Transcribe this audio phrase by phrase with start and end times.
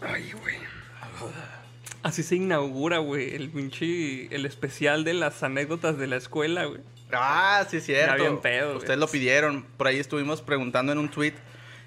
[0.00, 0.56] Ay, güey.
[2.02, 6.80] Así se inaugura, güey, el pinche, el especial de las anécdotas de la escuela, güey.
[7.12, 8.16] Ah, sí, cierto.
[8.16, 8.78] Ya bien pedo, güey.
[8.78, 9.64] Ustedes lo pidieron.
[9.76, 11.34] Por ahí estuvimos preguntando en un tweet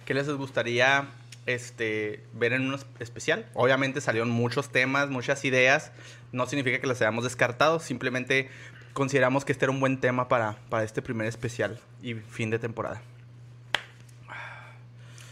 [0.05, 1.07] qué les gustaría
[1.45, 3.47] este, ver en un especial.
[3.53, 5.91] Obviamente salieron muchos temas, muchas ideas.
[6.31, 8.49] No significa que las hayamos descartado, simplemente
[8.93, 12.59] consideramos que este era un buen tema para, para este primer especial y fin de
[12.59, 13.01] temporada.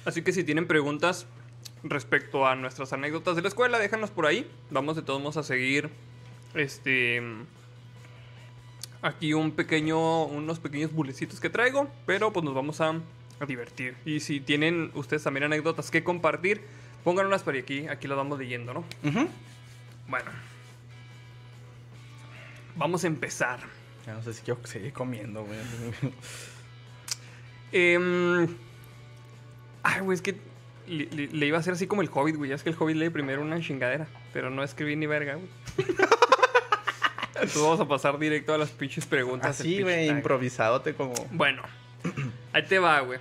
[0.06, 1.28] Así que si tienen preguntas
[1.84, 4.50] respecto a nuestras anécdotas de la escuela, déjanos por ahí.
[4.70, 5.90] Vamos de todos modos a seguir
[6.54, 7.22] este
[9.02, 12.94] aquí un pequeño unos pequeños bulecitos que traigo, pero pues nos vamos a,
[13.40, 13.96] a divertir.
[14.06, 16.62] Y si tienen ustedes también anécdotas que compartir,
[17.04, 18.84] pónganlas por aquí, aquí las vamos leyendo, ¿no?
[20.08, 20.32] Bueno.
[22.76, 23.60] Vamos a empezar.
[24.06, 25.60] Ya no sé si quiero seguir comiendo, güey.
[27.74, 28.48] Em,
[29.82, 30.36] ay, güey, es que
[30.92, 32.50] le, le- le iba a hacer así como el Hobbit, güey.
[32.50, 35.48] Ya es que el Hobbit lee primero una chingadera, pero no escribí ni verga, güey.
[37.36, 39.60] Entonces vamos a pasar directo a las pinches preguntas.
[39.60, 41.14] Así, güey, improvisadote como...
[41.32, 41.64] Bueno,
[42.54, 43.20] ahí te va, güey.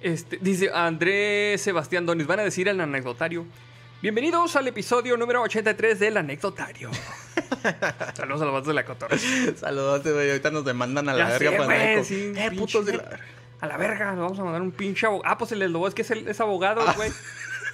[0.00, 3.44] Este, dice Andrés Sebastián Donis, van a decir el anecdotario.
[4.02, 6.90] Bienvenidos al episodio número 83 del anecdotario.
[8.14, 9.16] Saludos a los vatos de la cotorra.
[9.56, 10.28] Saludote, güey.
[10.30, 13.02] Ahorita nos demandan a la Ya verga sé, para con- sí, Eh, putos de la
[13.04, 13.24] verga.
[13.60, 15.32] A la verga, le vamos a mandar un pinche abogado.
[15.32, 17.10] Ah, pues el Lobo es que es, el- es abogado, güey.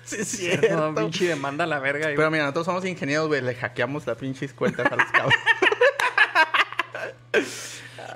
[0.02, 0.94] Sí, es No, cierto.
[0.96, 2.06] pinche demanda a la verga.
[2.06, 2.16] güey.
[2.16, 3.42] Pero mira, nosotros somos ingenieros, güey.
[3.42, 5.34] Le hackeamos las pinches cuentas a los cabros.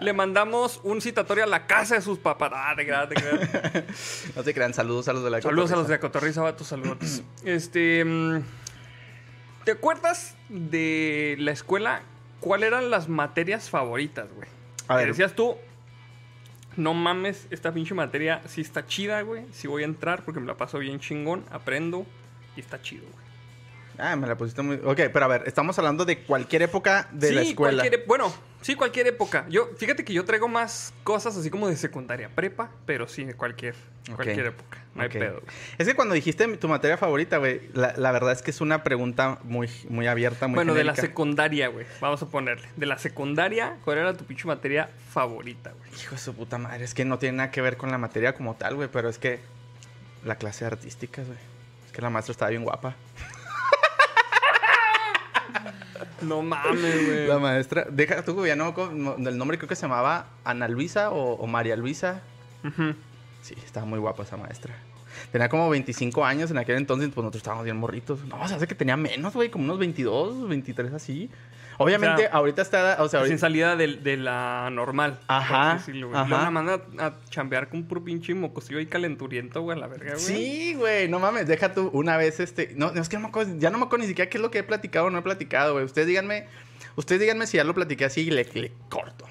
[0.00, 2.50] Le mandamos un citatorio a la casa de sus papás.
[2.54, 4.24] Ah, te creas, te creas.
[4.34, 4.74] No se crean.
[4.74, 6.40] Saludos a los de la Saludos a los de cotorriza.
[6.40, 7.22] Cotorriza, vatos, saludos.
[7.44, 8.04] Este.
[8.04, 8.40] mm,
[9.64, 12.02] ¿Te acuerdas de la escuela?
[12.40, 14.48] ¿Cuáles eran las materias favoritas, güey?
[14.88, 15.08] A ver.
[15.08, 15.56] decías tú,
[16.76, 19.44] no mames, esta pinche materia sí está chida, güey.
[19.52, 22.06] Sí voy a entrar porque me la paso bien chingón, aprendo
[22.56, 23.23] y está chido, güey.
[23.98, 24.76] Ah, me la pusiste muy...
[24.84, 25.42] Ok, pero a ver.
[25.46, 27.78] Estamos hablando de cualquier época de la Sí, escuela.
[27.82, 29.46] cualquier ep- bueno, sí, cualquier época.
[29.48, 33.34] Yo, fíjate que yo traigo más cosas así como de secundaria, prepa, pero sí, de
[33.34, 33.74] cualquier,
[34.16, 34.78] cualquier época.
[34.94, 35.40] No hay pedo.
[35.40, 35.54] güey.
[35.78, 38.84] Es que cuando dijiste tu materia favorita, güey, la, la verdad es que es una
[38.84, 41.84] pregunta muy, muy abierta, muy Bueno, de la secundaria, güey.
[42.00, 42.68] Vamos a ponerle.
[42.76, 45.90] De la secundaria, ¿cuál era tu pinche materia favorita, güey?
[46.00, 48.34] Hijo de su puta madre, es que no tiene nada que ver con la materia
[48.34, 49.40] como tal, güey, pero es que
[50.24, 51.38] la clase de artísticas, güey.
[51.86, 52.94] Es que la maestra estaba bien guapa.
[56.24, 57.26] No mames, güey.
[57.26, 58.72] La maestra, deja tú, güey, ya no,
[59.18, 62.22] del nombre creo que se llamaba Ana Luisa o, o María Luisa.
[63.42, 64.74] Sí, estaba muy guapa esa maestra.
[65.30, 68.24] Tenía como 25 años en aquel entonces, pues nosotros estábamos bien morritos.
[68.24, 71.30] No, se hace que tenía menos, güey, como unos 22, 23 así.
[71.78, 75.18] Obviamente, O sea, ahorita está, o sea, Sin salida de, de la normal.
[75.26, 76.20] Ajá, decirlo, güey.
[76.20, 76.42] ajá.
[76.44, 80.12] La manda a chambear con un puro pinche mocosillo ahí calenturiento, güey, a la verga,
[80.12, 80.24] güey.
[80.24, 83.28] Sí, güey, no mames, deja tú una vez este, no, no, es que no me
[83.28, 85.18] acuerdo, ya no me acuerdo ni siquiera qué es lo que he platicado o no
[85.18, 85.84] he platicado, güey.
[85.84, 86.46] Ustedes díganme,
[86.96, 89.26] ustedes díganme si ya lo platiqué así y le, le corto.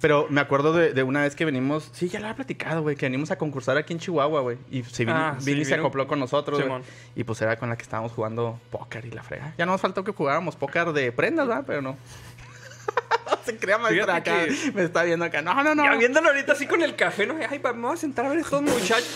[0.00, 2.94] Pero me acuerdo de, de una vez que venimos, sí, ya lo he platicado, güey,
[2.94, 4.58] que venimos a concursar aquí en Chihuahua, güey.
[4.70, 6.82] Y se vino, Ah, sí, se acopló con nosotros, güey.
[7.16, 9.54] Y pues era con la que estábamos jugando póker y la frega.
[9.58, 11.64] Ya no nos faltó que jugáramos póker de prendas, ¿verdad?
[11.66, 11.96] Pero no.
[13.44, 14.46] se crea maestra Fíjate acá.
[14.46, 15.42] que- Me está viendo acá.
[15.42, 15.84] No, no, no.
[15.84, 17.34] Ya viéndolo ahorita así con el café, ¿no?
[17.50, 19.08] Ay, voy a sentar a ver estos muchachos.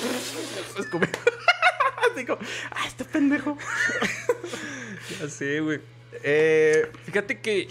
[2.14, 2.38] Así como,
[2.72, 3.56] ah, este pendejo.
[5.20, 5.80] Ya sé, güey.
[6.24, 7.68] Eh, Fíjate que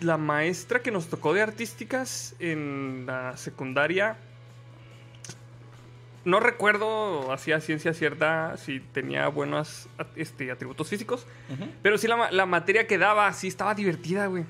[0.00, 4.16] la maestra que nos tocó de artísticas en la secundaria.
[6.24, 11.26] No recuerdo hacía ciencia cierta si tenía buenos este, atributos físicos.
[11.82, 14.44] Pero sí la, la materia que daba, sí estaba divertida, güey.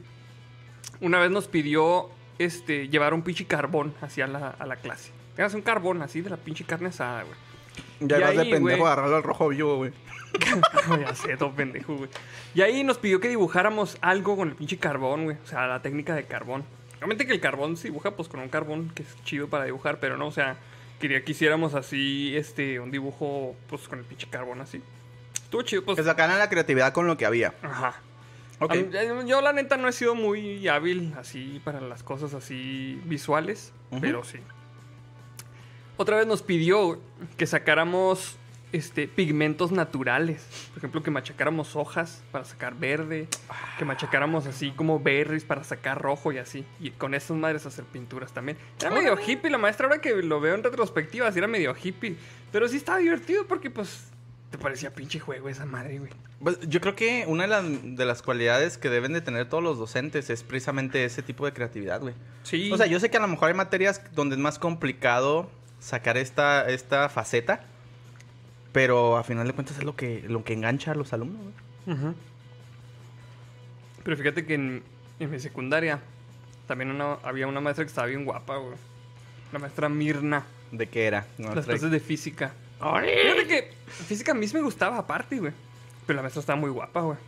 [1.01, 5.13] Una vez nos pidió este, llevar un pinche carbón hacia la, a la clase.
[5.35, 7.37] Tengas un carbón así de la pinche carne asada, güey.
[8.01, 8.83] Ya vas de pendejo güey.
[8.93, 9.93] agarrarlo al rojo vivo, güey.
[11.01, 12.11] ya sé, todo pendejo, güey.
[12.55, 15.37] Y ahí nos pidió que dibujáramos algo con el pinche carbón, güey.
[15.43, 16.65] O sea, la técnica de carbón.
[16.99, 20.01] Obviamente que el carbón se dibuja pues con un carbón que es chido para dibujar,
[20.01, 20.57] pero no, o sea,
[21.01, 24.81] quería que hiciéramos así, este, un dibujo pues con el pinche carbón así.
[25.35, 25.97] Estuvo chido, pues.
[25.97, 27.55] Que sacaran la creatividad con lo que había.
[27.63, 27.95] Ajá.
[28.61, 28.73] Ok.
[28.73, 32.35] A mí- eh, yo la neta no he sido muy hábil así para las cosas
[32.35, 34.39] así visuales, pero sí.
[35.97, 37.01] Otra vez nos pidió
[37.37, 38.37] que sacáramos
[38.75, 40.45] este, pigmentos naturales.
[40.71, 43.29] Por ejemplo, que machacáramos hojas para sacar verde.
[43.79, 46.65] Que machacáramos así como berries para sacar rojo y así.
[46.81, 48.59] Y con esas madres hacer pinturas también.
[48.81, 52.17] Era medio hippie la maestra, ahora que lo veo en retrospectiva, sí era medio hippie.
[52.51, 54.09] Pero sí estaba divertido porque pues
[54.51, 56.11] te parecía pinche juego esa madre, güey.
[56.43, 57.65] Pues, yo creo que una de las,
[57.97, 61.53] de las cualidades que deben de tener todos los docentes es precisamente ese tipo de
[61.53, 62.15] creatividad, güey.
[62.43, 62.73] Sí.
[62.73, 65.49] O sea, yo sé que a lo mejor hay materias donde es más complicado
[65.85, 67.61] sacar esta, esta faceta.
[68.73, 71.41] Pero a final de cuentas es lo que, lo que engancha a los alumnos,
[71.87, 71.97] güey.
[71.99, 72.15] Ujú.
[74.03, 74.83] Pero fíjate que en,
[75.21, 76.01] en mi secundaria
[76.67, 78.75] también una- había una maestra que estaba bien guapa, güey.
[79.53, 80.45] La maestra Mirna.
[80.73, 81.27] ¿De qué era?
[81.39, 82.53] No, las clases de física.
[82.81, 85.53] Fíjate que física a mí sí me gustaba aparte, güey.
[86.07, 87.19] Pero la maestra estaba muy guapa, güey.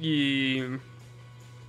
[0.00, 0.62] Y...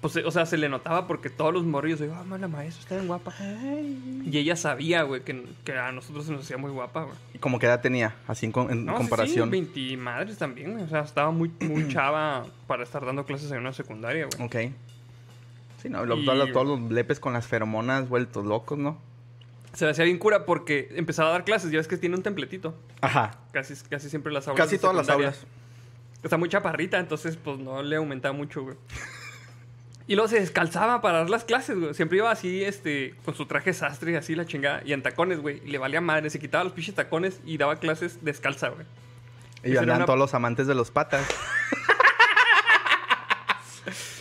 [0.02, 2.96] Pues, o sea, se le notaba porque todos los morrillos, digo, ah, la maestra está
[2.96, 3.34] bien guapa.
[3.40, 7.16] Y ella sabía, güey, que, que a nosotros se nos hacía muy guapa, güey.
[7.36, 8.16] ¿Y como qué edad tenía?
[8.28, 9.52] Así en, en No, sí, comparación.
[9.52, 10.84] Sí, 20 madres también, güey.
[10.86, 14.44] O sea, estaba muy, muy chava para estar dando clases en una secundaria, güey.
[14.48, 14.74] Ok.
[15.84, 18.98] Sí, no, lo- Y- todos, los, todos los lepes con las feromonas vueltos locos, ¿no?
[19.74, 21.70] Se me hacía bien cura porque empezaba a dar clases.
[21.72, 22.76] Ya ves que tiene un templetito.
[23.02, 23.38] Ajá.
[23.52, 24.66] Casi, casi siempre las aulas.
[24.66, 25.46] Casi todas las aulas.
[26.24, 28.76] Está muy chaparrita, entonces pues no le aumentaba mucho, güey.
[30.08, 31.94] Y luego se descalzaba para dar las clases, güey.
[31.94, 34.82] Siempre iba así, este, con su traje sastre, así la chingada.
[34.86, 35.62] Y en tacones, güey.
[35.66, 36.30] Y le valía madre.
[36.30, 38.86] Se quitaba los pinches tacones y daba clases descalza, güey.
[39.64, 41.26] Y andaban una- todos los amantes de los patas.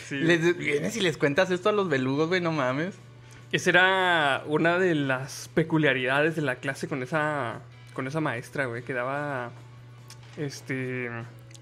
[0.07, 0.17] Sí.
[0.17, 2.95] Les, vienes y les cuentas esto a los belugos, güey, no mames.
[3.53, 7.59] Esa era una de las peculiaridades de la clase con esa,
[7.93, 8.83] con esa maestra, güey.
[8.83, 9.51] Que daba,
[10.35, 11.09] este,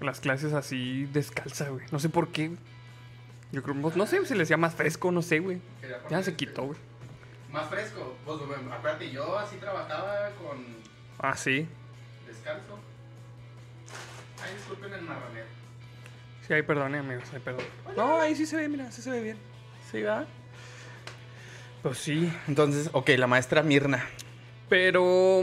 [0.00, 1.84] las clases así descalza, güey.
[1.92, 2.48] No sé por qué.
[2.48, 2.58] güey.
[3.52, 5.60] Yo creo, no sé, se le hacía más fresco, no sé, güey.
[6.08, 6.78] Ya se quitó, güey.
[7.52, 8.16] Más fresco.
[8.24, 8.38] Pues,
[8.72, 10.58] aparte, yo así trabajaba con
[11.18, 11.66] Ah, sí.
[12.26, 12.78] descalzo.
[14.42, 15.46] Ay, disculpen el marranero.
[16.46, 17.64] Sí, ahí perdone, amigos, ahí perdón.
[17.96, 19.36] No, ahí sí se ve, mira, sí se ve bien.
[19.90, 20.26] Sí, va.
[21.82, 22.32] Pues sí.
[22.46, 24.06] Entonces, ok, la maestra Mirna.
[24.68, 25.42] Pero,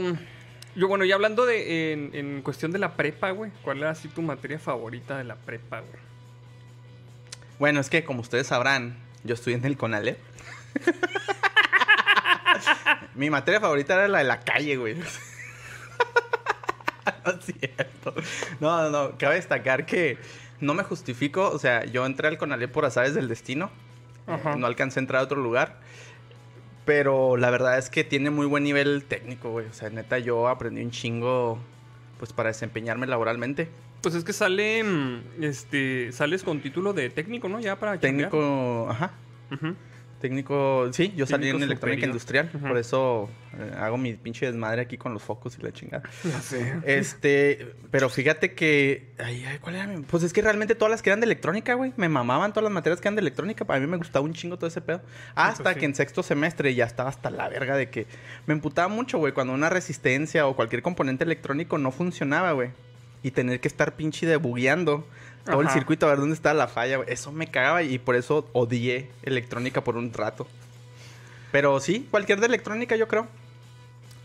[0.74, 3.50] yo, bueno, ya hablando de, en, en cuestión de la prepa, güey.
[3.62, 6.08] ¿Cuál era así tu materia favorita de la prepa, güey?
[7.58, 10.18] Bueno, es que como ustedes sabrán, yo estudié en el Conalep.
[13.14, 14.94] Mi materia favorita era la de la calle, güey.
[17.24, 18.14] no es cierto.
[18.60, 19.18] No, no, no.
[19.18, 20.18] Cabe destacar que
[20.60, 21.50] no me justifico.
[21.50, 23.70] O sea, yo entré al Conalep por azares del destino.
[24.26, 24.56] Ajá.
[24.56, 25.80] No alcancé a entrar a otro lugar.
[26.84, 29.66] Pero la verdad es que tiene muy buen nivel técnico, güey.
[29.66, 31.58] O sea, neta, yo aprendí un chingo,
[32.18, 33.68] pues, para desempeñarme laboralmente.
[34.00, 37.60] Pues es que sale, mm, este, sales con título de técnico, ¿no?
[37.60, 38.30] Ya para chambear.
[38.30, 39.12] Técnico, ajá.
[40.20, 44.98] Técnico, sí, yo salí en electrónica industrial, por eso eh, hago mi pinche desmadre aquí
[44.98, 46.02] con los focos y la chingada.
[46.24, 46.74] Ya sé.
[46.84, 50.02] Este, pero fíjate que, ay, ay, ¿cuál era mi?
[50.02, 52.72] Pues es que realmente todas las que eran de electrónica, güey, me mamaban todas las
[52.72, 55.02] materias que eran de electrónica, a mí me gustaba un chingo todo ese pedo.
[55.36, 55.80] Hasta pues sí.
[55.80, 58.08] que en sexto semestre ya estaba hasta la verga de que
[58.46, 62.70] me emputaba mucho, güey, cuando una resistencia o cualquier componente electrónico no funcionaba, güey.
[63.22, 65.06] Y tener que estar pinche debugueando
[65.44, 67.10] todo el circuito a ver dónde estaba la falla, güey.
[67.10, 70.46] Eso me cagaba y por eso odié electrónica por un rato.
[71.50, 73.26] Pero sí, cualquier de electrónica yo creo.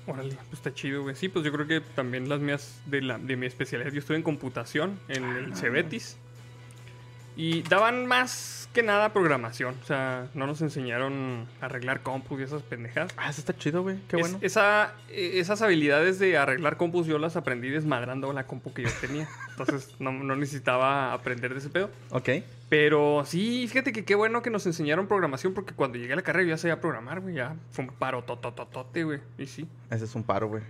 [0.06, 1.16] Órale, pues está chido, güey.
[1.16, 3.90] Sí, pues yo creo que también las mías de, la, de mi especialidad.
[3.92, 5.38] Yo estuve en computación en Ah.
[5.40, 6.18] el Cebetis.
[7.36, 9.76] Y daban más que nada programación.
[9.82, 13.12] O sea, no nos enseñaron a arreglar compus y esas pendejas.
[13.18, 13.98] Ah, eso está chido, güey.
[14.08, 14.38] Qué Es- bueno.
[14.42, 18.90] esa, eh, esas habilidades de arreglar compus yo las aprendí desmadrando la compu que yo
[19.02, 19.28] tenía.
[19.52, 21.90] Entonces no, no necesitaba aprender de ese pedo.
[22.12, 22.30] Ok.
[22.70, 26.24] Pero sí, fíjate que qué bueno que nos enseñaron programación porque cuando llegué a la
[26.24, 27.36] carrera yo ya sabía programar, güey.
[27.36, 29.20] Ya fue un paro totototote, güey.
[29.38, 29.68] Y sí.
[29.92, 30.64] Ese es un paro, güey.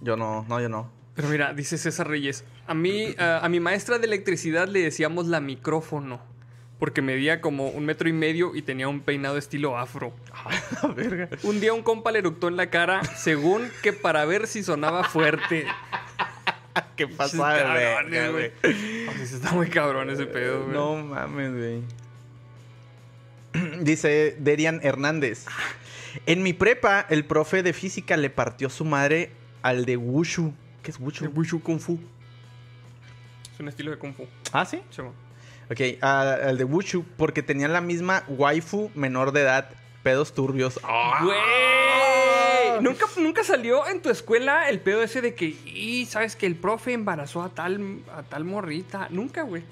[0.00, 0.90] Yo no, no, yo no.
[1.16, 5.26] Pero mira, dice César Reyes, a mí, a, a mi maestra de electricidad le decíamos
[5.26, 6.20] la micrófono,
[6.78, 10.12] porque medía como un metro y medio y tenía un peinado estilo afro.
[10.94, 11.30] Verga.
[11.42, 15.04] Un día un compa le eructó en la cara, según que para ver si sonaba
[15.04, 15.66] fuerte.
[16.96, 18.52] ¿Qué pasa verga, güey?
[19.22, 20.74] Está muy cabrón ese pedo, güey.
[20.74, 21.82] No mames, güey.
[23.80, 25.46] Dice Derian Hernández.
[26.26, 29.30] En mi prepa, el profe de física le partió su madre
[29.62, 30.54] al de Wushu.
[30.86, 31.26] ¿Qué es El Wushu?
[31.34, 31.98] Wushu Kung Fu.
[33.52, 34.24] Es un estilo de Kung Fu.
[34.52, 34.80] Ah, sí.
[34.92, 35.12] chavo.
[35.68, 39.68] Ok, al de Wushu porque tenían la misma waifu menor de edad.
[40.04, 40.78] Pedos turbios.
[40.84, 41.22] ¡Ah!
[41.24, 42.82] ¡Güey!
[42.82, 46.54] ¿Nunca, nunca salió en tu escuela el pedo ese de que, y sabes que el
[46.54, 49.08] profe embarazó a tal, a tal morrita.
[49.10, 49.64] Nunca, güey.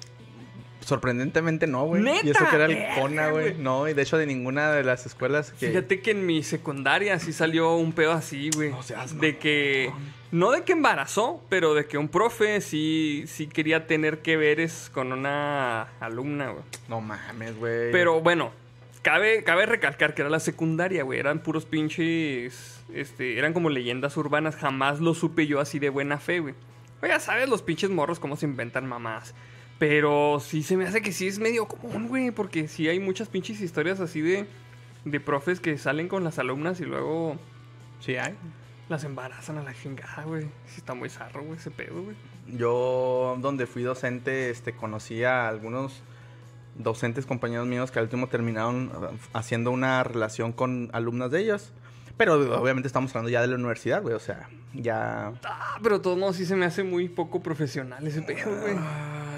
[0.85, 2.03] Sorprendentemente no, güey.
[2.23, 3.49] Y eso que era el CONA, güey.
[3.49, 3.57] güey.
[3.57, 5.69] No, y de hecho de ninguna de las escuelas que...
[5.69, 8.69] Fíjate que en mi secundaria sí salió un pedo así, güey.
[8.69, 9.91] No seas de que.
[10.31, 14.91] No de que embarazó, pero de que un profe sí, sí quería tener que veres
[14.93, 16.63] con una alumna, güey.
[16.87, 17.91] No mames, güey.
[17.91, 18.51] Pero bueno,
[19.01, 21.19] cabe, cabe recalcar que era la secundaria, güey.
[21.19, 22.83] Eran puros pinches.
[22.93, 24.55] Este, eran como leyendas urbanas.
[24.55, 26.53] Jamás lo supe yo así de buena fe, güey.
[27.01, 29.33] Oye, ya sabes los pinches morros cómo se inventan mamás.
[29.79, 32.31] Pero sí se me hace que sí es medio común, güey.
[32.31, 34.45] Porque sí hay muchas pinches historias así de.
[35.03, 37.37] De profes que salen con las alumnas y luego
[37.99, 38.35] Sí hay.
[38.89, 40.43] las embarazan a la chingada, güey.
[40.67, 42.15] Sí está muy zarro, güey, ese pedo, güey.
[42.47, 46.03] Yo, donde fui docente, este, conocí a algunos
[46.75, 51.71] docentes, compañeros míos, que al último terminaron uh, haciendo una relación con alumnas de ellos.
[52.17, 54.13] Pero obviamente estamos hablando ya de la universidad, güey.
[54.13, 55.33] O sea, ya.
[55.43, 58.75] Ah, pero todo modos sí se me hace muy poco profesional ese pedo, güey.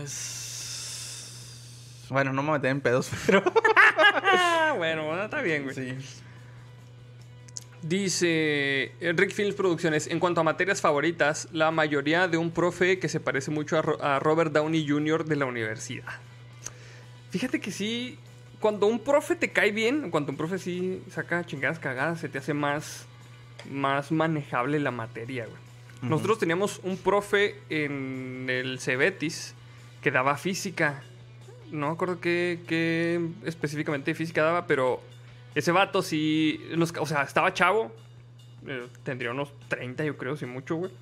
[0.07, 3.43] Ah, es- Bueno, no me metí en pedos, pero.
[4.77, 5.75] Bueno, bueno, está bien, güey.
[5.75, 5.95] sí.
[7.81, 13.07] Dice Rick Films Producciones, en cuanto a materias favoritas, la mayoría de un profe que
[13.07, 15.25] se parece mucho a, Ro- a Robert Downey Jr.
[15.25, 16.05] de la universidad.
[17.29, 18.17] Fíjate que sí,
[18.59, 22.39] cuando un profe te cae bien, cuando un profe sí saca chingadas cagadas, se te
[22.39, 23.05] hace más,
[23.69, 25.57] más manejable la materia, güey.
[26.01, 29.53] Nosotros teníamos un profe en el Cebetis
[30.07, 31.01] que daba física.
[31.69, 35.01] No me acuerdo qué, qué específicamente física daba, pero
[35.53, 37.91] ese vato sí, nos- o sea, estaba chavo,
[38.65, 40.93] eh, tendría unos 30 yo creo, si mucho, güey.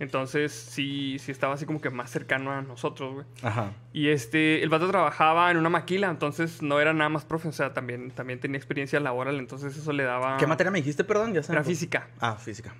[0.00, 3.26] Entonces sí, sí estaba así como que más cercano a nosotros, güey.
[3.42, 3.70] Ajá.
[3.92, 7.52] Y este, el vato trabajaba en una maquila, entonces no era nada más profe, o
[7.52, 10.38] sea, también, también tenía experiencia laboral, entonces eso le daba...
[10.38, 11.34] ¿Qué materia me dijiste, perdón?
[11.34, 12.08] Ya me Era física.
[12.18, 12.74] Ah, física.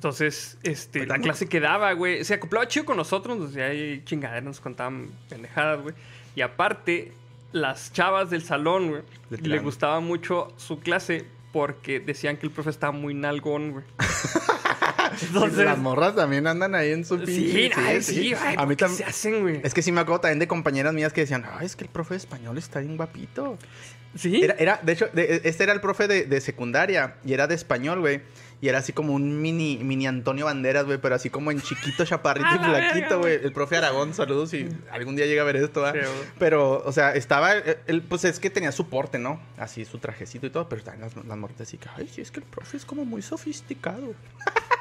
[0.00, 4.00] Entonces, este, la clase que daba, güey, se acoplaba chido con nosotros, nos decía ahí
[4.06, 5.94] chingaderas, nos contaban pendejadas, güey.
[6.34, 7.12] Y aparte,
[7.52, 9.02] las chavas del salón, güey,
[9.42, 13.84] Le gustaba mucho su clase porque decían que el profe estaba muy nalgón, güey.
[15.22, 18.68] Entonces, las morras también andan ahí en su sí, pinche- ay, sí, ay, A mí
[18.68, 18.96] ¿por qué también.
[18.98, 19.60] se hacen, güey.
[19.62, 21.90] Es que sí me acuerdo también de compañeras mías que decían, ay, es que el
[21.90, 23.58] profe de español está bien guapito.
[24.14, 24.42] Sí.
[24.42, 27.54] Era, era, de hecho, de- este era el profe de, de secundaria y era de
[27.54, 28.22] español, güey.
[28.62, 32.04] Y era así como un mini, mini Antonio Banderas, güey, pero así como en chiquito,
[32.04, 33.34] chaparrito y flaquito, güey.
[33.42, 35.92] El profe Aragón, saludos si algún día llega a ver esto, ¿va?
[35.92, 36.10] Sí, güey.
[36.38, 39.40] Pero, o sea, estaba, él, pues es que tenía su porte, ¿no?
[39.56, 42.30] Así su trajecito y todo, pero estaban las, las morritas así que, ay, sí, es
[42.30, 44.14] que el profe es como muy sofisticado.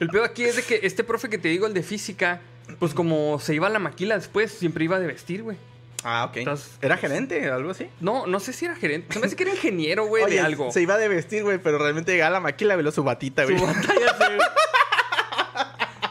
[0.00, 2.40] El peor aquí es de que este profe que te digo, el de física,
[2.80, 5.56] pues como se iba a la maquila después, siempre iba de vestir, güey.
[6.04, 6.36] Ah, ok.
[6.36, 7.88] Entonces- ¿Era gerente algo así?
[8.00, 9.12] No, no sé si era gerente.
[9.14, 10.70] Se me hace que era ingeniero, güey, de algo.
[10.70, 13.58] Se iba de vestir, güey, pero realmente llegaba la maquila, veló su batita, güey.
[13.58, 14.38] Su batalla se-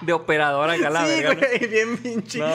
[0.06, 1.40] De operadora acá la sí, verga, ¿no?
[1.40, 2.40] güey, bien pinche.
[2.40, 2.50] No,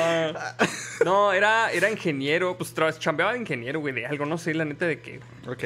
[1.04, 4.84] no, era, era ingeniero, pues chambeaba de ingeniero, güey, de algo, no sé la neta
[4.86, 5.20] de qué.
[5.46, 5.64] Ok.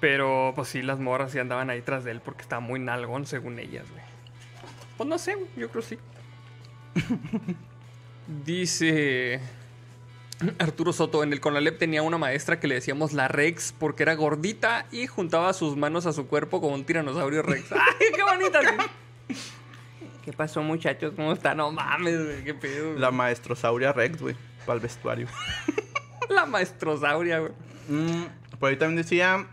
[0.00, 3.26] Pero pues sí, las morras sí andaban ahí tras de él porque estaba muy nalgón
[3.26, 4.02] según ellas, güey.
[4.96, 5.98] Pues no sé, güey, yo creo sí.
[8.44, 9.40] Dice
[10.58, 14.14] Arturo Soto, en el Conalep tenía una maestra que le decíamos la Rex porque era
[14.14, 17.72] gordita y juntaba sus manos a su cuerpo como un tiranosaurio Rex.
[17.72, 18.60] ¡Ay, qué bonita!
[20.24, 21.12] ¿Qué pasó, muchachos?
[21.14, 21.56] ¿Cómo están?
[21.58, 22.88] No mames, güey, qué pedo.
[22.88, 22.98] güey.
[22.98, 24.34] La maestrosauria Rex, güey,
[24.66, 25.28] para el vestuario.
[26.28, 27.52] La maestrosauria, güey.
[27.88, 28.24] Mm,
[28.58, 29.46] por ahí también decía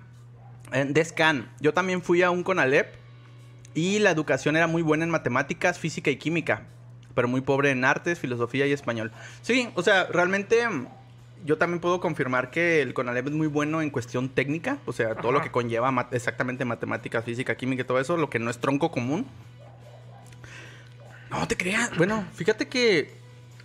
[0.71, 1.51] eh, Descan.
[1.59, 2.95] Yo también fui a un Conalep
[3.75, 6.65] y la educación era muy buena en matemáticas, física y química,
[7.15, 9.12] pero muy pobre en artes, filosofía y español.
[9.41, 10.88] Sí, o sea, realmente mm,
[11.46, 15.15] yo también puedo confirmar que el Conalep es muy bueno en cuestión técnica, o sea,
[15.15, 18.60] todo lo que conlleva exactamente matemáticas, física, química y todo eso, lo que no es
[18.60, 19.25] tronco común.
[21.29, 21.96] No te creas.
[21.98, 23.12] Bueno, fíjate que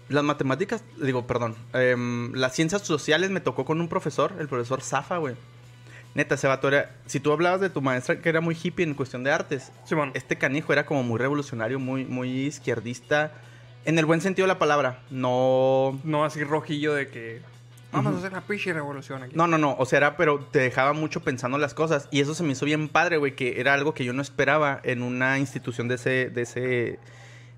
[0.08, 4.80] las matemáticas, digo, perdón, em, las ciencias sociales me tocó con un profesor, el profesor
[4.80, 5.34] Zafa, güey.
[6.14, 6.90] Neta, ese vato era.
[7.06, 10.10] Si tú hablabas de tu maestra que era muy hippie en cuestión de artes, Simón.
[10.14, 13.32] este canijo era como muy revolucionario, muy, muy izquierdista.
[13.84, 15.00] En el buen sentido de la palabra.
[15.10, 15.98] No.
[16.04, 17.40] No así rojillo de que
[17.92, 19.34] vamos a hacer la pinche revolución aquí.
[19.34, 19.76] No, no, no.
[19.78, 22.08] O sea, era, pero te dejaba mucho pensando las cosas.
[22.10, 24.80] Y eso se me hizo bien padre, güey, que era algo que yo no esperaba
[24.82, 26.30] en una institución de ese.
[26.30, 26.98] de ese.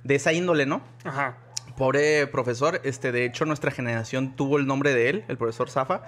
[0.05, 0.83] de esa índole, ¿no?
[1.05, 1.37] Ajá.
[1.77, 6.03] Pobre profesor, este, de hecho, nuestra generación tuvo el nombre de él, el profesor Zafa,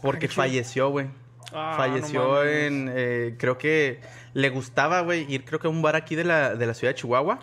[0.00, 1.06] porque falleció, güey.
[1.54, 4.00] Ah, falleció no en, eh, creo que
[4.34, 6.92] le gustaba, güey, ir creo que a un bar aquí de la, de la ciudad
[6.94, 7.38] de Chihuahua.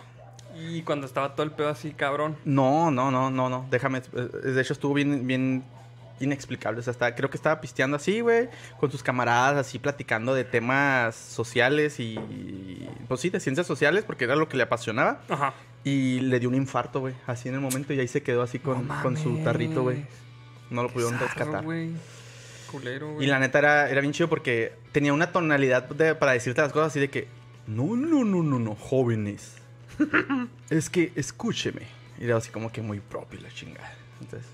[0.57, 2.35] Y cuando estaba todo el pedo así, cabrón.
[2.43, 5.63] No, no, no, no, no, déjame, de hecho estuvo bien, bien
[6.19, 8.49] inexplicable, o sea, estaba- creo que estaba pisteando así, güey,
[8.79, 12.19] con sus camaradas, así platicando de temas sociales y,
[13.07, 15.21] pues sí, de ciencias sociales, porque era lo que le apasionaba.
[15.29, 15.53] Ajá.
[15.85, 18.59] Y le dio un infarto, güey, así en el momento y ahí se quedó así
[18.59, 20.05] con, No con su tarrito, güey.
[20.69, 21.63] No lo pudieron Zarro, rescatar.
[21.63, 21.91] güey.
[22.71, 23.25] Culero, güey.
[23.25, 26.71] Y la neta era, era bien chido porque tenía una tonalidad de- para decirte las
[26.73, 27.27] cosas así de que,
[27.67, 29.55] no, no, no, no, no, jóvenes.
[30.69, 31.81] es que escúcheme.
[32.19, 33.93] Y era así como que muy propio la chingada.
[34.21, 34.47] Entonces,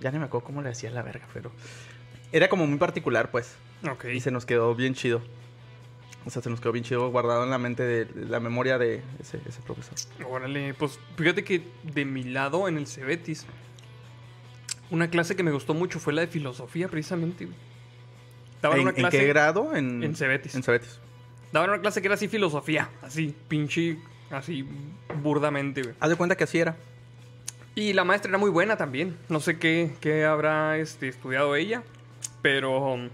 [0.00, 1.52] ya ni me acuerdo cómo le hacía la verga, pero
[2.32, 3.54] era como muy particular, pues.
[3.88, 4.06] Ok.
[4.06, 5.22] Y se nos quedó bien chido.
[6.26, 8.76] O sea, se nos quedó bien chido guardado en la mente de, de la memoria
[8.76, 9.94] de ese, ese profesor.
[10.28, 13.46] Órale, pues fíjate que de mi lado en el Cebetis,
[14.90, 17.46] una clase que me gustó mucho fue la de filosofía, precisamente.
[17.46, 17.56] güey.
[18.62, 19.74] Daban ¿En, una en clase qué grado?
[19.74, 20.54] En, en Cebetis.
[20.54, 20.98] En Cebetis.
[21.52, 23.98] Daban una clase que era así filosofía, así, pinche
[24.30, 24.64] Así
[25.22, 25.94] burdamente, güey.
[25.98, 26.76] Haz de cuenta que así era.
[27.74, 29.16] Y la maestra era muy buena también.
[29.28, 31.82] No sé qué, qué habrá este, estudiado ella,
[32.40, 33.08] pero um,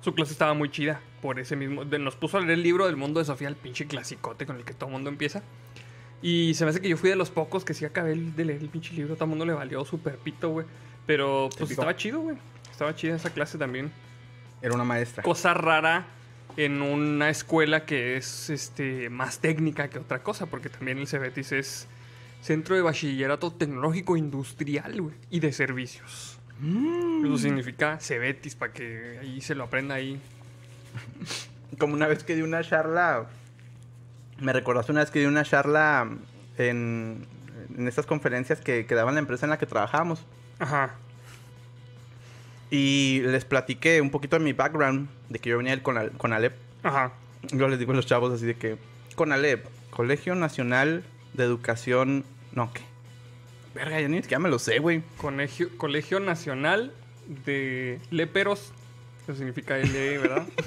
[0.00, 1.00] su clase estaba muy chida.
[1.22, 1.84] Por ese mismo.
[1.84, 4.56] de- nos puso a leer el libro del mundo de Sofía, el pinche clasicote con
[4.56, 5.42] el que todo el mundo empieza.
[6.20, 8.60] Y se me hace que yo fui de los pocos que sí acabé de leer
[8.60, 9.14] el pinche libro.
[9.14, 10.66] Todo el mundo le valió súper pito, güey.
[11.06, 12.36] Pero pues estaba chido, güey.
[12.70, 13.90] Estaba chida esa clase también.
[14.60, 15.22] Era una maestra.
[15.22, 16.06] Cosa rara
[16.56, 21.52] en una escuela que es este más técnica que otra cosa, porque también el Cebetis
[21.52, 21.86] es
[22.40, 26.38] Centro de Bachillerato Tecnológico Industrial güey, y de Servicios.
[26.60, 30.20] Eso significa Cebetis, para que ahí se lo aprenda ahí.
[31.78, 33.26] Como una vez que di una charla.
[34.40, 36.08] Me recordaste una vez que di una charla
[36.58, 37.26] en,
[37.76, 40.24] en estas conferencias que, que daban la empresa en la que trabajábamos.
[40.58, 40.94] Ajá.
[42.70, 46.54] Y les platiqué un poquito de mi background, de que yo venía del Conal- Conalep.
[46.82, 47.12] Ajá.
[47.50, 48.76] Yo les digo a los chavos así de que
[49.14, 51.02] Conalep, Colegio Nacional
[51.34, 52.82] de Educación, no, ¿qué?
[53.74, 55.02] Verga, ya ni siquiera me lo sé, güey.
[55.16, 56.92] Colegio, Colegio Nacional
[57.44, 58.72] de Léperos.
[59.22, 60.46] Eso significa L, ¿verdad?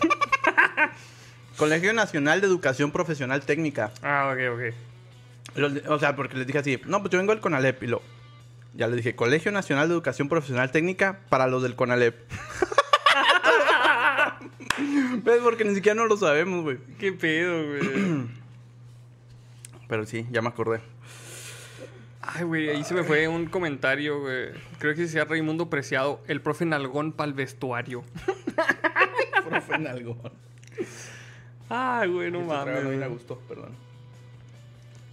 [1.61, 3.91] Colegio Nacional de Educación Profesional Técnica.
[4.01, 4.73] ah, ok, ok.
[5.57, 8.01] Los- o sea, porque les dije así, no, pues yo vengo del Conalep y lo...
[8.73, 12.19] Ya les dije, Colegio Nacional de Educación Profesional Técnica para los del Conalep.
[15.23, 15.39] ¿Ves?
[15.43, 16.79] Porque ni siquiera no lo sabemos, güey.
[16.97, 17.81] Qué pedo, güey.
[19.87, 20.79] Pero sí, ya me acordé.
[22.21, 24.49] Ay, güey, ahí se me fue un comentario, güey.
[24.79, 28.03] Creo que decía Raimundo Preciado, el profe Nalgón para el vestuario.
[29.47, 29.83] Profe en
[31.73, 32.83] Ay, güey, no mames.
[32.83, 33.09] me güey.
[33.09, 33.71] gustó, perdón.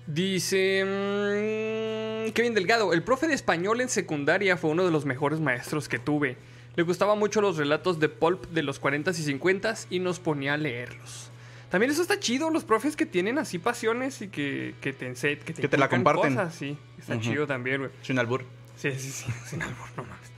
[0.07, 5.39] Dice mm, Kevin Delgado, el profe de español en secundaria fue uno de los mejores
[5.41, 6.37] maestros que tuve.
[6.77, 10.55] Le gustaban mucho los relatos de pulp de los 40s y 50s y nos ponía
[10.55, 11.31] a leerlos.
[11.71, 15.39] También eso está chido, los profes que tienen así pasiones y que, que te ense-
[15.41, 16.35] que te, Que te la comparten.
[16.35, 17.91] Cosas, sí, está chido también, güey.
[18.01, 18.45] Sin albur.
[18.77, 20.29] Sí, sí, sí, sin albur, no mames.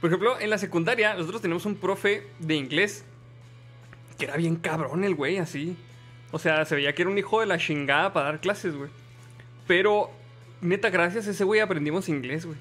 [0.00, 3.04] Por ejemplo, en la secundaria, nosotros tenemos un profe de inglés
[4.18, 5.76] que era bien cabrón el güey, así.
[6.32, 8.90] O sea, se veía que era un hijo de la chingada para dar clases, güey.
[9.66, 10.10] Pero,
[10.60, 12.58] neta, gracias a ese güey aprendimos inglés, güey.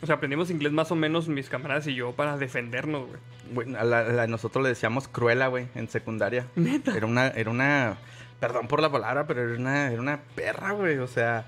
[0.00, 3.06] O sea, aprendimos inglés más o menos mis camaradas y yo para defendernos,
[3.52, 3.74] güey.
[3.76, 6.46] A la- a la- nosotros le decíamos cruela, güey, en secundaria.
[6.54, 6.96] Neta.
[6.96, 7.96] Era una, era una,
[8.40, 11.46] perdón por la palabra, pero era una, era una perra, güey, o sea...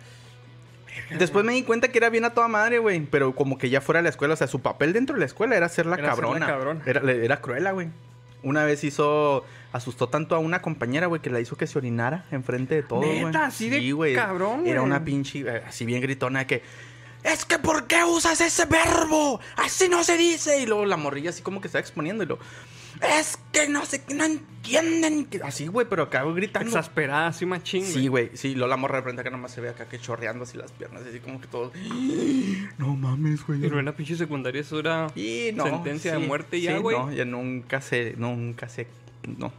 [1.17, 3.81] Después me di cuenta que era bien a toda madre, güey, pero como que ya
[3.81, 5.95] fuera de la escuela, o sea, su papel dentro de la escuela era ser la
[5.97, 6.47] Era ser la cabrona.
[6.47, 6.83] cabrona.
[6.85, 7.89] Era, le- era cruela, güey.
[8.43, 12.25] Una vez hizo, asustó tanto a una compañera, güey, que la hizo que se orinara
[12.31, 13.25] enfrente de todo, güey.
[13.25, 14.15] Neta, así de güey.
[14.15, 16.63] cabrón, Era una pinche, eh, así bien gritona que...
[17.23, 19.41] Es que ¿por qué usas ese verbo?
[19.57, 20.61] Así no se dice.
[20.61, 22.39] Y luego la morrilla así como que está exponiendo y lo...
[23.03, 25.25] Es que no sé, no entienden.
[25.27, 25.41] que-".
[25.43, 26.69] Así, güey, pero acabo gritando.
[26.69, 29.71] Exasperada, así machín, Sí, güey, sí, luego la morra de frente acá nomás se ve
[29.71, 31.73] acá que chorreando así las piernas, así como que todo.
[32.79, 33.61] No mames, güey.
[33.61, 35.65] Pero en la pinche secundaria eso era Y no.
[35.65, 36.97] sentencia de muerte ya, sí, güey.
[36.97, 38.87] No, ya nunca se, nunca se,
[39.39, 39.53] no.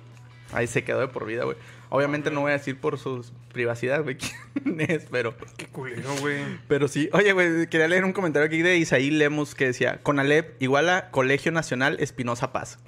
[0.54, 1.58] Ahí se quedó de por vida, güey.
[1.94, 4.18] Obviamente no voy a decir por su privacidad, güey,
[4.64, 6.42] quién es, pero, Qué culero, güey.
[6.70, 7.10] pero sí.
[7.12, 11.12] Oye, güey, quería leer un comentario aquí de Isaí Lemus que decía, Conalep igual a
[11.12, 12.80] Colegio Nacional Espinosa Paz.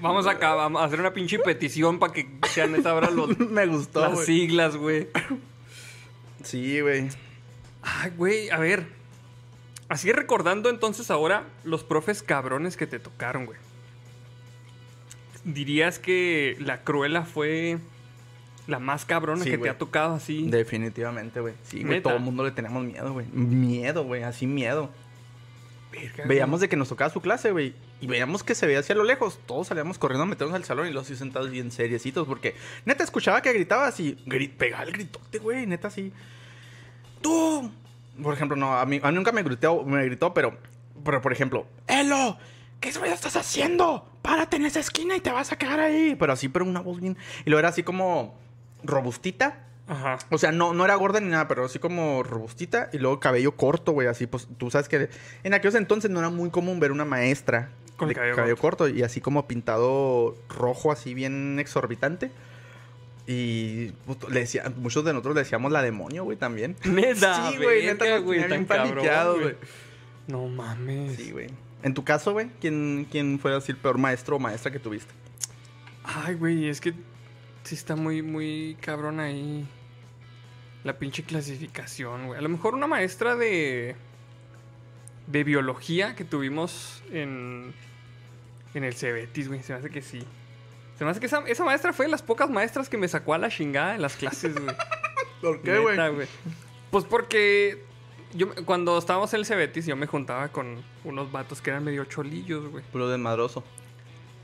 [0.00, 4.00] Vamos acá, vamos a hacer una pinche petición para que sean hora los, Me gustó,
[4.00, 5.08] las siglas, güey.
[6.42, 7.08] Sí, güey.
[7.82, 8.86] Ay, güey, a ver.
[9.90, 13.58] Así recordando entonces ahora los profes cabrones que te tocaron, güey.
[15.44, 17.78] ¿Dirías que la cruela fue
[18.66, 20.48] la más cabrona Sí, que te ha tocado así?
[20.48, 21.54] Definitivamente, güey.
[21.64, 23.26] Sí, güey, todo el mundo le teníamos miedo, güey.
[23.26, 24.90] Miedo, güey, así miedo.
[25.92, 27.74] Verga, Veíamos de que nos tocaba su clase, güey.
[28.00, 29.38] Y veíamos que se veía hacia lo lejos.
[29.46, 32.26] Todos salíamos corriendo a meternos al salón y los así sentados bien seriecitos.
[32.26, 32.54] Porque
[32.84, 34.18] neta escuchaba que gritaba así.
[34.26, 35.66] Gri pegaba el gritote, güey.
[35.66, 36.12] Neta así.
[37.20, 37.70] ¡Tú!
[38.22, 40.56] Por ejemplo, no, a mí, a mí nunca me gritó, me gritó, pero,
[41.04, 42.38] pero por ejemplo, ¡Elo!
[42.80, 44.06] ¿Qué estás haciendo?
[44.24, 46.16] Párate en esa esquina y te vas a quedar ahí.
[46.18, 47.14] Pero así, pero una voz bien.
[47.44, 48.38] Y luego era así como
[48.82, 49.66] robustita.
[49.86, 50.16] Ajá.
[50.30, 53.54] O sea, no, no era gorda ni nada, pero así como robustita y luego cabello
[53.54, 54.08] corto, güey.
[54.08, 55.10] Así, pues tú sabes que
[55.42, 58.88] en aquellos entonces no era muy común ver una maestra Con de cabello corto.
[58.88, 62.30] y así como pintado rojo, así bien exorbitante.
[63.26, 66.76] Y puto, le decía, muchos de nosotros le decíamos la demonio, güey, también.
[66.84, 69.56] Neta, sí, güey, neta, güey, bien güey.
[70.28, 71.16] No mames.
[71.16, 71.48] Sí, güey.
[71.84, 75.12] En tu caso, güey, ¿quién, ¿quién fue así el peor maestro o maestra que tuviste?
[76.02, 76.94] Ay, güey, es que
[77.62, 79.68] sí está muy, muy cabrón ahí.
[80.82, 82.38] La pinche clasificación, güey.
[82.38, 83.96] A lo mejor una maestra de.
[85.26, 87.74] de biología que tuvimos en.
[88.72, 89.62] en el Cebetis, güey.
[89.62, 90.24] Se me hace que sí.
[90.98, 93.34] Se me hace que esa, esa maestra fue de las pocas maestras que me sacó
[93.34, 94.74] a la chingada en las clases, güey.
[95.42, 95.98] ¿Por qué, güey?
[96.90, 97.84] Pues porque
[98.34, 102.04] yo cuando estábamos en el Cebetis yo me juntaba con unos vatos que eran medio
[102.04, 102.84] cholillos, güey.
[102.92, 103.62] Puro desmadroso.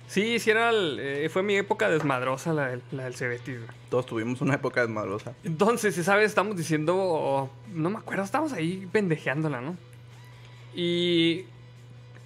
[0.07, 3.69] Sí, sí era el- eh, fue mi época desmadrosa la, del- la del Cebetis, güey.
[3.91, 5.35] Todos tuvimos una época desmadrosa.
[5.45, 9.77] Entonces, esa vez estamos diciendo, no me acuerdo, estábamos ahí pendejeándola, ¿no?
[10.75, 11.45] Y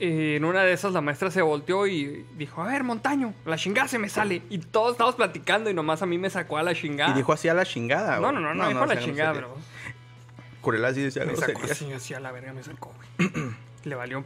[0.01, 3.57] eh, en una de esas la maestra se volteó y dijo, a ver, montaño, la
[3.57, 4.43] chingada se me sale.
[4.51, 7.13] Y todos estábamos platicando y nomás a mí me sacó a la chingada.
[7.13, 8.35] Y dijo así a la chingada, no, güey.
[8.35, 9.94] no, no, no, dijo a la o sea, no chingada, sé qué.
[10.65, 13.31] Curela así decía me sacó así, así a la verga, me sacó, güey.
[13.85, 14.25] Le valió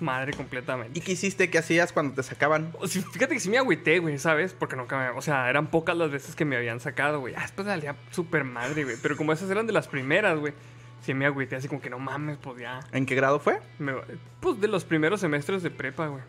[0.00, 0.98] madre completamente.
[0.98, 1.48] ¿Y qué hiciste?
[1.50, 2.72] ¿Qué hacías cuando te sacaban?
[2.80, 4.52] O sea, fíjate que sí me agüité, güey, ¿sabes?
[4.52, 5.10] Porque nunca me...
[5.18, 7.34] O sea, eran pocas las veces que me habían sacado, güey.
[7.36, 8.96] Ah, después salía súper madre, güey.
[9.00, 10.54] Pero como esas eran de las primeras, güey.
[11.02, 12.80] Sí me agüité así como que no mames, pues ya.
[12.92, 13.60] ¿En qué grado fue?
[13.78, 13.92] me-
[14.40, 16.22] pues de los primeros semestres de prepa, güey.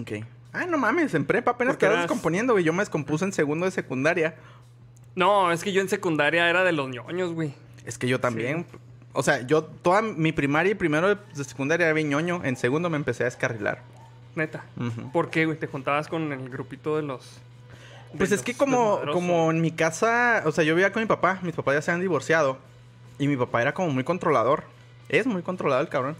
[0.00, 0.24] Ok.
[0.52, 2.64] Ah, no mames, en prepa apenas te eras- descomponiendo, güey.
[2.64, 4.36] Yo me descompuse en segundo de secundaria.
[5.16, 7.54] No, es que yo en secundaria era de los ñoños, güey.
[7.84, 8.66] Es que yo también.
[9.12, 12.42] O sea, yo toda mi primaria y primero de secundaria era bien ñoño.
[12.44, 13.82] En segundo me empecé a descarrilar.
[14.34, 14.64] Neta.
[15.12, 15.58] ¿Por qué, güey?
[15.58, 17.38] Te juntabas con el grupito de los...
[18.12, 21.06] de Pues es que como, como en mi casa, o sea, yo vivía con mi
[21.06, 22.58] papá, mis papás ya se han divorciado.
[23.18, 24.64] Y mi papá era como muy controlador.
[25.08, 26.16] Es muy controlador el cabrón.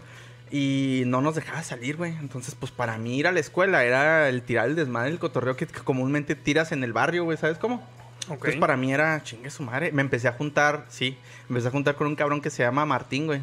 [0.51, 2.13] Y no nos dejaba salir, güey.
[2.21, 5.57] Entonces, pues para mí ir a la escuela era el tirar el desmadre, el cotorreo
[5.57, 7.37] que comúnmente tiras en el barrio, güey.
[7.37, 7.85] ¿Sabes cómo?
[8.27, 8.33] Ok.
[8.33, 9.91] Entonces para mí era chingue su madre.
[9.91, 11.17] Me empecé a juntar, sí.
[11.47, 13.41] Me empecé a juntar con un cabrón que se llama Martín, güey.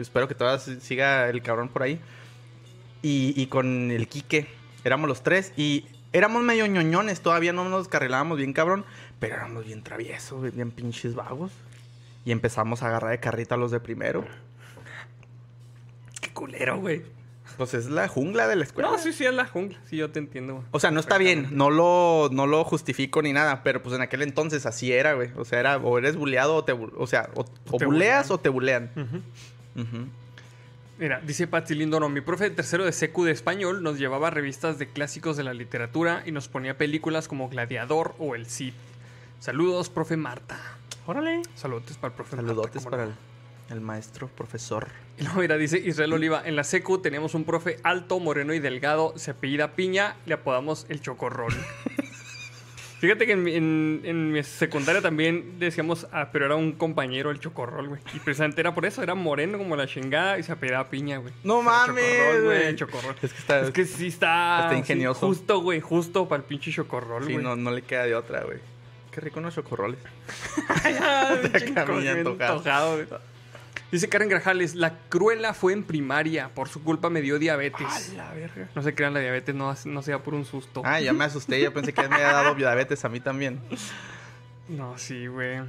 [0.00, 2.00] Espero que todavía si- siga el cabrón por ahí.
[3.02, 4.46] Y, y con el Quique.
[4.84, 5.52] Éramos los tres.
[5.56, 7.20] Y éramos medio ñoñones.
[7.20, 8.84] Todavía no nos carrilábamos bien, cabrón.
[9.20, 11.52] Pero éramos bien traviesos, bien pinches vagos.
[12.24, 14.24] Y empezamos a agarrar de carrita a los de primero.
[16.20, 17.02] Qué culero, güey.
[17.56, 18.90] Pues es la jungla de la escuela.
[18.90, 19.78] No, sí, sí, es la jungla.
[19.88, 20.66] Sí, yo te entiendo, güey.
[20.70, 24.02] O sea, no está bien, no lo, no lo justifico ni nada, pero pues en
[24.02, 25.30] aquel entonces así era, güey.
[25.36, 28.32] O sea, era o eres buleado o te, o sea, o, o te buleas bulean.
[28.32, 28.90] o te bulean.
[30.98, 34.78] Mira, dice Patsy Lindono, mi profe de tercero de secu de español nos llevaba revistas
[34.78, 38.74] de clásicos de la literatura y nos ponía películas como Gladiador o El Cid.
[39.40, 40.60] Saludos, profe Marta.
[41.06, 41.42] Órale.
[41.56, 42.90] Saludos para el profe Saludotes Marta.
[42.90, 43.31] para cómo el,
[43.72, 44.86] el maestro, profesor.
[44.88, 45.02] no.
[45.18, 48.58] Y luego, mira, dice Israel Oliva, en la secu teníamos un profe alto, moreno y
[48.60, 51.52] delgado, se apellida Piña, le apodamos el Chocorrol.
[53.00, 57.32] Fíjate que en, mi- en- en mi secundaria también decíamos, ah, pero era un compañero
[57.32, 58.00] el Chocorrol, güey.
[58.14, 61.34] Y precisamente era por eso, era moreno como la chingada y se apellidaba Piña, güey.
[61.42, 62.76] No mames, Chocorrol, güey.
[62.76, 63.16] Chocorrol.
[63.20, 64.58] Es que está, Es que sí está.
[64.60, 65.26] Está sí, ingenioso.
[65.26, 67.44] justo, güey, justo para el pinche chocorrol, sí, güey.
[67.44, 68.58] no, no le queda de otra, güey.
[69.10, 69.98] Qué rico unos chocorroles.
[70.84, 72.52] Bien bien antojado.
[72.52, 73.06] antojado, güey.
[73.92, 78.14] Dice Karen Grajales, la cruela fue en primaria, por su culpa me dio diabetes.
[78.16, 78.66] la verga.
[78.74, 80.80] No se crean, la diabetes no, no sea por un susto.
[80.82, 83.60] Ah, ya me asusté, ya pensé que me había dado diabetes a mí también.
[84.66, 85.60] No, sí, güey.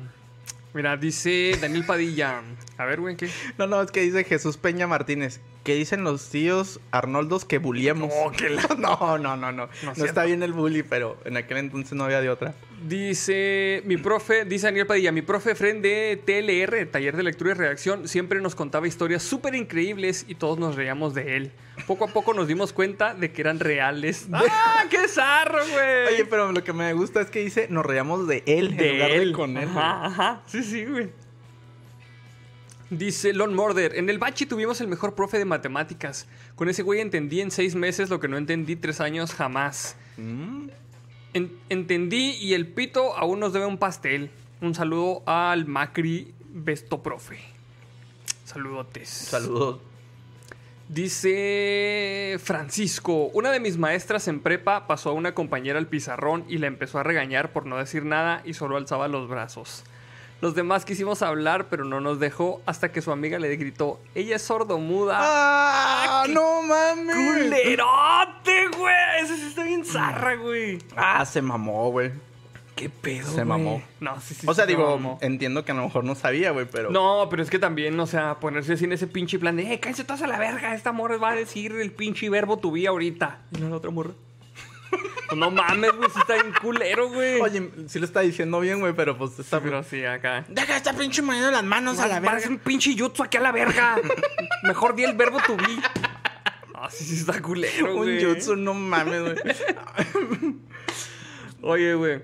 [0.73, 2.41] Mira, dice Daniel Padilla.
[2.77, 3.29] A ver, güey, ¿qué?
[3.57, 5.41] No, no, es que dice Jesús Peña Martínez.
[5.63, 8.11] ¿Qué dicen los tíos Arnoldos que buliemos?
[8.13, 9.69] Oh, que la- No, no, no, no.
[9.95, 12.53] No, está bien el bully, pero en aquel entonces no había de otra.
[12.85, 17.53] Dice mi profe, dice Daniel Padilla, mi profe friend de TLR, taller de lectura y
[17.53, 21.51] redacción, siempre nos contaba historias súper increíbles y todos nos reíamos de él.
[21.87, 24.27] Poco a poco nos dimos cuenta de que eran reales.
[24.33, 26.13] ¡Ah, qué zarro, güey!
[26.13, 29.11] Oye, pero lo que me gusta es que dice, nos reíamos de él en lugar
[29.11, 29.69] de con él.
[29.69, 30.41] Ajá, ajá.
[30.45, 31.09] Sí, sí, güey.
[32.97, 36.27] Dice Lon Morder, en el bachi tuvimos el mejor profe de matemáticas.
[36.55, 39.95] Con ese güey entendí en seis meses lo que no entendí tres años jamás.
[40.17, 40.67] Mm,
[41.33, 44.29] En- entendí y el pito aún nos debe un pastel.
[44.61, 47.39] Un saludo al Macri Besto Profe.
[48.45, 49.09] Saludotes.
[49.09, 49.79] Saludos.
[50.89, 56.59] Dice Francisco, una de mis maestras en prepa pasó a una compañera al pizarrón y
[56.59, 59.83] la empezó a regañar por no decir nada y solo alzaba los brazos.
[60.43, 64.35] Los demás quisimos hablar, pero no nos dejó hasta que su amiga le gritó, ella
[64.35, 65.17] es sordomuda.
[65.21, 66.25] ¡Ah!
[66.27, 67.15] ¡No mames!
[67.15, 68.93] ¡Culerote, güey!
[69.21, 70.79] Ese sí está bien zarra, güey.
[70.97, 72.11] Ah, se mamó, güey.
[72.75, 73.45] ¿Qué pedo, Se güey?
[73.45, 73.81] mamó.
[74.01, 74.45] No, sí, sí.
[74.45, 75.17] O sea, se digo, mamó.
[75.21, 76.91] entiendo que a lo mejor no sabía, güey, pero...
[76.91, 79.79] No, pero es que también, o sea, ponerse así en ese pinche plan de, eh,
[79.79, 82.89] cállense todas a la verga, esta morra va a decir el pinche verbo tu vida
[82.89, 83.39] ahorita.
[83.57, 84.11] Y no la otra morra.
[85.27, 87.39] Pues no mames, güey, sí está bien culero, güey.
[87.41, 89.57] Oye, sí lo está diciendo bien, güey, pero pues está...
[89.57, 90.45] Sí, pero sí, acá.
[90.47, 92.55] Deja esta pinche moviendo las manos a la Parece verga.
[92.55, 93.95] un pinche jutsu aquí a la verga.
[94.63, 95.79] Mejor di el verbo tu vi.
[96.75, 98.23] Ah, sí, sí está culero, Un güey.
[98.23, 99.35] jutsu, no mames, güey.
[101.61, 102.21] Oye, güey.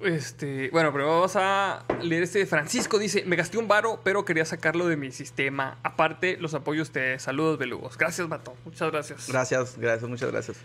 [0.00, 3.00] Este, bueno, pero vamos a leer este de Francisco.
[3.00, 5.78] Dice, me gasté un varo, pero quería sacarlo de mi sistema.
[5.82, 7.22] Aparte, los apoyo a ustedes.
[7.22, 7.98] Saludos, belugos.
[7.98, 8.54] Gracias, vato.
[8.64, 9.26] Muchas gracias.
[9.28, 10.56] Gracias, gracias, muchas gracias.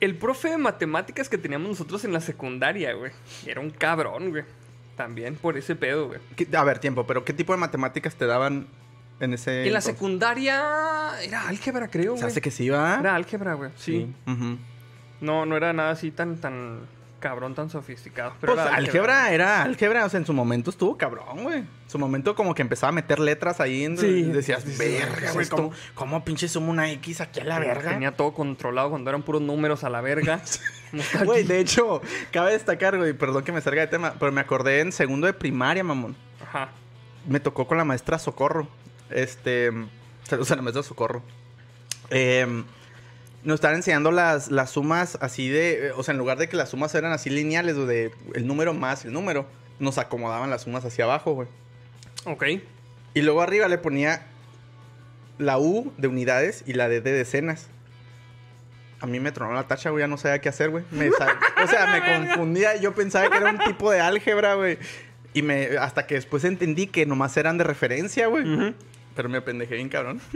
[0.00, 3.12] El profe de matemáticas que teníamos nosotros en la secundaria, güey.
[3.46, 4.44] Era un cabrón, güey.
[4.96, 6.20] También por ese pedo, güey.
[6.36, 8.66] ¿Qué- A ver, tiempo, pero ¿qué tipo de matemáticas te daban
[9.20, 9.50] en ese.
[9.66, 9.92] En la entonces?
[9.94, 12.30] secundaria era álgebra, creo, Se güey.
[12.32, 12.98] hace que sí, va.
[13.00, 13.70] Era álgebra, güey.
[13.76, 14.12] Sí.
[15.20, 16.80] No, no era nada así tan, tan
[17.20, 18.32] cabrón, tan sofisticado.
[18.40, 21.58] Pero Pues era álgebra era álgebra, o sea, en su momento estuvo cabrón, güey.
[21.58, 23.96] En su momento como que empezaba a meter letras ahí en...
[23.96, 24.22] Sí.
[24.24, 27.44] Decías, Sí, verga, ¿qué es güey, esto?" ¿cómo, ¿cómo pinche sumo una X aquí a
[27.44, 27.90] la verga?
[27.90, 30.40] Tenía todo controlado cuando eran puros números a la verga.
[31.24, 32.02] Güey, de hecho,
[32.32, 35.32] cabe destacar, güey, perdón que me salga de tema, pero me acordé en segundo de
[35.32, 36.16] primaria, mamón.
[36.42, 36.70] Ajá.
[37.28, 38.66] Me tocó con la maestra Socorro.
[39.08, 39.70] Este...
[39.70, 41.22] O sea, la maestra Socorro.
[42.10, 42.64] Eh,
[43.44, 45.88] nos estaban enseñando las, las sumas así de...
[45.88, 48.74] eh, O sea, en lugar de que las sumas eran así lineales, de el número
[48.74, 49.46] más el número,
[49.78, 51.48] nos acomodaban las sumas hacia abajo, güey.
[52.26, 52.44] Ok.
[53.14, 54.26] Y luego arriba le ponía
[55.38, 57.68] la U de unidades y la D de decenas.
[59.00, 60.84] A mí me tronó la tacha, güey, ya no sabía qué hacer, güey.
[60.84, 62.76] O sea, me confundía.
[62.76, 64.76] Yo pensaba que era un tipo de álgebra, güey.
[65.32, 68.74] Y me, hasta que después entendí que nomás eran de referencia, güey.
[69.16, 70.20] Pero me apendejé bien, cabrón.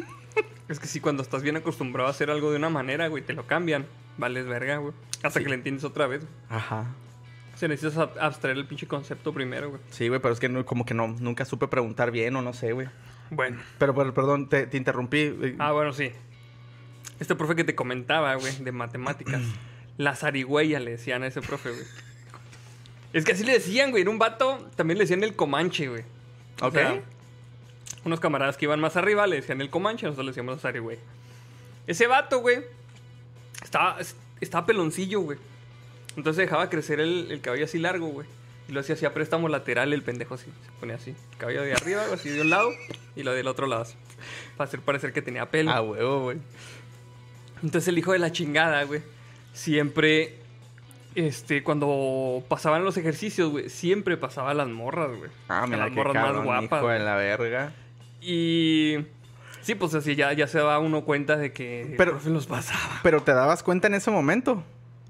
[0.68, 3.32] Es que sí, cuando estás bien acostumbrado a hacer algo de una manera, güey, te
[3.34, 3.86] lo cambian.
[4.16, 4.94] Vales verga, güey.
[5.22, 5.44] Hasta Sí.
[5.44, 6.22] que le entiendes otra vez.
[6.48, 6.86] Ajá.
[7.54, 9.80] O sea, necesitas ab- abstraer el pinche concepto primero, güey.
[9.90, 12.52] Sí, güey, pero es que no- como que no, nunca supe preguntar bien o no
[12.52, 12.88] sé, güey.
[13.30, 13.58] Bueno.
[13.78, 15.56] Pero, pero, perdón, te, te interrumpí.
[15.58, 16.12] Ah, bueno, sí.
[17.20, 19.42] Este profe que te comentaba, güey, de matemáticas.
[19.98, 21.84] La zarigüeya le decían a ese profe, güey.
[23.12, 24.02] Es que así le decían, güey.
[24.02, 26.02] Era un vato, también le decían el comanche, güey.
[26.60, 26.74] O Ok.
[26.74, 27.00] sea,
[28.04, 31.00] unos camaradas que iban más arriba le decían el comanche, nosotros le decíamos la zarigüeya.
[31.86, 32.58] Ese vato, güey,
[33.62, 33.96] estaba,
[34.40, 35.38] estaba peloncillo, güey.
[36.16, 38.26] Entonces dejaba crecer el, el cabello así largo, güey.
[38.68, 40.46] Y lo hacía así a préstamo lateral, el pendejo así.
[40.64, 41.10] Se ponía así.
[41.32, 42.70] El cabello de arriba, así de un lado,
[43.14, 43.94] y lo del otro lado así.
[44.56, 45.70] Para hacer parecer que tenía pelo.
[45.70, 46.38] Ah, huevo, güey.
[47.62, 49.02] Entonces el hijo de la chingada, güey,
[49.52, 50.36] siempre,
[51.14, 55.30] este, cuando pasaban los ejercicios, güey, siempre pasaba a las morras, güey.
[55.48, 56.78] Ah, A mira, las qué morras cabrón, más guapas.
[56.80, 57.04] hijo de güey.
[57.06, 57.72] la verga.
[58.24, 59.06] Y
[59.62, 62.46] sí, pues así ya, ya se da uno cuenta de que Pero- el profe los
[62.46, 63.00] pasaba.
[63.02, 64.62] Pero ¿te dabas cuenta en ese momento?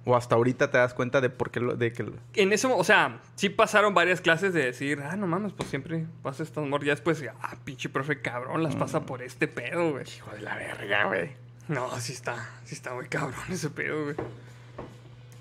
[0.06, 2.76] ¿O hasta ahorita te das cuenta de por qué lo, de que lo- En eso,
[2.76, 6.66] o sea, sí pasaron varias clases de decir, ah, no mames, pues siempre pasa estas
[6.66, 6.86] morras.
[6.86, 9.06] Ya después, ah, pinche profe cabrón, las pasa Mm.
[9.06, 10.04] por este pedo, güey.
[10.06, 11.30] Hijo de la verga, güey.
[11.68, 14.16] No, sí está, sí está muy cabrón ese pedo, güey.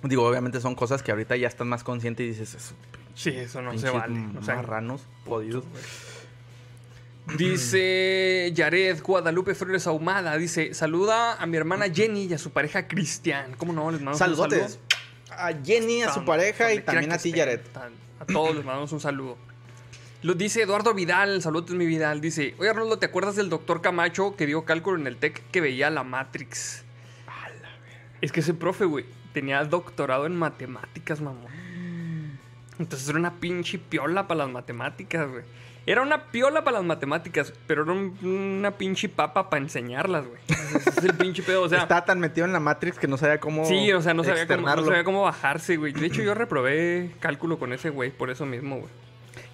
[0.03, 2.75] Digo, obviamente son cosas que ahorita ya estás más consciente y dices, eso,
[3.15, 4.19] Sí, eso no se vale.
[4.39, 5.65] O sea, marranos jodidos.
[7.37, 10.37] Dice Yared Guadalupe Flores Ahumada.
[10.37, 13.53] Dice: Saluda a mi hermana Jenny y a su pareja Cristian.
[13.57, 13.89] ¿Cómo no?
[13.91, 14.67] Les mandamos un saludo.
[15.31, 17.31] A Jenny, a su pareja y también a ti.
[17.31, 17.61] Jared.
[17.71, 19.37] Tan- A todos les mandamos un saludo.
[20.21, 21.41] Lo dice Eduardo Vidal.
[21.41, 22.21] Saludos, mi Vidal.
[22.21, 25.61] Dice: Oye, Arnoldo, ¿te acuerdas del doctor Camacho que dio cálculo en el TEC que
[25.61, 26.83] veía la Matrix?
[28.21, 31.51] Es que ese profe, güey, tenía doctorado en matemáticas, mamón.
[32.79, 35.43] Entonces era una pinche piola para las matemáticas, güey.
[35.85, 40.39] Era una piola para las matemáticas, pero era un- una pinche papa para enseñarlas, güey.
[40.47, 41.79] Ese es el pinche pedo, o sea.
[41.81, 44.45] Estaba tan metido en la Matrix que no sabía cómo Sí, o sea, no sabía,
[44.47, 44.85] cómo, no externarlo.
[44.85, 45.91] sabía cómo bajarse, güey.
[45.91, 48.89] De hecho, yo reprobé cálculo con ese güey, por eso mismo, güey.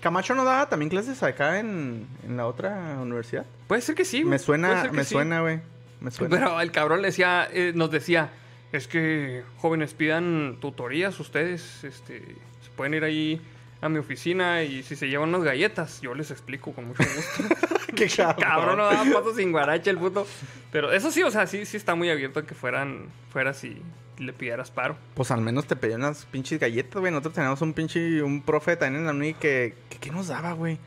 [0.02, 3.46] ¿Camacho no daba también clases acá en, en la otra universidad?
[3.68, 4.26] Puede ser que sí, güey.
[4.32, 5.14] Me Puede suena, ser que me sí.
[5.14, 5.62] suena, güey.
[6.00, 6.36] Me suena.
[6.38, 8.30] Pero el cabrón le decía, eh, nos decía,
[8.72, 13.42] es que jóvenes pidan tutorías ustedes, este, se pueden ir ahí
[13.82, 17.56] a mi oficina y si se llevan unas galletas, yo les explico con mucho gusto.
[17.96, 18.42] Qué cabrón.
[18.44, 20.28] cabrón, no daba paso sin guarache el puto.
[20.72, 23.82] Pero eso sí, o sea, sí, sí está muy abierto a que fueran, fueras y
[24.18, 24.98] le pidieras paro.
[25.16, 27.12] Pues al menos te pedían unas pinches galletas, güey.
[27.12, 30.52] Nosotros teníamos un pinche, un profe también en la uni que, que ¿qué nos daba,
[30.54, 30.78] güey?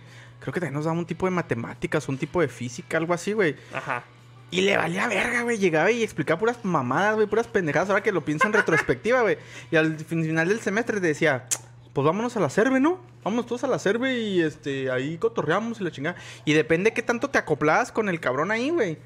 [0.41, 3.33] Creo que también nos daba un tipo de matemáticas, un tipo de física, algo así,
[3.33, 3.57] güey.
[3.73, 4.05] Ajá.
[4.51, 5.57] Y le valía verga, güey.
[5.57, 7.89] Llegaba y explicaba puras mamadas, güey, puras pendejadas.
[7.89, 9.39] Ahora que lo pienso en retrospectiva, güey.
[9.71, 11.47] Y al fin- final del semestre te decía,
[11.93, 13.01] pues vámonos a la cerve, ¿no?
[13.23, 16.17] Vámonos todos a la cerve y este, ahí cotorreamos y la chingada.
[16.45, 18.99] Y depende qué tanto te acoplabas con el cabrón ahí, güey.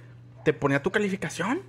[0.44, 1.62] Te ponía tu calificación.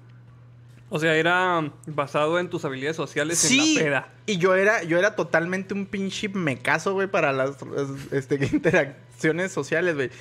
[0.90, 4.14] O sea, era basado en tus habilidades sociales en la peda.
[4.26, 9.52] Y yo era, yo era totalmente un pinche mecazo, güey, para las las, este, interacciones
[9.52, 10.12] sociales, güey.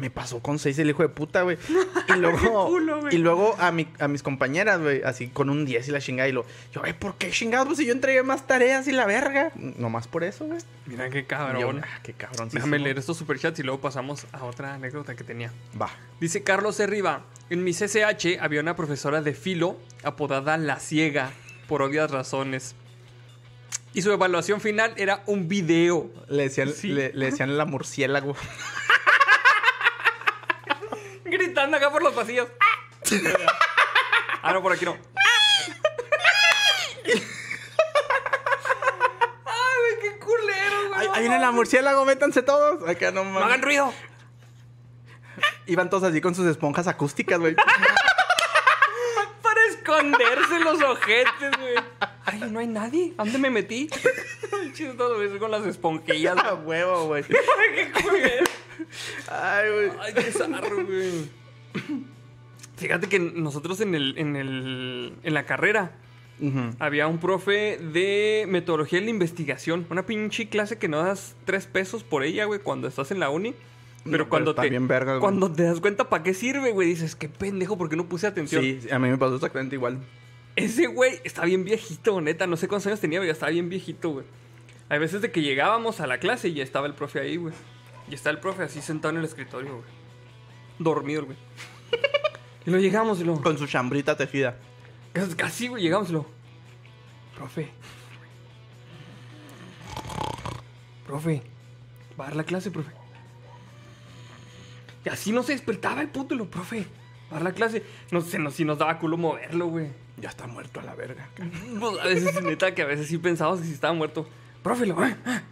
[0.00, 1.58] Me pasó con seis el hijo de puta, güey.
[2.08, 5.88] Y luego, culo, y luego a, mi, a mis compañeras, güey, así con un 10
[5.88, 6.26] y la chingada.
[6.26, 7.66] Y lo, yo, güey, ¿por qué chingados?
[7.66, 9.52] Pues si yo entregué más tareas y la verga.
[9.56, 10.58] Nomás por eso, güey.
[10.86, 11.82] Mira qué yo, cabrón.
[11.84, 12.48] ah, qué cabrón.
[12.50, 15.52] Déjame leer estos superchats y luego pasamos a otra anécdota que tenía.
[15.80, 15.90] Va.
[16.18, 21.30] Dice Carlos Herriba, en mi CCH había una profesora de filo apodada La Ciega,
[21.68, 22.74] por obvias razones.
[23.92, 26.08] Y su evaluación final era un video.
[26.28, 26.88] Le decían, Sí.
[26.88, 28.34] le, le decían la murciélago.
[31.38, 32.48] Gritando acá por los pasillos.
[34.42, 34.96] ah, no, por aquí no.
[39.44, 41.00] Ay, qué culero, güey.
[41.00, 42.86] Ahí, ahí viene la murciélago, métanse todos.
[42.88, 43.46] Acá no No mames.
[43.46, 43.92] hagan ruido.
[45.66, 47.54] Iban todos así con sus esponjas acústicas, güey.
[49.42, 51.74] Para esconderse los ojetes, güey.
[52.24, 53.14] Ay, no hay nadie.
[53.18, 53.88] ¿A dónde me metí?
[54.74, 56.36] Chistoso, güey, con las esponjillas.
[56.38, 57.24] A huevo, güey.
[57.24, 58.44] Qué culero.
[59.30, 59.90] Ay, güey.
[60.00, 61.28] Ay, qué zarro, güey.
[62.76, 65.92] Fíjate que nosotros en el, en el, en la carrera
[66.78, 69.86] había un profe de metodología de la investigación.
[69.90, 73.28] Una pinche clase que no das tres pesos por ella, güey, cuando estás en la
[73.28, 73.54] uni.
[74.04, 74.70] Pero No, cuando pero te.
[74.70, 75.20] bien verga, güey.
[75.20, 78.62] cuando te das cuenta para qué sirve, güey, dices, qué pendejo, porque no puse atención.
[78.62, 79.98] Sí, a mí me pasó exactamente igual.
[80.56, 82.46] Ese güey está bien viejito, neta.
[82.46, 84.24] No sé cuántos años tenía, pero ya estaba bien viejito, güey.
[84.88, 87.52] Hay veces de que llegábamos a la clase y ya estaba el profe ahí, güey.
[88.10, 89.84] Y está el profe así sentado en el escritorio, güey.
[90.78, 91.38] Dormido, güey.
[92.66, 93.40] y lo llegamos y lo.
[93.40, 94.56] Con su chambrita tejida.
[95.36, 96.26] Casi- güey, llegamos y lo.
[97.36, 97.70] Profe.
[101.06, 101.42] Profe.
[102.18, 102.90] Va a dar la clase, profe.
[105.04, 106.86] Y así no se despertaba el puto, y lo, profe.
[107.32, 107.84] Va a dar la clase.
[108.10, 109.88] No sé, no, si nos daba culo moverlo, güey.
[110.16, 111.28] Ya está muerto a la verga.
[112.02, 114.28] A veces, neta, que a veces sí pensábamos que si estaba muerto.
[114.62, 115.42] Profe, lo, ah, ah,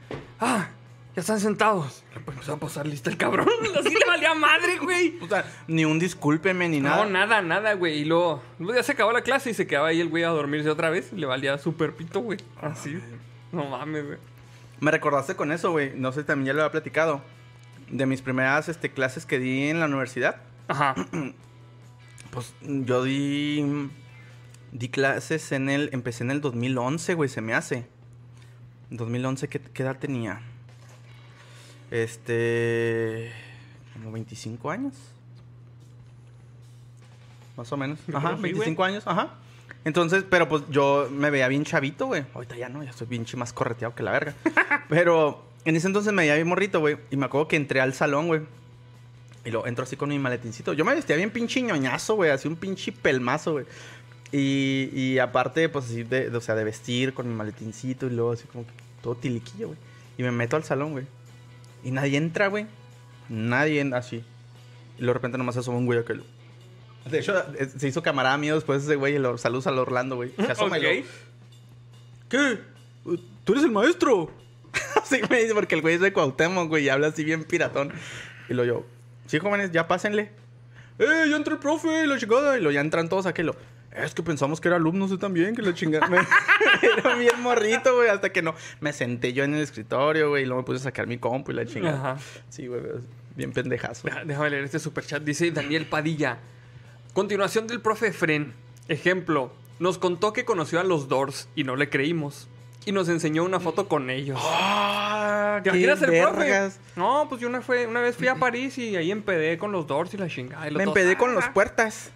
[0.41, 0.69] ah,
[1.19, 2.05] ya están sentados.
[2.25, 3.49] Pues empezó a pasar lista el cabrón.
[3.77, 5.19] Así le valía madre, güey.
[5.21, 7.07] O sea, ni un discúlpeme ni No, nada.
[7.07, 7.99] nada, nada, güey.
[7.99, 10.29] Y luego, luego ya se acabó la clase y se quedaba ahí el güey a
[10.29, 11.13] dormirse otra vez.
[11.13, 12.39] Le valía súper pito, güey.
[12.63, 13.01] Así.
[13.51, 14.19] No mames, güey.
[14.79, 15.91] Me recordaste con eso, güey.
[15.97, 17.21] No sé, también ya lo había platicado.
[17.91, 20.37] De mis primeras este, clases que di en la universidad.
[20.69, 20.95] Ajá.
[22.31, 23.89] Pues yo di.
[24.71, 25.89] Di clases en el.
[25.93, 27.87] Empecé en el 2011, güey, se me hace.
[28.91, 30.43] 2011, ¿qué, qué edad tenía?
[31.91, 33.33] Este.
[33.95, 34.95] Como 25 años.
[37.57, 37.99] Más o menos.
[38.13, 39.35] Ajá, creo que sí, 25 años, ajá.
[39.85, 42.25] Entonces, pero pues yo me veía bien chavito, güey.
[42.35, 44.35] Ahorita ya no, ya estoy bien más correteado que la verga.
[44.89, 46.99] pero en ese entonces me veía bien morrito, güey.
[47.11, 48.43] Y me acuerdo que entré al salón, güey.
[49.45, 50.73] Y lo entro así con mi maletincito.
[50.75, 52.31] Yo me vestía bien pinche ñoñazo, güey.
[52.31, 53.67] Así un pinche pelmazo, güey.
[54.31, 58.11] Y, y aparte, pues así, de, de- o sea, de vestir con mi maletincito y
[58.11, 58.73] luego así como que
[59.03, 59.79] todo tiliquillo, güey.
[60.19, 61.07] Y me meto al salón, güey.
[61.85, 62.67] Y nadie entra, güey.
[63.29, 64.17] Nadie entra así.
[64.97, 66.25] Y luego de repente nomás asoma un güey aquel.
[67.11, 67.35] De hecho,
[67.77, 69.15] se hizo camarada mío después ese güey.
[69.15, 70.33] Y lo saludos al Orlando, güey.
[70.37, 70.85] Se asoma y Ok.
[70.85, 71.07] luego,
[72.29, 72.59] ¿Qué?
[73.45, 74.31] ¿Tú eres el maestro?
[75.03, 77.93] así me dice, porque el güey es de Cuauhtémoc, güey, y habla así bien piratón.
[78.51, 78.85] Y lo yo,
[79.27, 80.31] sí, jóvenes, ya pásenle.
[80.99, 82.07] ¡Eh, ya entró el profe!
[82.07, 82.59] La chingada.
[82.59, 83.43] Y lo ya entran todos aquí.
[84.05, 86.07] Es que pensamos que era alumno usted también, que la chingada.
[86.83, 88.55] Era bien morrito, güey, hasta que no.
[88.81, 91.51] Me senté yo en el escritorio, güey, y luego me puse a sacar mi compu
[91.53, 92.13] y la chingada.
[92.13, 92.17] Ajá.
[92.49, 92.81] Sí, güey,
[93.37, 94.03] bien pendejazo.
[94.07, 95.23] Deja- Déjame leer este superchat.
[95.23, 96.39] Dice Daniel Padilla.
[97.15, 98.55] Continuación del profe Fren.
[98.89, 99.53] Ejemplo.
[99.79, 102.49] Nos contó que conoció a los Doors y no le creímos.
[102.85, 104.39] Y nos enseñó una foto con ellos.
[104.43, 105.61] ¡Ah!
[105.63, 106.71] ¿Te imaginas el profe?
[106.97, 109.87] No, pues yo una, fue, una vez fui a París y ahí empedé con los
[109.87, 110.67] Doors y la chingada.
[110.69, 112.13] y los Me dos, empedé con los "Ah, puertas.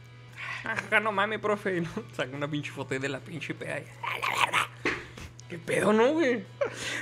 [0.65, 1.79] Ajá, no mames, profe.
[1.79, 3.79] Y no, saca una pinche foto de la pinche peda.
[3.81, 4.69] y, "A la verga".
[5.49, 6.45] ¿Qué pedo, no, güey?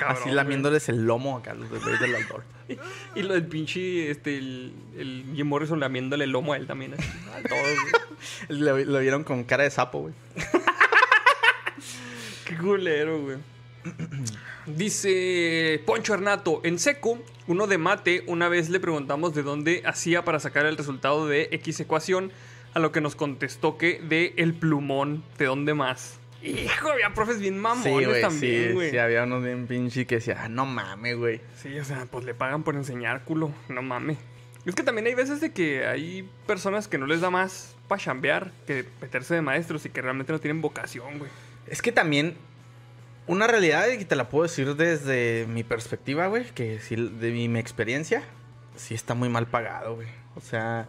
[0.00, 2.42] Cabrón, así lamiéndoles el lomo acá, los del güey del Aldor.
[2.66, 2.78] güey.
[3.14, 6.94] Y lo del pinche, este, el, el Jim Morrison lamiéndole el lomo a él también.
[6.94, 7.92] así, a todos, güey.
[8.60, 10.14] Lo, lo vieron con cara de sapo, güey.
[12.44, 13.38] Qué culero, güey.
[14.66, 20.24] Dice Poncho Hernato, en seco, uno de mate, una vez le preguntamos de dónde hacía
[20.24, 22.30] para sacar el resultado de X ecuación,
[22.74, 26.18] a lo que nos contestó que de el plumón, ¿de dónde más?
[26.42, 28.90] Hijo, había profes bien mamones también, sí, güey.
[28.90, 31.40] sí, había unos bien pinche que decía, ah, no mames, güey.
[31.56, 34.16] Sí, o sea, pues le pagan por enseñar culo, no mames.
[34.64, 38.00] Es que también hay veces de que hay personas que no les da más para
[38.00, 41.30] chambear que meterse de maestros y que realmente no tienen vocación, güey.
[41.66, 42.36] Es que también,
[43.26, 47.48] una realidad, y te la puedo decir desde mi perspectiva, güey, que sí, de mi,
[47.48, 48.22] mi experiencia,
[48.76, 50.08] sí está muy mal pagado, güey.
[50.36, 50.88] O sea,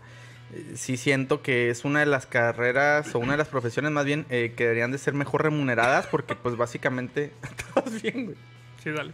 [0.75, 4.25] sí siento que es una de las carreras, o una de las profesiones más bien,
[4.29, 8.37] eh, que deberían de ser mejor remuneradas, porque pues básicamente, estás bien, güey.
[8.83, 9.11] Sí, dale.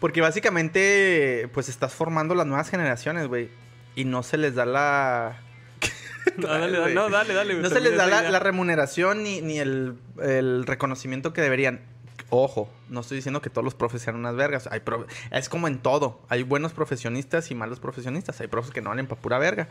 [0.00, 3.50] Porque básicamente, pues estás formando las nuevas generaciones, güey.
[3.94, 5.40] Y no se les da la...
[6.38, 10.66] No, dale, dale, no, dale, No se les da la, remuneración ni, ni el, el
[10.66, 11.80] reconocimiento que deberían.
[12.30, 14.66] Ojo, no estoy diciendo que todos los profes sean unas vergas.
[14.72, 16.20] Hay profe- es como en todo.
[16.28, 18.40] Hay buenos profesionistas y malos profesionistas.
[18.40, 19.68] Hay profes que no valen para pura verga.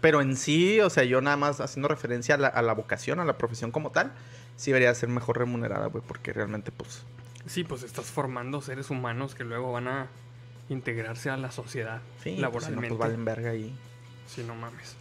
[0.00, 3.20] Pero en sí, o sea, yo nada más haciendo referencia a la, a la vocación,
[3.20, 4.12] a la profesión como tal,
[4.56, 7.04] sí debería ser mejor remunerada, güey, porque realmente, pues,
[7.48, 10.06] Sí, pues estás formando seres humanos que luego van a
[10.68, 12.88] integrarse a la sociedad sí, pues, si no, laboralmente.
[12.88, 13.74] pues valen verga y...
[14.26, 14.96] Sí, no mames.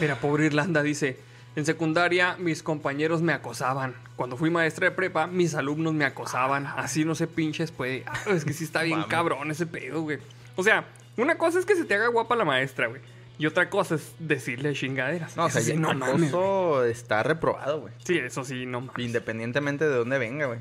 [0.00, 1.18] Mira, pobre Irlanda dice,
[1.56, 3.96] En secundaria, mis compañeros me acosaban.
[4.14, 6.68] Cuando fui maestra de prepa, mis alumnos me acosaban.
[6.76, 8.04] Así no se pinches puede.
[8.06, 10.18] Ah, es que sí está bien cabrón ese pedo, güey.
[10.54, 10.84] O sea,
[11.16, 13.00] una cosa es que se te haga guapa la maestra, güey.
[13.40, 15.34] Y otra cosa es decirle chingaderas.
[15.34, 17.94] No, o sea, sí, no mames, acoso está reprobado, güey.
[18.04, 18.98] Sí, eso sí, no mames.
[18.98, 20.58] Independientemente de dónde venga, güey.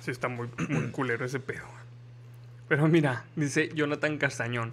[0.00, 1.62] Sí, está muy, muy culero ese pedo.
[1.64, 1.84] güey.
[2.66, 4.72] Pero mira, dice Jonathan Castañón.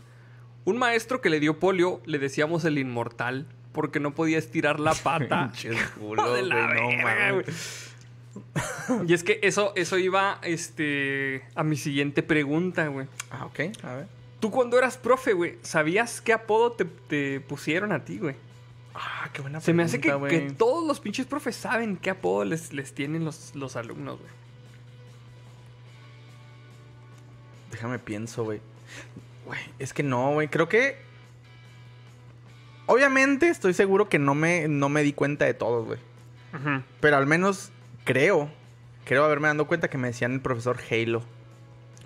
[0.65, 4.95] Un maestro que le dio polio le decíamos el inmortal porque no podía estirar la
[4.95, 5.51] pata.
[5.99, 7.93] Culos, de la güey, no mames.
[9.07, 13.05] Y es que eso, eso iba este, a mi siguiente pregunta, güey.
[13.29, 14.07] Ah, ok, a ver.
[14.39, 18.35] Tú cuando eras profe, güey, ¿sabías qué apodo te, te pusieron a ti, güey?
[18.93, 22.45] Ah, qué buena Se me hace que, pregunta, todos los pinches profes saben qué apodo
[22.45, 24.31] les, les tienen los, los alumnos, güey.
[27.71, 28.59] Déjame pienso, güey.
[29.45, 30.47] Güey, es que no, güey.
[30.47, 30.97] Creo que.
[32.87, 35.99] Obviamente estoy seguro que no me, no me di cuenta de todos, güey.
[36.99, 37.71] Pero al menos
[38.03, 38.49] creo.
[39.05, 41.21] Creo haberme dado cuenta que me decían el profesor Halo.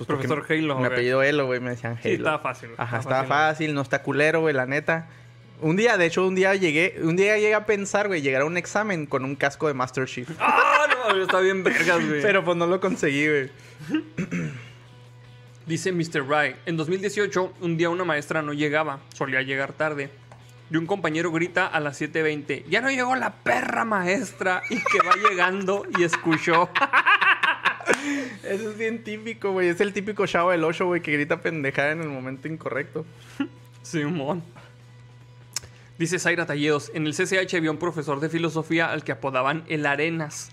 [0.06, 0.86] Pues Profesor Halo, ok.
[0.86, 2.02] apellido Halo, güey, me decían Halo.
[2.04, 2.70] Sí, estaba fácil.
[2.70, 2.78] güey.
[2.80, 5.08] Ajá, Estaba estaba fácil, no está culero, güey, la neta.
[5.62, 8.46] Un día, de hecho, un día llegué, un día llegué a pensar, güey, llegar a
[8.46, 10.28] un examen con un casco de Master Chief.
[10.40, 11.22] ¡Ah, no!
[11.22, 12.22] Está bien vergas, güey.
[12.22, 13.50] Pero pues no lo conseguí, güey.
[15.68, 16.24] Dice Mr.
[16.24, 20.10] Wright, en 2018, un día una maestra no llegaba, solía llegar tarde.
[20.72, 25.00] Y un compañero grita a las 7.20, ya no llegó la perra maestra y que
[25.06, 26.70] va llegando y escuchó.
[28.44, 29.70] Eso es bien típico, güey.
[29.70, 33.06] Es el típico chavo del 8, güey, que grita pendejada en el momento incorrecto.
[33.82, 34.44] Simón.
[35.98, 39.86] Dice Zaira Talledos, en el CCH había un profesor de filosofía al que apodaban el
[39.86, 40.50] Arenas.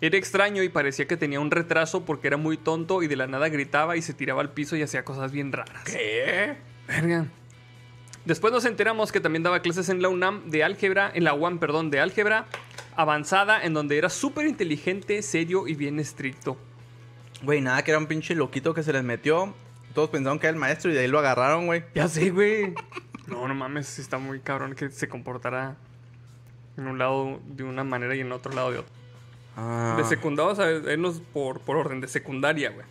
[0.00, 3.26] Era extraño y parecía que tenía un retraso porque era muy tonto y de la
[3.26, 5.84] nada gritaba y se tiraba al piso y hacía cosas bien raras.
[5.84, 6.56] ¿Qué?
[6.86, 7.26] Verga.
[8.24, 11.58] Después nos enteramos que también daba clases en la UNAM de álgebra, en la UAM,
[11.58, 12.46] perdón, de álgebra
[12.94, 16.56] avanzada, en donde era súper inteligente, serio y bien estricto.
[17.42, 19.54] Güey, nada, que era un pinche loquito que se les metió.
[19.94, 21.84] Todos pensaron que era el maestro y de ahí lo agarraron, güey.
[21.94, 22.74] Ya sé, güey.
[23.26, 25.76] No, no mames, sí está muy cabrón que se comportara
[26.76, 28.92] en un lado de una manera y en otro lado de otra.
[29.56, 29.94] Ah.
[29.98, 32.86] De secundaria, o sea, irnos por, por orden de secundaria, güey.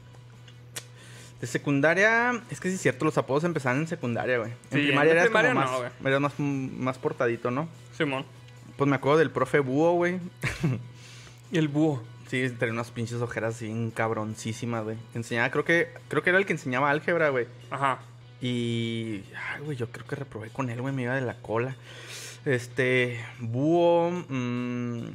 [1.39, 4.51] De secundaria, es que sí es cierto, los apodos empezaron en secundaria, güey.
[4.71, 7.69] Sí, en primaria en eras primaria como no, más, eras más, más portadito, ¿no?
[7.95, 8.25] Simón.
[8.75, 10.19] Pues me acuerdo del profe Búho, güey.
[11.51, 12.03] Y el búho.
[12.27, 14.97] Sí, tenía unas pinches ojeras así bien cabroncísimas, güey.
[15.13, 17.47] Enseñaba, creo que, creo que era el que enseñaba álgebra, güey.
[17.71, 17.99] Ajá.
[18.41, 19.23] Y.
[19.53, 21.75] Ay, güey, yo creo que reprobé con él, güey, me iba de la cola.
[22.45, 23.23] Este.
[23.39, 24.11] Búho.
[24.27, 25.07] mm,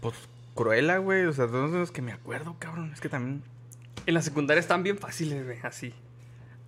[0.00, 0.14] pues
[0.54, 1.26] Cruella, güey.
[1.26, 2.90] O sea, todos los que me acuerdo, cabrón.
[2.92, 3.44] Es que también.
[4.06, 5.94] En la secundaria están bien fáciles, güey, así.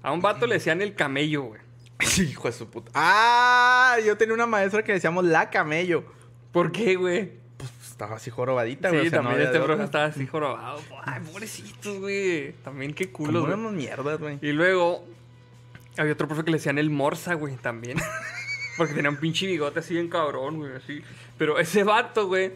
[0.03, 1.61] A un vato le decían el camello, güey.
[2.01, 2.93] Sí, hijo de su puta.
[2.95, 6.05] Ah, yo tenía una maestra que le decíamos la camello.
[6.53, 7.33] ¿Por qué, güey?
[7.57, 9.09] Pues estaba así jorobadita, Sí, güey.
[9.09, 10.81] o sea, no también este profe estaba así jorobado.
[11.05, 12.53] Ay, pobrecitos, güey.
[12.65, 13.73] También qué Como culo, güey.
[13.75, 14.39] mierdas, güey.
[14.41, 15.05] Y luego
[15.99, 17.99] había otro profe que le decían el morsa, güey, también.
[18.77, 21.03] Porque tenía un pinche bigote así bien cabrón, güey, así.
[21.37, 22.53] Pero ese vato, güey,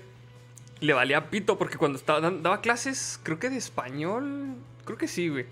[0.80, 5.28] le valía pito porque cuando estaba daba clases, creo que de español, creo que sí,
[5.28, 5.47] güey.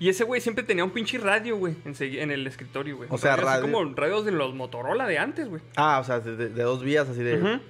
[0.00, 3.08] Y ese güey siempre tenía un pinche radio, güey, en el escritorio, güey.
[3.12, 3.62] O sea, así radio.
[3.62, 5.60] como radios de los Motorola de antes, güey.
[5.76, 7.60] Ah, o sea, de, dos vías, así de.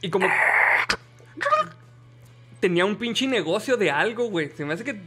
[0.00, 0.28] Y como.
[2.60, 4.50] Tenía un pinche negocio de algo, güey.
[4.50, 5.00] Se me hace que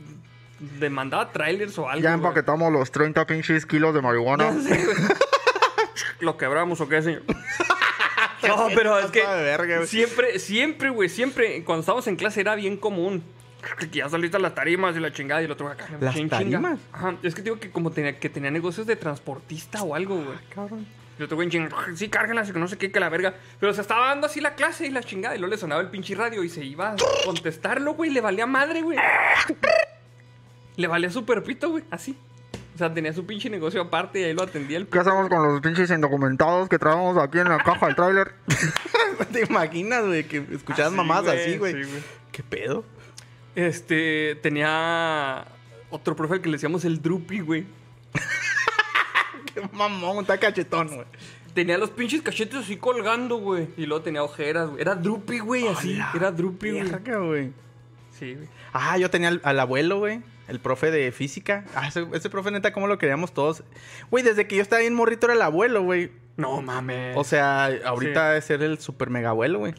[0.80, 2.04] demandaba trailers o algo.
[2.04, 4.54] Ya empaquetamos los 30 pinches kilos de marihuana.
[4.62, 4.98] Sé, güey.
[6.20, 7.24] ¿Lo quebramos o qué, señor?
[8.48, 9.22] No, pero es que
[9.86, 13.24] siempre, siempre, güey, siempre, cuando estábamos en clase era bien común.
[13.78, 15.88] Que ya saliste a las tarimas y la chingada y el otro acá.
[16.00, 16.40] ¿Las chinga.
[16.40, 16.80] tarimas?
[16.92, 20.38] Ajá, es que digo que como tenía, que tenía negocios de transportista o algo, güey.
[20.54, 20.88] Cabrón.
[21.20, 21.50] Y otro güey
[21.96, 23.36] sí, cárgalas y que no sé qué, que la verga.
[23.60, 25.36] Pero se estaba dando así la clase y la chingada.
[25.36, 26.96] Y luego le sonaba el pinche radio y se iba a
[27.26, 28.10] contestarlo, güey.
[28.10, 28.98] Le valía madre, güey.
[30.78, 31.84] Le valía súper pito, güey.
[31.92, 32.18] Así.
[32.74, 35.44] O sea, tenía su pinche negocio aparte y ahí lo atendía el ¿Qué hacemos con
[35.44, 38.34] los pinches indocumentados que traemos aquí en la caja del tráiler?
[39.32, 41.74] ¿Te imaginas, güey, que escuchabas Así, mamás así, güey?
[41.74, 42.04] sí, güey.
[42.32, 42.86] ¿Qué pedo?
[43.56, 45.46] Este, tenía
[45.90, 47.66] otro profe al que le decíamos el Drupi, güey.
[49.54, 51.08] Qué mamón, está cachetón, güey.
[51.54, 53.68] Tenía los pinches cachetes así colgando, güey.
[53.76, 54.82] Y luego tenía ojeras, güey.
[54.82, 56.00] Era Drupi, güey, así.
[56.16, 57.52] Era Drupi, güey.
[58.18, 58.48] Sí, güey.
[58.72, 60.22] Ah, yo tenía al, al abuelo, güey.
[60.52, 61.64] El profe de física.
[61.76, 63.64] Ah, ese, ese profe neta, ¿cómo lo queríamos todos?
[64.12, 66.12] Güey, desde que yo estaba bien morrito era el abuelo, güey.
[66.36, 67.16] No mames.
[67.18, 69.74] O sea, ahorita es ser el super mega abuelo, güey.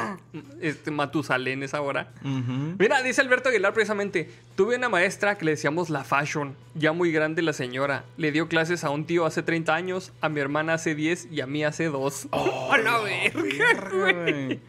[0.60, 2.12] este Matusalén es ahora.
[2.22, 7.12] Mira, dice Alberto Aguilar precisamente, tuve una maestra que le decíamos la fashion, ya muy
[7.12, 8.04] grande la señora.
[8.16, 11.40] Le dio clases a un tío hace 30 años, a mi hermana hace 10 y
[11.40, 12.28] a mí hace 2.
[12.30, 14.14] ¡Oh, la verga, güey!
[14.14, 14.60] güey.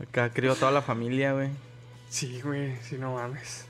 [0.00, 1.50] Acá crió toda la familia, güey.
[2.08, 3.67] Sí, güey, sí, no mames.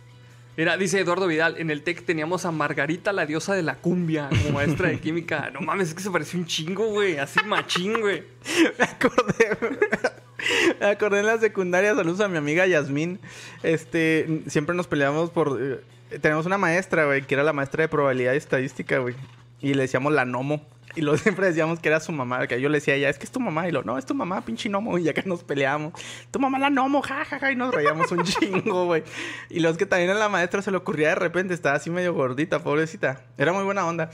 [0.58, 4.28] Mira, dice Eduardo Vidal, en el TEC teníamos a Margarita, la diosa de la cumbia,
[4.28, 5.50] como maestra de química.
[5.54, 8.24] No mames, es que se pareció un chingo, güey, así machín, güey.
[8.76, 9.56] Me acordé.
[10.80, 13.20] Me acordé en la secundaria, saludos a mi amiga Yasmín.
[13.62, 15.60] Este, siempre nos peleamos por.
[15.62, 19.14] eh, tenemos una maestra, güey, que era la maestra de probabilidad y estadística, güey.
[19.60, 20.66] Y le decíamos la Nomo.
[20.98, 22.46] Y luego siempre decíamos que era su mamá.
[22.48, 23.68] Que yo le decía a es que es tu mamá.
[23.68, 24.98] Y lo, no, es tu mamá, pinche Nomo.
[24.98, 25.92] Y que nos peleamos,
[26.32, 27.52] tu mamá la Nomo, jajaja.
[27.52, 29.04] y nos reíamos un chingo, güey.
[29.48, 32.12] Y es que también a la maestra se le ocurría de repente, estaba así medio
[32.14, 33.22] gordita, pobrecita.
[33.38, 34.10] Era muy buena onda.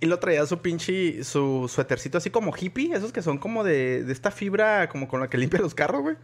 [0.00, 4.04] Y lo traía su pinche, su suétercito así como hippie, esos que son como de,
[4.04, 6.16] de esta fibra como con la que limpia los carros, güey.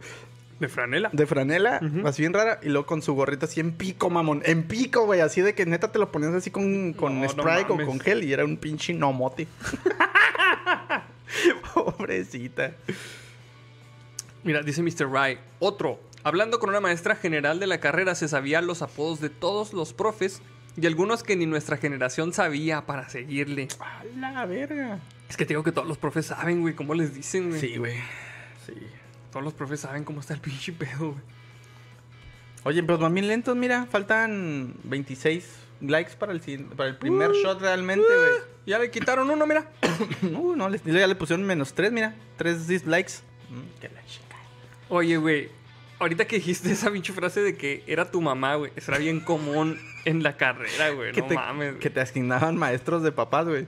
[0.59, 1.09] De franela.
[1.11, 2.59] De franela, así bien rara.
[2.63, 4.41] Y luego con su gorrita así en pico, mamón.
[4.45, 5.19] En pico, güey.
[5.19, 8.23] Así de que neta te lo ponías así con, con No, o con gel.
[8.23, 9.47] Y era un pinche nomote.
[11.73, 12.73] Pobrecita.
[14.43, 15.07] Mira, dice Mr.
[15.07, 15.99] Wright, otro.
[16.23, 19.93] Hablando con una maestra general de la carrera, se sabían los apodos de todos los
[19.93, 20.41] profes
[20.77, 23.67] y algunos que ni nuestra generación sabía para seguirle.
[23.79, 24.99] A la verga.
[25.29, 27.59] Es que te digo que todos los profes saben, güey, cómo les dicen, güey.
[27.59, 27.95] Sí, güey.
[28.65, 28.73] Sí.
[29.35, 31.21] Todos los profes saben cómo está el pinche pedo, güey.
[32.63, 33.85] Oye, pero van bien lentos, mira.
[33.85, 35.45] Faltan 26
[35.81, 38.31] likes para el, siguiente- para el primer shot realmente, güey.
[38.65, 39.69] Ya le quitaron uno, mira.
[40.21, 42.15] No, no, ya le pusieron menos 3, mira.
[42.37, 43.15] 3 dislikes.
[43.49, 44.37] Mm, que la chica.
[44.87, 45.49] Oye, güey,
[45.99, 49.19] ahorita que dijiste esa pinche frase de que era tu mamá, güey, eso era bien
[49.19, 51.71] común en la carrera, güey, no te, mames.
[51.71, 51.79] güey.
[51.81, 53.67] que te asignaban maestros de papás, güey.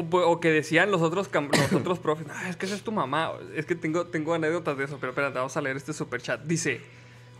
[0.00, 2.92] O, o que decían los otros, los otros profes, "Ah, es que esa es tu
[2.92, 3.32] mamá.
[3.56, 6.40] Es que tengo, tengo anécdotas de eso, pero espérate, vamos a leer este super chat.
[6.44, 6.80] Dice,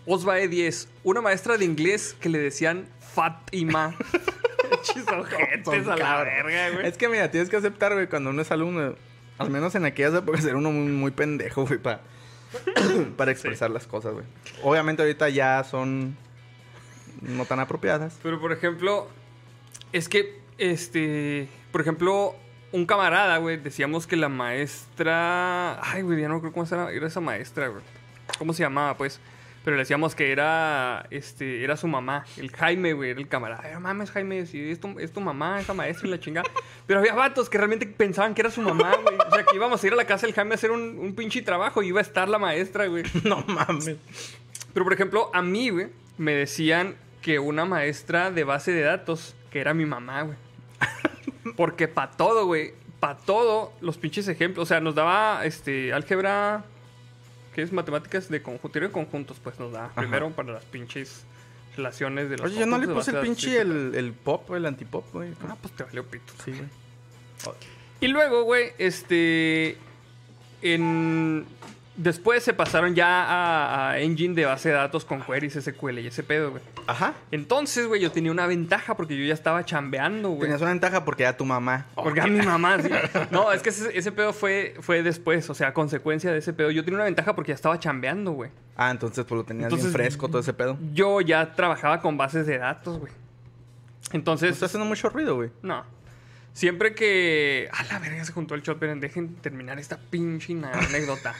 [0.07, 3.95] Osvae 10, una maestra de inglés que le decían Fátima.
[5.91, 6.87] A la verga, güey.
[6.87, 8.95] Es que mira, tienes que aceptar, güey, cuando uno es alumno,
[9.39, 12.01] al menos en aquellas épocas era uno muy, muy pendejo, güey, para,
[13.17, 14.25] para expresar las cosas, güey.
[14.63, 16.17] Obviamente ahorita ya son
[17.23, 18.19] no tan apropiadas.
[18.23, 19.09] Pero por ejemplo,
[19.93, 22.35] es que, este, por ejemplo,
[22.73, 27.07] un camarada, güey, decíamos que la maestra, ay, güey, ya no creo cómo era, era
[27.07, 27.83] esa maestra, güey.
[28.39, 29.21] ¿Cómo se llamaba, pues?
[29.65, 33.71] Pero le decíamos que era, este, era su mamá, el Jaime, güey, era el camarada.
[33.73, 36.49] No mames, Jaime, si es tu, es tu mamá, esa maestra y la chingada.
[36.87, 39.17] Pero había vatos que realmente pensaban que era su mamá, güey.
[39.17, 41.15] O sea, que íbamos a ir a la casa del Jaime a hacer un, un
[41.15, 43.03] pinche trabajo y iba a estar la maestra, güey.
[43.25, 43.97] no mames.
[44.73, 49.35] Pero, por ejemplo, a mí, güey, me decían que una maestra de base de datos,
[49.51, 50.37] que era mi mamá, güey.
[51.57, 56.65] Porque para todo, güey, para todo, los pinches ejemplos, o sea, nos daba, este, álgebra,
[57.55, 61.25] que es matemáticas de conjunto, de conjuntos, pues nos da primero para las pinches
[61.77, 65.13] relaciones de los Oye, yo no le puse el pinche el, el pop, el antipop,
[65.13, 65.33] güey.
[65.49, 66.33] Ah, pues te valió pito.
[66.45, 66.69] Sí, güey.
[68.01, 69.77] Y luego, güey, este.
[70.63, 71.47] En.
[71.99, 76.07] Después se pasaron ya a, a engine de base de datos con queries, SQL y
[76.07, 76.63] ese pedo, güey.
[76.87, 77.13] Ajá.
[77.33, 80.43] Entonces, güey, yo tenía una ventaja porque yo ya estaba chambeando, güey.
[80.43, 81.87] Tenías una ventaja porque era tu mamá.
[81.97, 82.89] Porque a mi mamá, sí.
[83.33, 86.71] No, es que ese, ese pedo fue, fue después, o sea, consecuencia de ese pedo.
[86.71, 88.51] Yo tenía una ventaja porque ya estaba chambeando, güey.
[88.77, 90.79] Ah, entonces pues lo tenías Entonces, bien fresco todo ese pedo.
[90.95, 93.13] Yo ya trabajaba con bases de datos, güey.
[94.13, 95.51] Entonces, Está haciendo mucho ruido, güey.
[95.63, 95.85] no.
[96.53, 97.69] Siempre que.
[97.73, 101.33] A la verga se juntó el shot, pero dejen terminar esta pinche anécdota.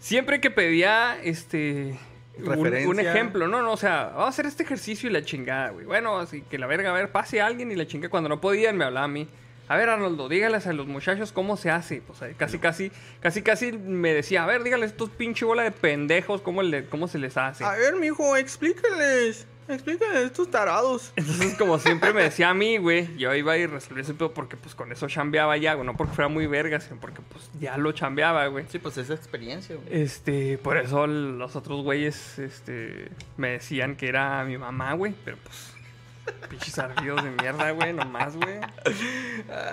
[0.00, 1.96] Siempre que pedía este.
[2.38, 2.44] Un,
[2.88, 5.84] un ejemplo, no, no, o sea, vamos a hacer este ejercicio y la chingada, güey.
[5.84, 8.08] Bueno, así que la verga, a ver, pase a alguien y la chingada.
[8.10, 9.28] Cuando no podían, me hablaba a mí.
[9.68, 12.00] A ver, Arnoldo, dígales a los muchachos cómo se hace.
[12.04, 12.90] Pues ahí casi, casi,
[13.20, 16.86] casi, casi me decía, a ver, dígales a estos pinche bola de pendejos cómo, le-
[16.86, 17.62] cómo se les hace.
[17.64, 19.46] A ver, mijo, explícales.
[19.70, 21.12] Explícales estos tarados.
[21.16, 24.56] Entonces, como siempre me decía a mí, güey, yo iba y resolvía ese pedo porque,
[24.56, 25.86] pues, con eso chambeaba ya, güey.
[25.86, 28.66] No porque fuera muy verga, sino porque, pues, ya lo chambeaba, güey.
[28.68, 30.02] Sí, pues esa experiencia, güey.
[30.02, 35.14] Este, por eso los otros güeyes, este, me decían que era mi mamá, güey.
[35.24, 35.74] Pero, pues,
[36.48, 38.60] pinches ardidos de mierda, güey, nomás, güey.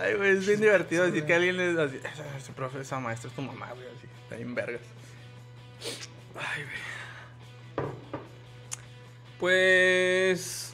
[0.02, 1.98] Ay, güey, es bien divertido decir que alguien es así.
[1.98, 3.86] "Esa- Ese profe, esa maestra es tu mamá, güey.
[3.98, 4.82] Así, está bien vergas.
[6.36, 6.87] Ay, güey.
[9.40, 10.74] Pues...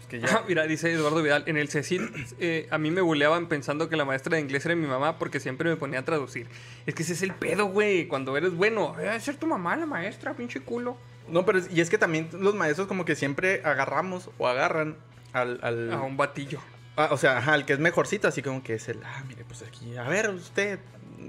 [0.00, 0.44] Es que Ah, ya.
[0.46, 2.00] Mira, dice Eduardo Vidal, en el CECIT
[2.38, 5.40] eh, a mí me buleaban pensando que la maestra de inglés era mi mamá porque
[5.40, 6.46] siempre me ponía a traducir.
[6.86, 8.06] Es que ese es el pedo, güey.
[8.06, 10.96] Cuando eres bueno, debe ser tu mamá la maestra, pinche culo.
[11.28, 14.96] No, pero es- y es que también los maestros como que siempre agarramos o agarran
[15.32, 16.60] al, al, A un batillo.
[16.96, 19.44] Ah, o sea, ajá, el que es mejorcito, así como que es el, ah, mire,
[19.44, 20.78] pues aquí, a ver, usted,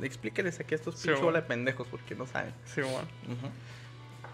[0.03, 2.53] explíqueles aquí a estos Sí, pinches de pendejos, porque no saben.
[2.65, 2.99] Sí, bueno.
[3.25, 3.49] Ujú.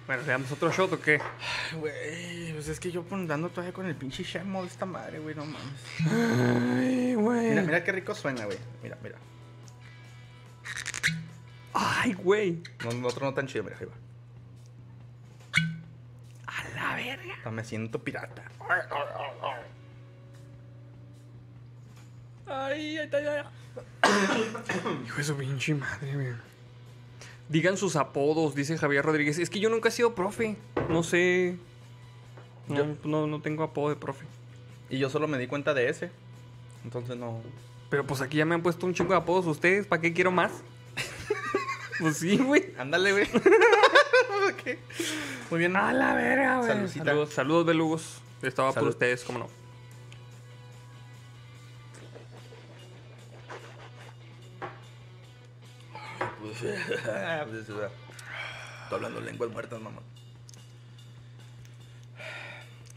[0.06, 1.22] Bueno, ¿le damos otro shot o qué?
[1.22, 4.86] Ay, Güey, pues es que yo pues, dando todavía con el pinche shemo de esta
[4.86, 5.82] madre, güey, no mames.
[6.12, 7.50] Ay, güey.
[7.52, 8.58] Mira, mira qué rico suena, güey.
[8.82, 9.16] Mira, mira.
[11.74, 12.62] Ay, güey.
[12.84, 13.94] No, no, otro no tan chido, mira, ahí va.
[16.48, 17.52] A la verga.
[17.52, 18.44] Me siento pirata.
[22.46, 23.44] Ay, ay, ay, ay.
[25.06, 26.53] Hijo de su pinche madre, güey.
[27.50, 29.38] Digan sus apodos, dice Javier Rodríguez.
[29.38, 30.56] Es que yo nunca he sido profe.
[30.90, 31.58] No sé.
[32.68, 34.26] No, Yo- no, no tengo apodo de profe.
[34.90, 36.12] Y yo solo me di cuenta de ese.
[36.84, 37.42] Entonces no.
[37.90, 39.86] Pero pues aquí ya me han puesto un chingo de apodos ustedes.
[39.86, 40.52] ¿Para qué quiero más?
[42.00, 42.74] pues sí, güey.
[42.78, 43.28] Ándale, güey.
[45.50, 45.76] Muy bien.
[45.76, 46.88] A la verga, güey.
[46.90, 48.22] Saludos, saludos, belugos.
[48.42, 49.63] Estaba por ustedes, cómo no.
[56.70, 57.76] Estoy
[58.92, 60.02] hablando lenguas muertas, mamá.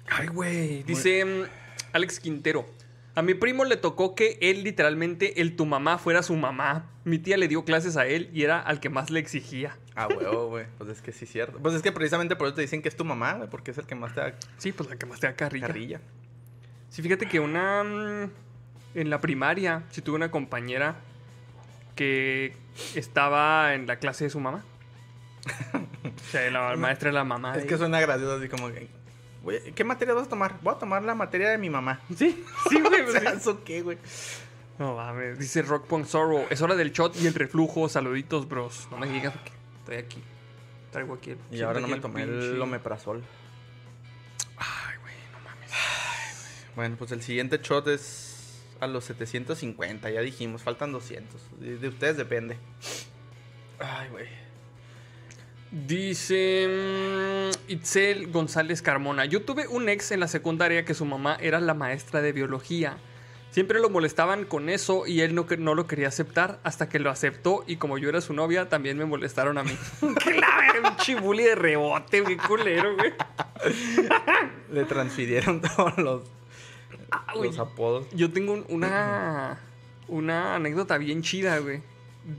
[0.09, 0.83] Ay, güey.
[0.85, 1.43] Dice mm,
[1.93, 2.67] Alex Quintero.
[3.15, 6.85] A mi primo le tocó que él literalmente, el tu mamá, fuera su mamá.
[7.05, 9.77] Mi tía le dio clases a él y era al que más le exigía.
[9.95, 10.67] Ah, huevo, güey.
[10.77, 11.59] Pues es que sí es cierto.
[11.59, 13.79] Pues es que precisamente por eso te dicen que es tu mamá, güey, porque es
[13.79, 15.67] el que más te da Sí, pues la que más te da carrilla.
[15.67, 16.01] carrilla.
[16.91, 17.83] Sí, fíjate que una.
[17.83, 18.31] mm,
[18.97, 20.97] En la primaria, sí tuve una compañera
[21.97, 22.55] que
[22.95, 24.63] estaba en la clase de su mamá.
[25.75, 27.57] o sea, la maestra de la mamá.
[27.57, 28.89] Es de- que suena gracioso así como que.
[29.75, 30.57] ¿qué materia vas a tomar?
[30.63, 32.01] Voy a tomar la materia de mi mamá.
[32.17, 33.01] Sí, sí, güey.
[33.09, 33.31] o sea.
[33.33, 33.99] ¿eso qué, güey?
[34.79, 36.47] No mames, dice Rock Punk Sorrow.
[36.51, 37.89] Es hora del shot y el reflujo.
[37.89, 38.87] Saluditos, bros.
[38.91, 39.33] No me digas
[39.81, 40.23] estoy aquí.
[40.93, 41.39] Traigo aquí el.
[41.51, 43.23] Y ahora no me tomé pinche- el omeprazol.
[44.59, 45.71] Ay, güey, no mames.
[46.75, 48.26] Bueno, pues el siguiente shot es
[48.81, 51.41] a los 750, ya dijimos, faltan 200.
[51.61, 52.57] De, de ustedes depende.
[53.79, 54.27] Ay, güey.
[55.71, 59.25] Dice mm, Itzel González Carmona.
[59.25, 62.99] Yo tuve un ex en la secundaria que su mamá era la maestra de biología.
[63.51, 67.11] Siempre lo molestaban con eso y él no, no lo quería aceptar hasta que lo
[67.11, 69.71] aceptó y como yo era su novia también me molestaron a mí.
[70.23, 70.91] ¡Qué la verga!
[70.91, 73.15] Un chibuli de rebote, qué culero, güey.
[74.71, 76.23] Le transfirieron todos los,
[77.11, 77.51] Ah, güey.
[77.51, 78.07] los apodos.
[78.13, 79.59] Yo tengo un- una,
[80.09, 81.81] una anécdota bien chida, güey.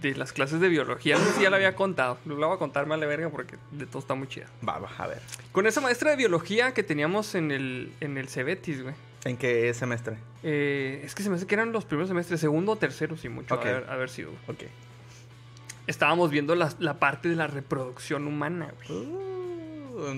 [0.01, 1.18] De las clases de biología.
[1.18, 2.18] No sé si ya la había contado.
[2.26, 4.47] Lo voy a contar más de verga porque de todo está muy chida.
[4.68, 5.22] Va, va, a ver.
[5.53, 8.95] Con esa maestra de biología que teníamos en el, en el Cebetis, güey.
[9.24, 10.18] ¿En qué semestre?
[10.43, 13.30] Eh, es que se me hace que eran los primeros semestres, segundo o tercero, sí,
[13.30, 13.55] mucho.
[13.55, 13.61] Ok.
[13.65, 14.32] Haber, haber sido.
[14.32, 14.57] güey.
[14.57, 14.63] Ok.
[15.88, 18.99] Estábamos viendo la, la parte de la reproducción humana, güey.
[19.01, 19.37] Uh,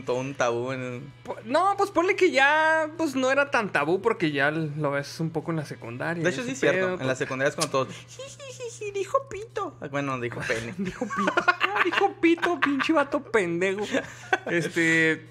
[0.06, 1.12] todo un tabú en
[1.46, 5.30] No, pues ponle que ya pues no era tan tabú porque ya lo ves un
[5.30, 6.24] poco en la secundaria.
[6.24, 6.86] De hecho, sí es cierto.
[6.88, 7.88] pedo, En la secundaria es cuando todos...
[8.08, 9.76] Sí, sí, sí, sí, dijo pito.
[9.82, 10.74] Ah, Bueno, dijo pene.
[10.78, 11.34] Dijo pito.
[11.38, 13.86] Ah, dijo pito, pinche vato pendejo.
[14.48, 15.26] Este.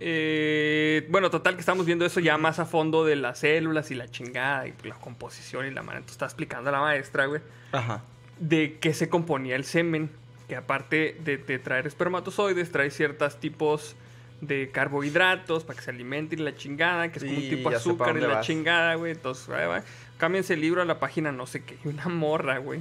[0.00, 3.94] eh, bueno, total que estamos viendo eso ya más a fondo de las células y
[3.94, 5.98] la chingada y la composición y la manera.
[5.98, 7.40] Entonces está explicando a la maestra, güey,
[7.72, 8.02] Ajá.
[8.38, 10.10] de qué se componía el semen.
[10.50, 13.94] Que aparte de, de traer espermatozoides, trae ciertos tipos
[14.40, 18.16] de carbohidratos para que se alimente y la chingada, que es como un tipo azúcar
[18.16, 18.46] y la vas.
[18.46, 19.12] chingada, güey.
[19.12, 19.84] Entonces, va.
[20.18, 21.76] cámbiense el libro a la página no sé qué.
[21.88, 22.80] Una morra, güey.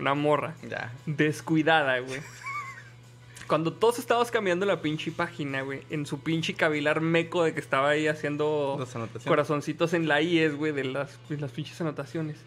[0.00, 0.92] Una morra Ya.
[1.06, 2.20] descuidada, güey.
[3.46, 7.60] Cuando todos estábamos cambiando la pinche página, güey, en su pinche cavilar meco de que
[7.60, 8.84] estaba ahí haciendo
[9.24, 12.38] corazoncitos en la IES, güey, de las, de las pinches anotaciones.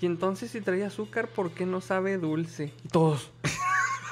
[0.00, 2.72] Y entonces, si trae azúcar, ¿por qué no sabe dulce?
[2.84, 3.30] Y todos.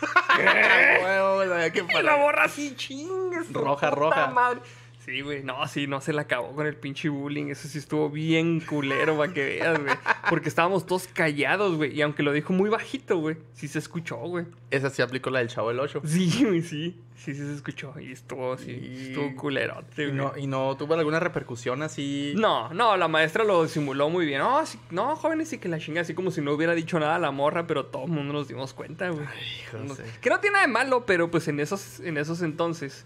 [2.03, 3.53] la borra así, chingas.
[3.53, 4.27] Roja, roja.
[4.29, 4.61] madre.
[5.05, 5.43] Sí, güey.
[5.43, 7.47] No, sí, no se la acabó con el pinche bullying.
[7.51, 9.95] Eso sí estuvo bien culero, para que veas, güey.
[10.31, 11.95] Porque estábamos todos callados, güey.
[11.95, 14.47] Y aunque lo dijo muy bajito, güey, sí se escuchó, güey.
[14.71, 16.01] Esa sí aplicó la del Chavo del 8.
[16.07, 16.99] Sí, güey, sí.
[17.17, 17.95] Sí, sí se escuchó.
[18.01, 18.71] Y estuvo así.
[18.71, 20.17] Y- Estuvo culerote, Y güey.
[20.17, 22.33] no, y no tuvo alguna repercusión así.
[22.37, 24.41] No, no, la maestra lo simuló muy bien.
[24.41, 27.17] No, sí- no, jóvenes, sí que la chinga, así como si no hubiera dicho nada
[27.17, 29.27] a la morra, pero todo el mundo nos dimos cuenta, güey.
[29.61, 30.03] Hijo, No- sí.
[30.23, 33.05] Que no tiene nada de malo, pero pues en esos, en esos entonces,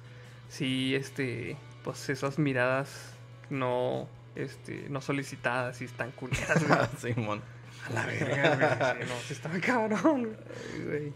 [0.49, 3.15] sí, este, pues esas miradas
[3.51, 7.15] no, este, no solicitadas y están culeras, güey.
[7.15, 7.43] Simón.
[7.87, 9.09] A la verga, güey.
[9.09, 10.37] No, sí estaba cabrón.
[10.85, 11.13] Güey.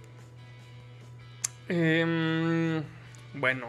[1.68, 2.82] Em,
[3.34, 3.68] bueno.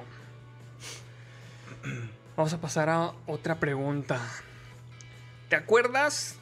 [2.36, 4.20] Vamos a pasar a otra pregunta.
[5.50, 6.40] ¿Te acuerdas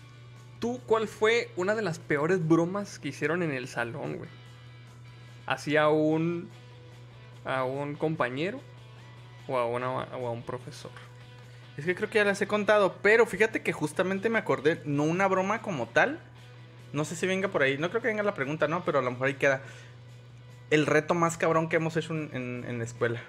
[0.59, 4.29] tú cuál fue una de las peores bromas que hicieron en el salón, güey?
[5.47, 6.49] ¿Hacia un
[7.43, 8.61] a un compañero
[9.47, 10.91] o a, una, o a un profesor?
[11.77, 15.03] Es que creo que ya las he contado, pero fíjate que justamente me acordé, no
[15.03, 16.19] una broma como tal.
[16.93, 18.83] No sé si venga por ahí, no creo que venga la pregunta, ¿no?
[18.83, 19.61] Pero a lo mejor ahí queda.
[20.69, 23.21] El reto más cabrón que hemos hecho en, en- en la escuela.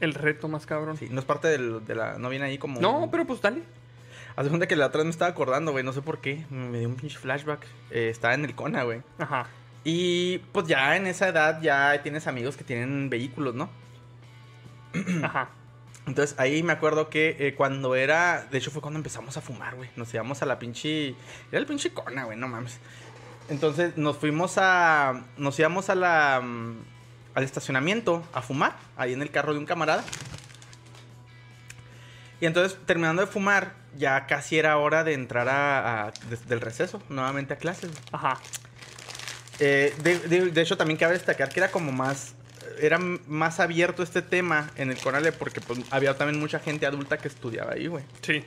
[0.00, 0.96] El reto más cabrón.
[0.96, 2.18] Sí, no es parte del- de la...
[2.18, 2.80] No viene ahí como...
[2.80, 3.62] No, pero pues dale.
[4.36, 6.44] Hace cuenta que la otra vez me estaba acordando, güey, no sé por qué.
[6.50, 7.66] Me dio un pinche flashback.
[7.90, 9.02] Eh, estaba en el Cona, güey.
[9.18, 9.46] Ajá.
[9.82, 13.68] Y pues ya en esa edad ya tienes amigos que tienen vehículos, ¿no?
[15.22, 15.48] Ajá.
[16.06, 19.74] Entonces ahí me acuerdo que eh, cuando era, de hecho fue cuando empezamos a fumar,
[19.76, 19.90] güey.
[19.96, 21.08] Nos íbamos a la pinche,
[21.50, 22.78] era el pinche cona, güey, no mames.
[23.50, 26.76] Entonces nos fuimos a, nos íbamos a la, mm,
[27.34, 30.02] al estacionamiento a fumar, ahí en el carro de un camarada.
[32.40, 36.12] Y entonces terminando de fumar, ya casi era hora de entrar a,
[36.46, 37.90] del receso, nuevamente a clases.
[37.90, 38.02] güey.
[38.12, 38.38] Ajá.
[39.58, 42.34] Eh, de, de- de hecho, también cabe destacar que era como más.
[42.80, 47.18] Era más abierto este tema en el Conale porque pues, había también mucha gente adulta
[47.18, 48.04] que estudiaba ahí, güey.
[48.22, 48.44] Sí.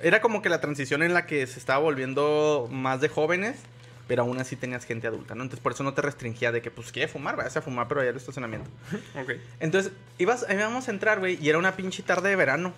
[0.00, 3.60] Era como que la transición en la que se estaba volviendo más de jóvenes,
[4.08, 5.42] pero aún así tenías gente adulta, ¿no?
[5.42, 8.00] Entonces por eso no te restringía de que, pues, quiere fumar, vayas a fumar, pero
[8.00, 8.68] allá al estacionamiento.
[9.20, 9.32] Ok.
[9.60, 12.72] Entonces, ibas, íbamos a entrar, güey, y era una pinche tarde de verano.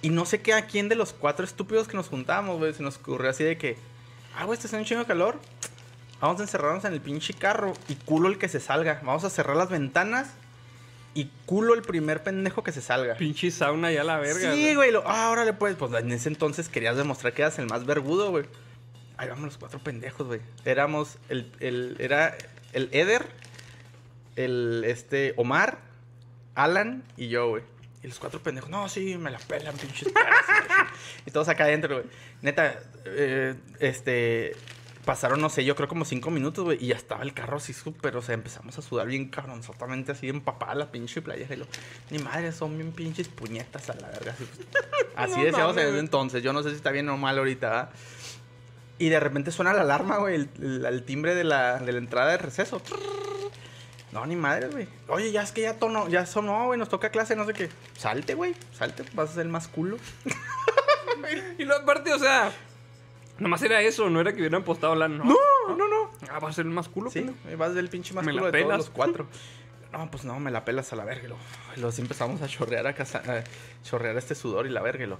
[0.00, 2.82] Y no sé qué a quién de los cuatro estúpidos que nos juntábamos, güey, se
[2.82, 3.76] nos ocurrió así de que,
[4.36, 5.38] ah, güey, está haciendo un chingo de calor.
[6.22, 9.00] Vamos a encerrarnos en el pinche carro y culo el que se salga.
[9.02, 10.28] Vamos a cerrar las ventanas
[11.14, 13.16] y culo el primer pendejo que se salga.
[13.16, 14.54] Pinche sauna ya a la verga.
[14.54, 17.66] sí, güey, lo, ah, órale, pues, pues en ese entonces querías demostrar que eras el
[17.66, 18.44] más vergudo, güey.
[19.16, 20.40] Ahí vamos los cuatro pendejos, güey.
[20.64, 22.38] Éramos el, el, era
[22.72, 23.26] el Eder,
[24.36, 25.78] el, este, Omar,
[26.54, 27.64] Alan y yo, güey.
[28.04, 30.36] Y los cuatro pendejos, no, sí, me la pelan, pinches perros",
[31.26, 32.06] y todos acá adentro, güey.
[32.42, 34.54] Neta, eh, este,
[35.04, 37.72] pasaron, no sé, yo creo como cinco minutos, güey, y ya estaba el carro así
[37.72, 41.46] súper, o sea, empezamos a sudar bien cabronzotamente, así empapada la pinche playa.
[41.50, 41.66] Y lo,
[42.10, 44.32] ni madre, son bien pinches puñetas a la verga.
[44.32, 44.46] Así.
[45.16, 45.98] Así No decíamos güey.
[45.98, 47.90] entonces, yo no sé si está bien o mal ahorita, ¿verdad?
[48.98, 51.98] Y de repente suena la alarma, güey, el, el- el timbre de la, de la
[51.98, 52.80] entrada de receso.
[54.12, 54.86] No, ni madre, güey.
[55.08, 57.68] Oye, ya es que ya tono, ya sonó, güey, nos toca clase, no sé qué.
[57.96, 59.96] Salte, güey, salte, vas a ser el más culo.
[61.58, 62.52] Y lo aparte, o sea,
[63.42, 65.08] nomás era eso, no era que hubieran apostado la.
[65.08, 66.10] No, No, no, no.
[66.30, 67.56] Ah, va a ser el más culo, Sí, pendejo.
[67.58, 68.78] vas del pinche más ¿Me culo la de todos pelas?
[68.78, 69.26] los cuatro.
[69.92, 71.28] No, pues no, me la pelas a la verga.
[71.76, 73.44] y Los empezamos a chorrear a casa, a
[73.84, 75.06] chorrear este sudor y la verga.
[75.06, 75.18] No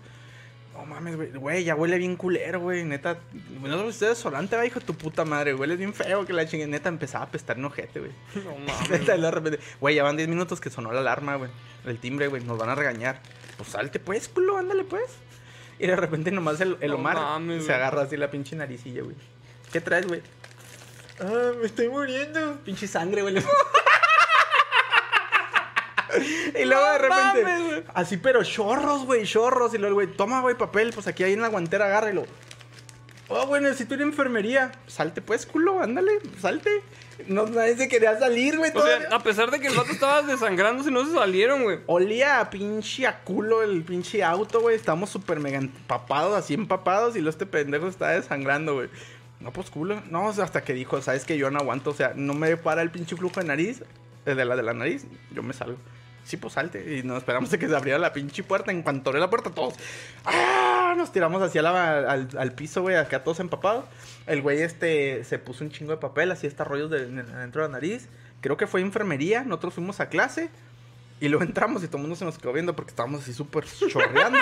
[0.87, 3.18] mames, güey, güey, ya huele bien culero, güey, neta.
[3.61, 6.47] No sé ustedes solante, va, hijo de tu puta madre, huele bien feo que la
[6.47, 6.66] chingue.
[6.66, 8.12] Neta empezaba a apestar en ojete, güey.
[8.45, 8.91] No mames.
[8.91, 11.51] Neta, de repente, güey, ya van 10 minutos que sonó la alarma, güey.
[11.85, 13.20] El timbre, güey, nos van a regañar.
[13.59, 15.05] Pues salte, pues, culo, ándale, pues.
[15.83, 19.03] Y de repente nomás el, el No Omar mames, se agarra así la pinche naricilla,
[19.03, 19.16] güey.
[19.72, 20.22] ¿Qué traes, güey?
[21.18, 22.59] Ah, me estoy muriendo.
[22.64, 23.35] Pinche sangre, güey.
[26.61, 29.74] y luego de repente, mames, así, pero chorros, güey, chorros.
[29.74, 32.26] Y luego, el güey, toma, güey, papel, pues aquí hay en la guantera, agárrelo.
[33.33, 34.72] Oh, güey, necesito ir a enfermería.
[34.87, 36.70] Salte, pues, culo, ándale, salte.
[37.26, 38.70] No, nadie se quería salir, güey.
[38.70, 39.09] O todavía.
[39.09, 41.80] sea, a pesar de que el vato estaba desangrando, si no se salieron, güey.
[41.87, 44.76] Olía a pinche a culo el pinche auto, güey.
[44.76, 47.14] Estamos súper mega empapados, así empapados.
[47.16, 48.89] Y luego este pendejo está desangrando, güey.
[49.41, 50.03] No, pues culo.
[50.11, 51.91] No, o sea, hasta que dijo, sabes que yo no aguanto.
[51.91, 53.83] O sea, no me para el pinche flujo de nariz.
[54.24, 55.78] El de la de la nariz, yo me salgo.
[56.25, 56.99] Sí, pues salte.
[56.99, 58.70] Y nos esperamos de que se abriera la pinche puerta.
[58.70, 59.75] En cuanto abrió la puerta, todos.
[60.25, 60.95] ¡Ah!
[60.97, 63.85] Nos tiramos hacia la, al, al piso, güey, acá todos empapados.
[64.27, 67.68] El güey este se puso un chingo de papel, así está rollos de, dentro de
[67.68, 68.09] la nariz.
[68.41, 69.43] Creo que fue enfermería.
[69.43, 70.51] Nosotros fuimos a clase.
[71.20, 73.64] Y luego entramos y todo el mundo se nos quedó viendo porque estábamos así súper
[73.89, 74.39] chorreando.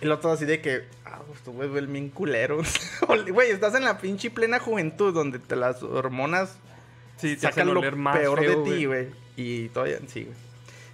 [0.00, 2.58] y lo todo así de que, ah, pues tu güey bien culero.
[3.32, 6.58] Güey, estás en la pinche plena juventud donde te las hormonas
[7.22, 9.08] Sí, te sacan lo peor feo, de ti, güey.
[9.36, 10.36] Y todavía, sí, güey.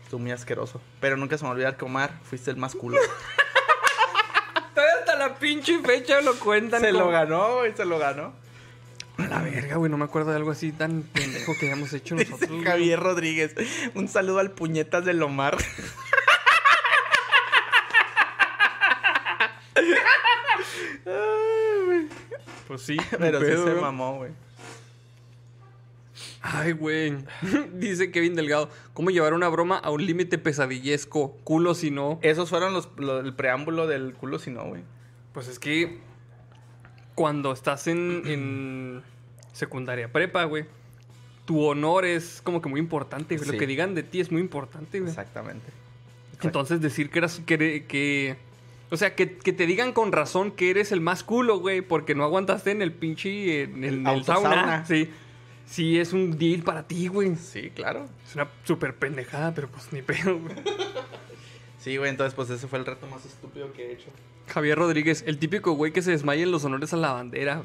[0.09, 0.81] Estuvo muy asqueroso.
[1.03, 2.97] Pero nunca se me va a olvidar que Omar fuiste el más culo.
[4.75, 6.81] Todavía hasta la pinche fecha lo cuentan.
[6.81, 8.33] se como- lo ganó, güey, se lo ganó.
[9.19, 12.15] A la verga, güey, no me acuerdo de algo así tan pendejo que hayamos hecho
[12.15, 12.41] nosotros.
[12.49, 12.65] Dice.
[12.65, 13.55] Javier Rodríguez.
[13.95, 15.59] Un saludo al puñetas del Omar.
[21.07, 22.09] Ay, güey.
[22.67, 24.31] Pues sí, Pero ni sí pedo, se mamó, güey.
[26.41, 27.15] Ay, güey.
[27.75, 31.37] Dice Kevin Delgado, ¿cómo llevar una broma a un límite pesadillesco?
[31.45, 32.19] Culo si no.
[32.23, 34.83] Esos fueron los, lo- el preámbulo del culo, si no, güey.
[35.33, 35.99] Pues es que
[37.15, 39.03] cuando estás en, en
[39.53, 40.67] secundaria prepa, güey,
[41.45, 43.37] tu honor es como que muy importante.
[43.37, 43.47] güey.
[43.49, 43.53] Sí.
[43.55, 45.11] Lo que digan de ti es muy importante, güey.
[45.11, 45.67] Exactamente.
[46.43, 48.37] Entonces decir que eras que,
[48.91, 52.15] o sea, que, que te digan con razón que eres el más culo, güey, porque
[52.15, 54.87] no aguantaste en el pinche en el, en el sauna.
[54.87, 55.11] Sí.
[55.69, 57.37] Sí, es un deal para ti, güey.
[57.37, 58.07] Sí, claro.
[58.27, 60.55] Es una súper pendejada, pero pues ni pedo, güey.
[61.79, 64.09] Sí, güey, entonces pues ese fue el reto más estúpido que he hecho.
[64.49, 67.63] Javier Rodríguez, el típico güey que se desmaya en los honores a la bandera.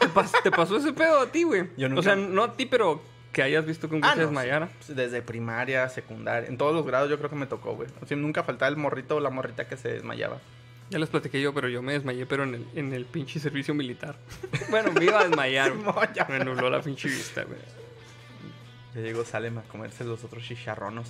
[0.00, 1.68] ¿Te, pas- te pasó ese pedo a ti, güey?
[1.76, 3.00] Yo nunca- O sea, no a ti, pero
[3.32, 4.68] que hayas visto que un güey Ah, se no, desmayara.
[4.80, 4.92] sí.
[4.94, 7.88] Desde primaria, secundaria, en todos los grados yo creo que me tocó, güey.
[8.02, 10.40] O sea, nunca faltaba el morrito o la morrita que se desmayaba.
[10.94, 13.74] Ya les platiqué yo, pero yo me desmayé, pero en el, en el pinche servicio
[13.74, 14.14] militar.
[14.70, 15.72] bueno, me iba a desmayar.
[16.28, 17.58] Me nubló la pinche vista, güey.
[18.94, 21.08] Ya llegó Salem a comerse los otros chicharronos.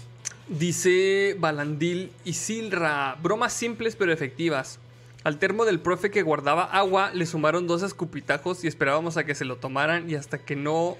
[0.48, 4.78] Dice Balandil y Silra, bromas simples pero efectivas.
[5.22, 9.34] Al termo del profe que guardaba agua le sumaron dos escupitajos y esperábamos a que
[9.34, 10.96] se lo tomaran y hasta que no...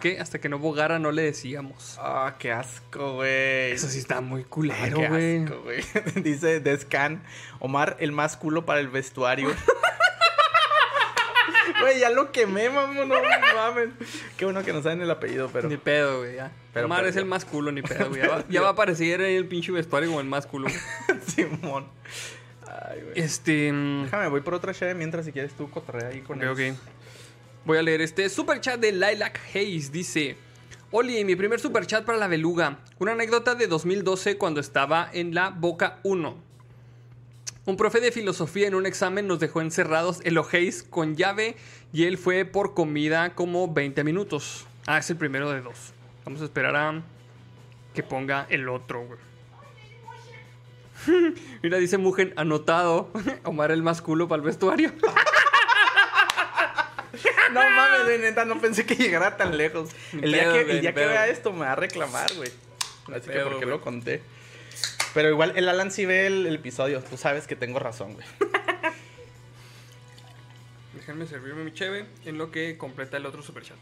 [0.00, 0.18] ¿Qué?
[0.20, 1.96] Hasta que no bogara no le decíamos.
[2.00, 3.72] Ah, qué asco, güey.
[3.72, 5.44] Eso sí está muy Ah, culero, qué güey.
[5.44, 5.80] asco, güey.
[6.22, 7.22] Dice Descan,
[7.60, 9.50] Omar, el más culo para el vestuario.
[11.80, 13.14] Güey, ya lo quemé, mamón, no
[13.54, 13.88] mames.
[14.36, 15.68] Qué bueno que no saben el apellido, pero...
[15.68, 16.50] Ni pedo, güey, ya.
[16.72, 18.22] Pero Omar es el más culo, ni pedo, güey.
[18.22, 20.68] Ya va, ya va a aparecer en el pinche vestuario como el más culo.
[21.26, 21.86] Simón.
[22.66, 23.12] Ay, güey.
[23.20, 23.70] Este...
[23.72, 26.78] mm, Déjame, voy por otra chave mientras si quieres tú cotorrea ahí con Ok, ellos.
[26.78, 26.92] ok.
[27.64, 29.90] Voy a leer este super chat de Lilac Hayes.
[29.90, 30.36] Dice:
[30.90, 32.80] Oli, mi primer super chat para la beluga.
[32.98, 36.36] Una anécdota de 2012 cuando estaba en la Boca 1.
[37.64, 41.56] Un profe de filosofía en un examen nos dejó encerrados el Hayes con llave
[41.94, 44.66] y él fue por comida como 20 minutos.
[44.86, 45.94] Ah, es el primero de dos.
[46.26, 47.02] Vamos a esperar a
[47.94, 49.18] que ponga el otro, güey.
[51.62, 53.10] Mira, dice Mugen, anotado.
[53.44, 54.92] Omar el más culo para el vestuario.
[57.52, 59.90] No mames, de neta, no pensé que llegara tan lejos.
[60.12, 61.10] El día, que, güey, el día ni que pedo.
[61.10, 62.50] vea esto me va a reclamar, güey.
[63.14, 63.68] Así que porque güey.
[63.68, 64.22] lo conté.
[65.12, 67.02] Pero igual el Alan sí ve el, el episodio.
[67.02, 68.26] Tú sabes que tengo razón, güey.
[70.94, 73.76] Déjenme servirme mi cheve en lo que completa el otro superchat.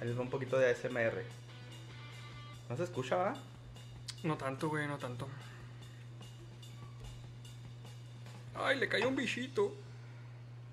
[0.00, 1.22] Ahí les va un poquito de ASMR.
[2.68, 3.34] ¿No se escucha, va?
[4.24, 5.28] No tanto, güey, no tanto.
[8.54, 9.74] Ay, le cayó un bichito.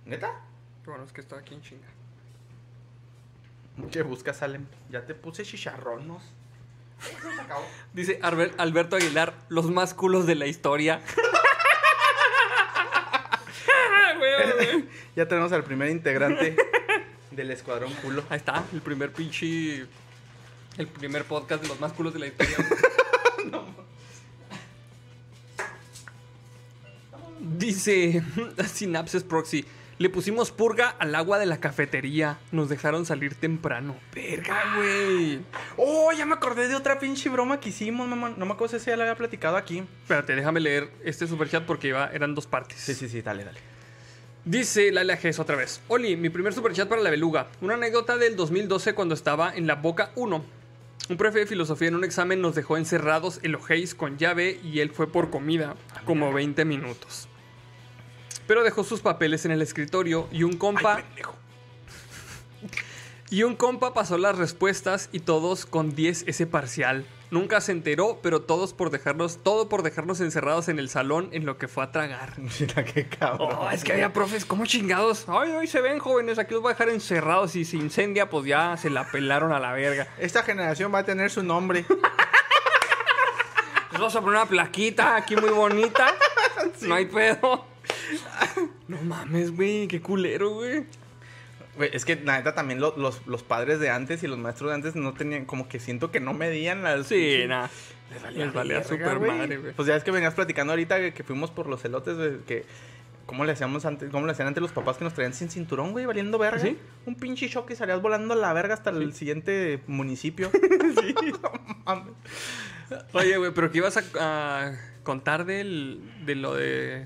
[0.05, 0.41] ¿Neta?
[0.83, 1.87] Qué bueno, es que está aquí en chinga.
[3.91, 4.65] Que busca Salem.
[4.89, 6.23] Ya te puse chicharronos.
[6.99, 7.65] Se acabó.
[7.93, 11.01] Dice Arbel- Alberto Aguilar, los más culos de la historia.
[15.15, 16.55] Ya tenemos al primer integrante
[17.31, 18.23] del escuadrón culo.
[18.29, 19.85] Ahí está, el primer pinche.
[20.77, 22.55] El primer podcast de los más culos de la historia.
[27.39, 28.21] Dice
[28.73, 29.65] Synapses Proxy.
[29.99, 32.39] Le pusimos purga al agua de la cafetería.
[32.53, 33.97] Nos dejaron salir temprano.
[34.15, 35.41] Verga, güey.
[35.75, 38.33] Oh, ya me acordé de otra pinche broma que hicimos, mamá.
[38.37, 39.83] No me acuerdo si ya la había platicado aquí.
[40.03, 42.79] Espérate, déjame leer este superchat porque iba, eran dos partes.
[42.79, 43.59] Sí, sí, sí, dale, dale.
[44.45, 45.81] Dice Laila Gess otra vez.
[45.89, 47.47] Oli, mi primer superchat para la beluga.
[47.59, 50.45] Una anécdota del 2012 cuando estaba en la Boca 1.
[51.09, 53.57] Un profe de filosofía en un examen nos dejó encerrados el
[53.97, 55.75] con llave y él fue por comida,
[56.05, 57.28] como 20 minutos.
[58.49, 60.95] Pero dejó sus papeles en el escritorio y un compa...
[60.95, 61.03] Ay.
[63.31, 67.05] Y un compa pasó las respuestas y todos con 10 ese parcial.
[67.29, 71.45] Nunca se enteró, pero todos por dejarnos, todo por dejarnos encerrados en el salón en
[71.45, 72.33] lo que fue a tragar.
[72.59, 73.55] Mira qué cabrón.
[73.55, 75.25] Oh, es que había profes, ¿cómo chingados?
[75.27, 78.47] Ay, hoy se ven jóvenes, aquí los voy a dejar encerrados y si incendia, pues
[78.47, 80.07] ya se la pelaron a la verga.
[80.17, 81.85] Esta generación va a tener su nombre.
[83.91, 86.15] Les vamos a poner una plaquita aquí muy bonita.
[86.81, 87.78] No hay pedo.
[88.87, 90.83] No mames, güey, qué culero, güey.
[91.93, 94.75] Es que la neta también lo- los, los padres de antes y los maestros de
[94.75, 97.07] antes no tenían, como que siento que no medían las.
[97.07, 97.69] Sí, nada.
[98.11, 99.73] Les valía, Les valía super madre, güey.
[99.73, 102.65] Pues ya es que venías platicando ahorita que, que fuimos por los elotes, güey, que.
[103.27, 104.09] ¿Cómo le hacíamos antes?
[104.09, 106.07] ¿Cómo le hacían antes los papás que nos traían sin cinturón, güey?
[106.07, 106.57] Valiendo verga.
[106.59, 106.75] ¿Sí?
[107.05, 110.49] Un pinche shock y salías volando a la verga hasta el siguiente municipio.
[110.99, 111.51] sí, no
[111.85, 112.13] mames.
[113.13, 114.71] Oye, güey, pero que ibas a, a
[115.03, 117.05] contar del, de lo de.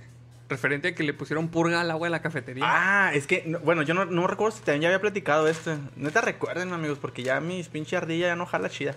[0.53, 2.63] Referente a que le pusieron purga al agua de la cafetería.
[2.65, 5.77] Ah, es que, no- bueno, yo no, no recuerdo si también ya había platicado esto.
[5.97, 8.95] Neta, recuerden, amigos, porque ya mis pinche ardilla ya no jala chida.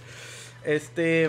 [0.64, 1.28] Este.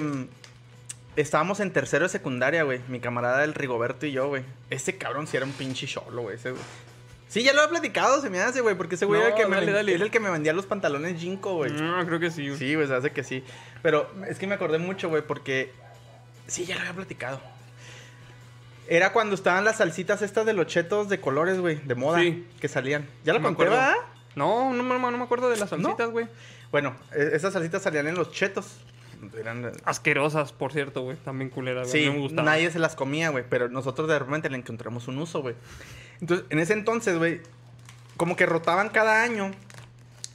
[1.16, 2.80] Estábamos en tercero de secundaria, güey.
[2.90, 4.44] Mi camarada el Rigoberto y yo, güey.
[4.70, 6.36] Ese cabrón sí era un pinche cholo, güey.
[6.36, 6.62] Ese, güey.
[7.28, 8.76] Sí, ya lo he platicado, se me hace, güey.
[8.76, 9.96] Porque ese güey No, era el que me dale, ven- dale.
[9.96, 11.72] es el que me vendía los pantalones Jinko, güey.
[11.72, 12.48] No, creo que sí.
[12.48, 12.60] güey.
[12.60, 13.44] Sí, güey, se hace que sí.
[13.82, 15.74] Pero es que me acordé mucho, güey, porque.
[16.46, 17.42] Sí, ya lo había platicado.
[18.90, 22.20] Era cuando estaban las salsitas estas de los chetos de colores, güey, de moda.
[22.20, 22.48] Sí.
[22.60, 23.08] Que salían.
[23.24, 23.64] ¿Ya lo No conté.
[23.66, 23.94] ¿verdad?
[24.36, 26.28] No, no, me- no me acuerdo de las salsitas, güey.
[26.72, 28.78] Bueno, e- esas salsitas salían en los chetos.
[29.40, 29.72] Eran.
[29.84, 31.18] Asquerosas, por cierto, güey.
[31.18, 32.04] También culeras, güey.
[32.04, 32.46] Sí, No me gustaban.
[32.46, 33.44] nadie se las comía, güey.
[33.50, 35.56] Pero nosotros de repente le encontramos un uso, güey.
[36.22, 37.42] Entonces, en ese entonces, güey,
[38.16, 39.52] como que rotaban cada año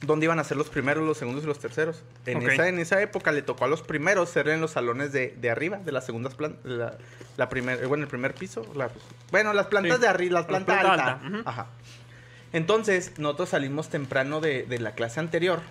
[0.05, 2.03] dónde iban a ser los primeros, los segundos y los terceros.
[2.25, 5.35] En, esa, en esa época le tocó a los primeros ser en los salones de,
[5.39, 6.63] de arriba, de las segundas plantas.
[6.65, 6.97] La,
[7.37, 8.65] la primer, eh, bueno, el primer piso.
[8.75, 8.89] la-
[9.31, 10.01] bueno, las plantas Sí.
[10.01, 11.41] de arriba, las plantas planta alta, ujú.
[11.49, 11.67] Ajá.
[12.51, 15.61] Entonces, nosotros salimos temprano de, de la clase anterior.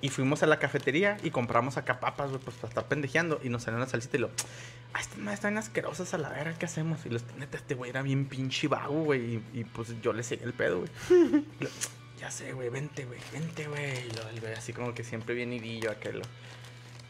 [0.00, 3.38] Y fuimos a la cafetería y compramos acá papas, güey, pues para estar pendejeando.
[3.44, 4.30] Y nos salió una salsita y lo.
[4.94, 7.06] Ah, estas están asquerosas a la verga, ¿qué hacemos?
[7.06, 9.36] Y los, neta, este güey era bien pinche vago, güey.
[9.36, 10.90] Y, y, pues yo le seguí el pedo, güey.
[12.22, 14.54] Ya sé, güey, vente, güey, vente, güey.
[14.56, 16.22] Así como que siempre bien idillo aquel.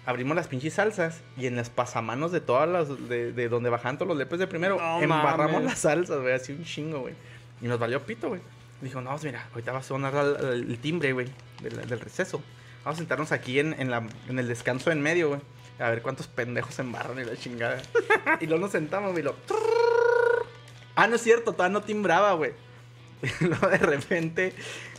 [0.07, 3.09] Abrimos las pinches salsas y en las pasamanos de todas las.
[3.11, 5.67] de, de donde bajaban todos los lepes de primero, No embarramos mames.
[5.67, 7.15] las salsas, güey, así un chingo, güey.
[7.61, 8.41] Y nos valió pito, güey.
[8.81, 11.29] Dijo, no, pues mira, ahorita va a sonar el, el timbre, güey,
[11.61, 12.43] del, del receso.
[12.83, 15.41] Vamos a sentarnos aquí en, en, la, en el descanso en medio, güey.
[15.79, 17.83] A ver cuántos pendejos se embarran y la chingada.
[18.41, 19.37] y luego nos sentamos, güey, y lo...
[20.97, 22.53] Ah, no es cierto, todavía no timbraba, güey.
[23.41, 24.53] Y luego de repente,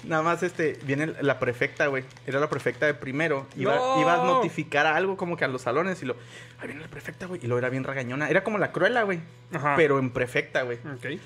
[0.06, 2.06] nada más este, viene la prefecta, güey.
[2.26, 3.48] Era la prefecta de primero.
[3.58, 4.00] Iba, ¡No!
[4.02, 6.16] iba a notificar algo como que a los salones y lo.
[6.60, 7.42] Ahí viene la prefecta, güey.
[7.44, 8.30] Y luego era bien ragañona.
[8.30, 9.20] Era como la cruela, güey.
[9.54, 9.74] Ajá.
[9.76, 10.78] Pero en prefecta, güey.
[10.78, 11.20] Ok.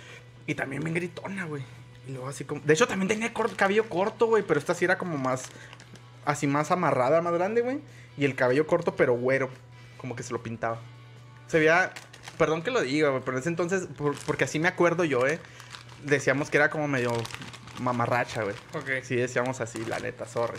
[0.48, 1.62] Y también bien gritona, güey.
[2.08, 2.62] Y luego así como.
[2.62, 4.41] De hecho, también tenía cabello corto, güey.
[4.41, 5.50] Pero esta sí era como más.
[6.26, 7.80] Así más amarrada, más grande, güey.
[8.18, 9.50] Y el cabello corto, pero güero.
[9.98, 10.80] Como que se lo pintaba.
[11.48, 11.91] Se veía.
[12.39, 13.22] Perdón que lo diga, güey.
[13.24, 13.88] Pero en ese entonces.
[13.98, 15.39] por- porque así me acuerdo yo, eh.
[16.04, 17.12] Decíamos que era como medio
[17.80, 18.56] mamarracha, güey.
[18.74, 19.04] Ok.
[19.04, 20.58] Sí, decíamos así, la neta, sorry.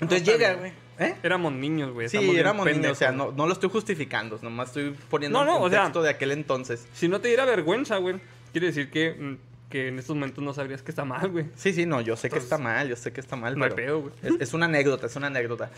[0.00, 0.72] Entonces llega, güey.
[0.98, 1.14] ¿Eh?
[1.22, 2.08] Éramos niños, güey.
[2.08, 5.48] Sí, éramos niños, o sea, no, no lo estoy justificando, nomás estoy poniendo No, el
[5.60, 6.86] no, o sea- contexto de aquel entonces.
[6.92, 8.20] Si no te diera vergüenza, güey,
[8.52, 9.36] quiere decir que, mm,
[9.70, 11.46] que en estos momentos no sabrías que está mal, güey.
[11.56, 13.70] Sí, sí, no, yo sé que está mal, yo sé que está mal, No hay
[13.74, 14.12] pero pedo, güey.
[14.22, 15.70] es, es una anécdota, es una anécdota.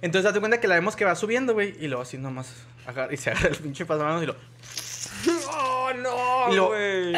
[0.00, 2.54] Entonces, date cuenta que la vemos que va subiendo, güey, y luego así nomás
[2.86, 4.36] agarra, y se agarra el pinche pasamanos y lo...
[5.90, 7.14] ¡Oh, no, Y lo- güey!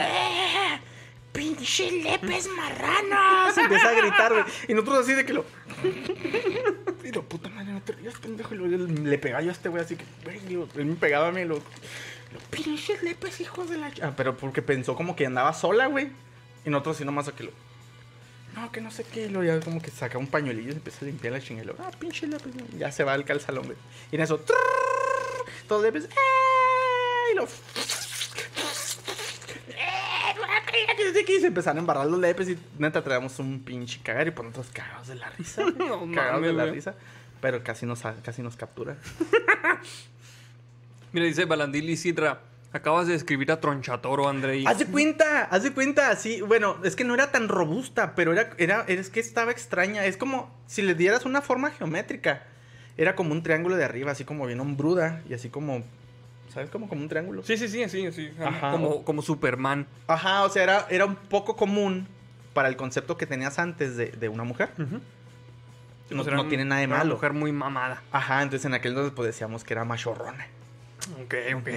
[1.32, 3.54] ¡Pinche lepes marranos!
[3.54, 4.44] Se empieza a gritar, güey.
[4.68, 5.44] Y nosotros así de que lo...
[7.04, 8.54] Y lo, puta madre, no te rías, pendejo.
[8.54, 10.38] Y lo- le pegaba yo a este güey así que, güey,
[10.76, 11.54] él me pegaba a mí lo...
[11.56, 13.90] lo pinches lepes, hijos de la...
[13.90, 14.02] ch-".
[14.04, 16.10] Ah, pero porque pensó como que andaba sola, güey.
[16.64, 17.50] Y nosotros así nomás aquí lo...
[18.54, 19.22] No, que no sé qué.
[19.24, 21.90] Y luego ya como que saca un pañuelillo y empieza a limpiar la luego, ah,
[21.98, 22.52] pinche lepes.
[22.78, 23.78] Ya se va al calzalón, güey.
[24.12, 24.38] Y en eso...
[25.66, 26.04] Todos lepes...
[26.04, 27.32] ¡eh!
[27.32, 27.48] Y lo...
[31.28, 34.48] Y se empezaron a embarrar los lepes y neta traíamos un pinche cagar y pues
[34.48, 35.62] nosotros cagados de la risa.
[35.78, 36.74] No cagados de la güey.
[36.74, 36.94] risa.
[37.40, 38.96] Pero casi nos, casi nos captura.
[41.12, 42.40] Mira, dice Balandil y Sidra.
[42.72, 44.64] Acabas de escribir a Tronchatoro, Andrei.
[44.66, 46.40] Haz de cuenta, haz de cuenta, sí.
[46.40, 50.06] Bueno, es que no era tan robusta, pero era, era, es que estaba extraña.
[50.06, 52.44] Es como si le dieras una forma geométrica.
[52.96, 55.84] Era como un triángulo de arriba, así como bien hombruda y así como,
[56.52, 56.70] ¿sabes?
[56.70, 57.42] Como, como un triángulo.
[57.42, 58.30] Sí, sí, sí, sí, sí.
[58.44, 58.70] Ajá.
[58.72, 59.86] Como, como Superman.
[60.06, 62.06] Ajá, o sea, era, era un poco común
[62.54, 64.70] para el concepto que tenías antes de, de una mujer.
[64.78, 65.00] Ujú.
[66.10, 67.14] No, no tiene nada de era Una malo.
[67.14, 68.02] mujer muy mamada.
[68.12, 70.46] Ajá, entonces en aquel entonces pues decíamos que era machorrona.
[71.24, 71.68] Ok, ok.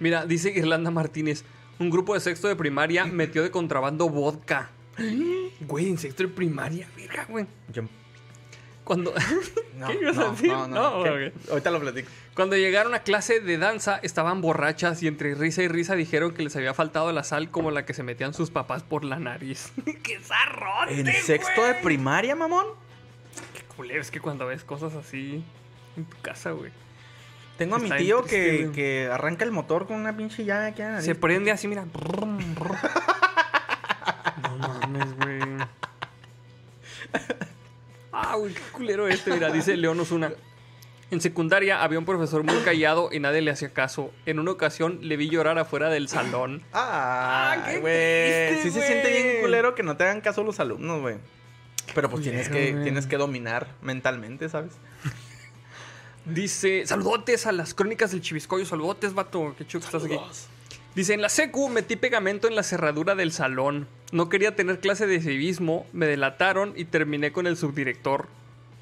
[0.00, 1.44] Mira, dice Irlanda Martínez.
[1.78, 4.70] Un grupo de sexto de primaria metió de contrabando vodka.
[5.60, 7.46] Güey, en sexto de primaria, verga, güey.
[7.72, 7.84] Yo-
[8.82, 9.12] Cuando,
[9.78, 10.48] no, ¿Qué ibas a no, decir?
[10.48, 11.26] no, no, No, ¿qué?
[11.28, 11.50] ok.
[11.50, 12.08] Ahorita lo platico.
[12.34, 16.42] Cuando llegaron a clase de danza, estaban borrachas y entre risa y risa dijeron que
[16.42, 19.72] les había faltado la sal como la que se metían sus papás por la nariz.
[20.02, 22.66] ¡Qué zarrote, ¿En sexto de primaria, mamón?
[23.54, 25.44] Qué culero, es que cuando ves cosas así
[25.96, 26.70] en tu casa, güey.
[27.58, 31.14] Tengo a mi tío que, que arranca el motor con una pinche llave que Se
[31.14, 31.84] prende así, mira.
[34.42, 35.40] No mames, güey.
[38.10, 40.32] Ah, güey, qué culero este, mira, dice León Osuna.
[41.12, 44.10] En secundaria había un profesor muy callado y nadie le hacía caso.
[44.24, 46.62] En una ocasión le vi llorar afuera del salón.
[46.72, 48.62] Ah, qué güey.
[48.62, 51.16] Sí se siente bien culero que no te hagan caso los alumnos, güey.
[51.94, 54.72] Pero pues tienes que, tienes que dominar mentalmente, ¿sabes?
[56.24, 60.16] Dice, saludotes a las crónicas del Chiviscoyo, saludotes, vato, qué chido que estás aquí.
[60.94, 63.86] Dice, en la secu metí pegamento en la cerradura del salón.
[64.12, 68.28] No quería tener clase de civismo, me delataron y terminé con el subdirector.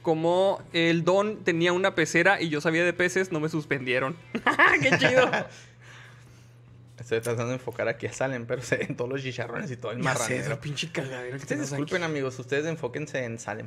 [0.03, 4.17] Como el don tenía una pecera y yo sabía de peces, no me suspendieron.
[4.83, 5.31] ¡Qué chido!
[6.99, 9.93] Estoy tratando de enfocar aquí a Salem, pero se ven todos los chicharrones y todo
[9.93, 10.61] el marranero.
[10.61, 11.83] pinche cagadera que Ustedes tienes aquí.
[11.83, 13.67] disculpen, amigos, ustedes enfóquense en Salem.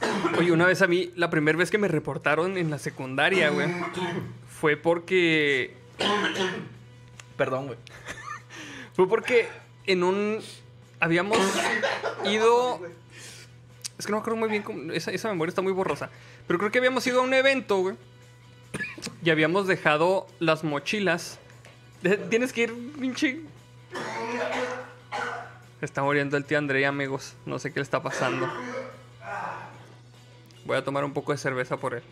[0.38, 3.68] Oye, una vez a mí, la primera vez que me reportaron en la secundaria, güey,
[4.48, 5.74] fue porque
[7.36, 7.78] Perdón, güey.
[8.94, 9.48] Fue porque
[9.86, 10.40] en un.
[11.00, 11.38] Habíamos
[12.24, 12.80] ido.
[13.98, 14.62] Es que no me acuerdo muy bien.
[14.62, 16.10] cómo- esa, esa memoria está muy borrosa.
[16.46, 17.96] Pero creo que habíamos ido a un evento, güey.
[19.22, 21.38] Y habíamos dejado las mochilas.
[22.30, 23.40] Tienes que ir, pinche.
[25.80, 27.34] Está muriendo el tío André, amigos.
[27.46, 28.48] No sé qué le está pasando.
[30.64, 32.02] Voy a tomar un poco de cerveza por él.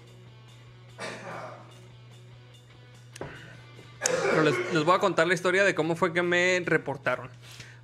[4.31, 7.31] Pero les, les voy a contar la historia de cómo fue que me reportaron.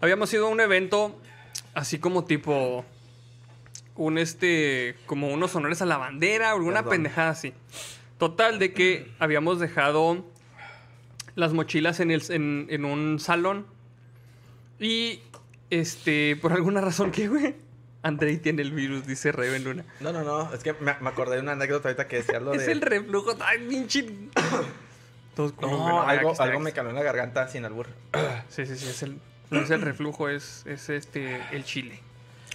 [0.01, 1.19] Habíamos ido a un evento
[1.75, 2.85] así como tipo
[3.97, 6.91] un este como unos honores a la bandera alguna Perdón.
[6.91, 7.53] pendejada así.
[8.19, 10.25] Total de que habíamos dejado
[11.35, 13.67] las mochilas en, el, en, en un salón
[14.79, 15.21] y
[15.71, 17.55] este por alguna razón que güey
[18.03, 19.85] Andrei tiene el virus dice Raven Luna.
[20.01, 20.53] No, no, no.
[20.55, 22.73] Es que me, me acordé de una anécdota ahorita que decía lo Es de.
[22.73, 24.07] el reflujo, ay pinche.
[25.37, 27.87] No, bueno, algo, me caló en la garganta sin albur.
[28.51, 29.19] Sí, sí, sí, es el
[29.51, 32.01] no es el reflujo, es, es este el chile.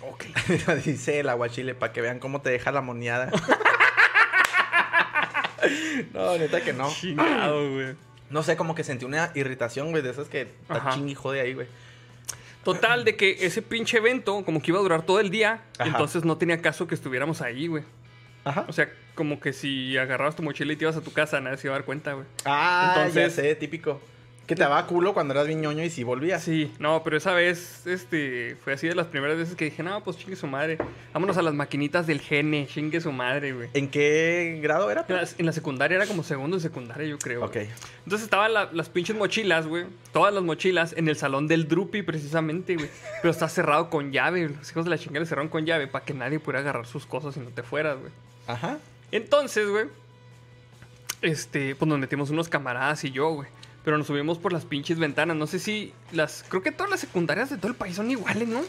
[0.10, 0.26] Ok.
[0.86, 3.30] Dice el aguachile para que vean cómo te deja la moniada.
[6.14, 6.90] no, neta que no.
[6.90, 7.96] Chingado, güey.
[8.30, 10.90] No sé, como que sentí una irritación, güey, de esas que está Ajá.
[10.92, 11.68] chingui jode ahí, güey.
[12.64, 15.90] Total, de que ese pinche evento, como que iba a durar todo el día, Ajá.
[15.90, 17.84] entonces no tenía caso que estuviéramos ahí, güey.
[18.44, 18.66] Ajá.
[18.68, 21.58] O sea, como que si agarrabas tu mochila y te ibas a tu casa, nadie
[21.58, 22.26] se iba a dar cuenta, güey.
[22.46, 24.02] Ah, ya Entonces- sé, típico.
[24.48, 26.44] Que te daba culo cuando eras bien ñoño y si volvías.
[26.44, 30.04] Sí, no, pero esa vez, este, fue así de las primeras veces que dije, no,
[30.04, 30.78] pues chingue su madre.
[31.14, 33.70] Vámonos a las maquinitas del gene, chingue su madre, güey.
[33.74, 35.04] ¿En qué grado era?
[35.10, 37.44] En la, en la secundaria era como segundo de secundaria, yo creo.
[37.44, 37.56] Ok.
[38.04, 39.86] Entonces estaban la- las pinches mochilas, güey.
[40.14, 42.90] Todas las mochilas en el salón del Drupi, precisamente, güey.
[43.24, 44.50] Pero está cerrado con llave.
[44.50, 47.08] Los hijos de la chingada le cerraron con llave para que nadie pudiera agarrar sus
[47.08, 48.12] cosas y no te fueras, güey.
[48.46, 48.78] Ajá.
[49.12, 49.86] Entonces, güey,
[51.22, 53.50] este, pues nos metimos unos camaradas y yo, güey.
[53.86, 55.38] Pero nos subimos por las pinches ventanas.
[55.38, 56.44] No sé si las.
[56.50, 58.64] Creo que todas las secundarias de todo el país son iguales, ¿no?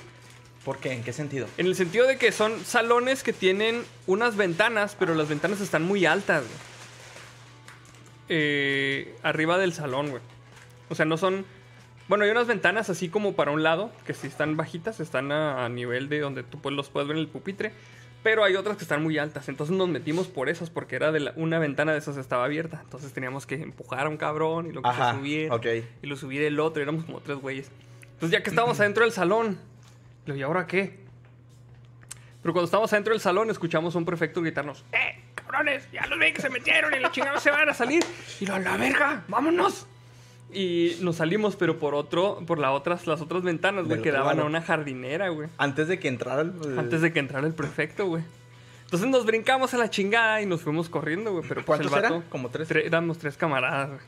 [0.64, 0.92] ¿Por qué?
[0.92, 1.48] ¿En qué sentido?
[1.56, 5.82] En el sentido de que son salones que tienen unas ventanas, pero las ventanas están
[5.82, 6.58] muy altas, güey.
[8.28, 10.22] Eh, arriba del salón, güey.
[10.90, 11.46] O sea, no son.
[12.08, 15.64] Bueno, hay unas ventanas así como para un lado, que sí están bajitas, están a,
[15.64, 17.72] a nivel de donde tú pues, los puedes ver en el pupitre.
[18.22, 19.48] Pero hay otras que están muy altas.
[19.48, 22.80] Entonces nos metimos por esas, porque era de la- una ventana de esas estaba abierta.
[22.82, 25.54] Entonces teníamos que empujar a un cabrón y lo que Ajá, se subiera.
[25.54, 25.66] ok.
[26.02, 27.70] Y lo subí del otro, éramos como tres güeyes.
[28.14, 29.58] Entonces ya que estábamos adentro del salón,
[30.26, 30.98] le digo, ¿y ahora qué?
[32.42, 35.88] Pero cuando estábamos adentro del salón, escuchamos a un prefecto gritarnos, ¡Eh, cabrones!
[35.92, 38.02] Ya los ven que se metieron y los chingados se van a salir.
[38.40, 39.86] Y lo, la verga, vámonos.
[40.52, 44.38] Y nos salimos, pero por otro, por la otras, las otras ventanas, güey, que daban
[44.40, 45.48] a una jardinera, güey.
[45.58, 46.78] Antes de que entrara el...
[46.78, 48.22] Antes de que entrara el prefecto, güey.
[48.84, 51.42] Entonces nos brincamos a la chingada y nos fuimos corriendo, güey.
[51.48, 52.14] Pero pues el ¿Cuántos vato.
[52.18, 52.28] eran?
[52.30, 52.70] Como tres.
[52.70, 54.00] Tre- éramos tres camaradas, güey.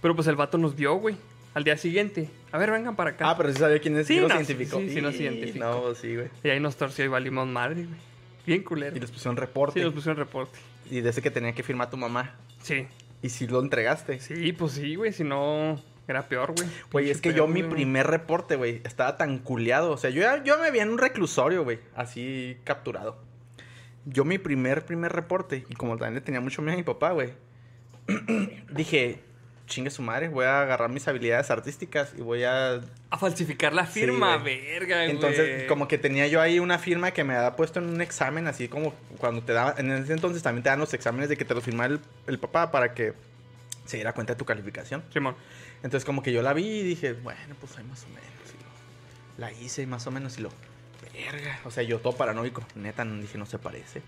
[0.00, 1.16] Pero pues el vato nos vio, güey.
[1.54, 2.30] Al día siguiente.
[2.52, 3.28] A ver, vengan para acá.
[3.30, 4.06] Ah, pero sí sabía quién es.
[4.06, 4.78] Sí, Sí, no, identificó.
[4.78, 5.64] sí, sí, nos Y- identificó.
[5.64, 6.28] No, sí, güey.
[6.44, 7.98] Y ahí nos torció y valimos madre, güey.
[8.46, 8.96] Bien culero.
[8.96, 9.80] Y les pusieron reporte.
[9.80, 10.56] Sí, nos pusieron reporte.
[10.90, 12.34] Y de ese que tenía que firmar tu mamá.
[12.62, 12.86] Sí.
[13.24, 14.20] Y si lo entregaste.
[14.20, 15.10] Sí, pues sí, güey.
[15.10, 16.68] Si no, era peor, güey.
[16.92, 19.92] Güey, es que peor, yo mi primer reporte, güey, estaba tan culeado.
[19.92, 23.16] O sea, yo, yo me vi en un reclusorio, güey, así capturado.
[24.04, 27.12] Yo mi primer, primer reporte, y como también le tenía mucho miedo a mi papá,
[27.12, 27.32] güey,
[28.70, 29.20] dije,
[29.66, 32.80] chingue su madre, voy a agarrar mis habilidades artísticas y voy a...
[33.10, 34.60] A falsificar la Sí, firma, güey.
[34.60, 35.10] verga, güey.
[35.10, 38.46] Entonces, como que tenía yo ahí una firma que me había puesto en un examen,
[38.46, 41.44] así como cuando te daban, en ese entonces también te dan los exámenes de que
[41.44, 43.14] te lo firmara el, el papá para que
[43.86, 45.02] se diera cuenta de tu calificación.
[45.12, 45.34] Simón.
[45.82, 48.24] Entonces como que yo la vi y dije, bueno, pues ahí más o menos.
[48.52, 50.50] y lo- la hice más o menos y lo...
[51.12, 51.60] Verga.
[51.64, 52.62] O sea, yo todo paranoico.
[52.74, 54.02] Neta, dije, no se parece.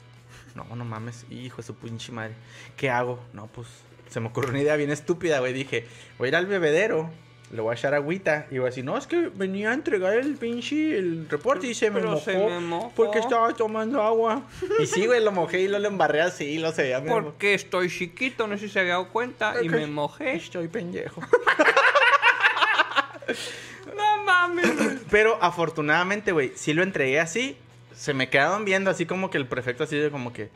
[0.54, 1.24] No, no mames.
[1.30, 2.34] Hijo de su pinche madre.
[2.76, 3.22] ¿Qué hago?
[3.32, 3.68] No, pues
[4.08, 5.52] se me ocurrió una idea bien estúpida, güey.
[5.52, 5.86] Dije,
[6.18, 7.10] voy a ir al bebedero.
[7.52, 10.14] Le voy a echar agüita y voy a decir, no, es que venía a entregar
[10.14, 12.92] el pinche el reporte y se me, mojó, se me mojó.
[12.96, 14.42] porque estaba tomando agua.
[14.82, 17.04] y sí, güey, lo mojé y lo, lo embarré así y lo veía.
[17.04, 20.34] Porque estoy chiquito, no sé si se había dado cuenta, y me mojé.
[20.34, 21.22] Estoy pendejo.
[23.96, 24.70] No mames.
[25.10, 27.56] Pero afortunadamente, güey, sí lo entregué así.
[27.94, 30.42] Se me quedaron viendo así como que el prefecto así de como que...
[30.42, 30.50] "Hijo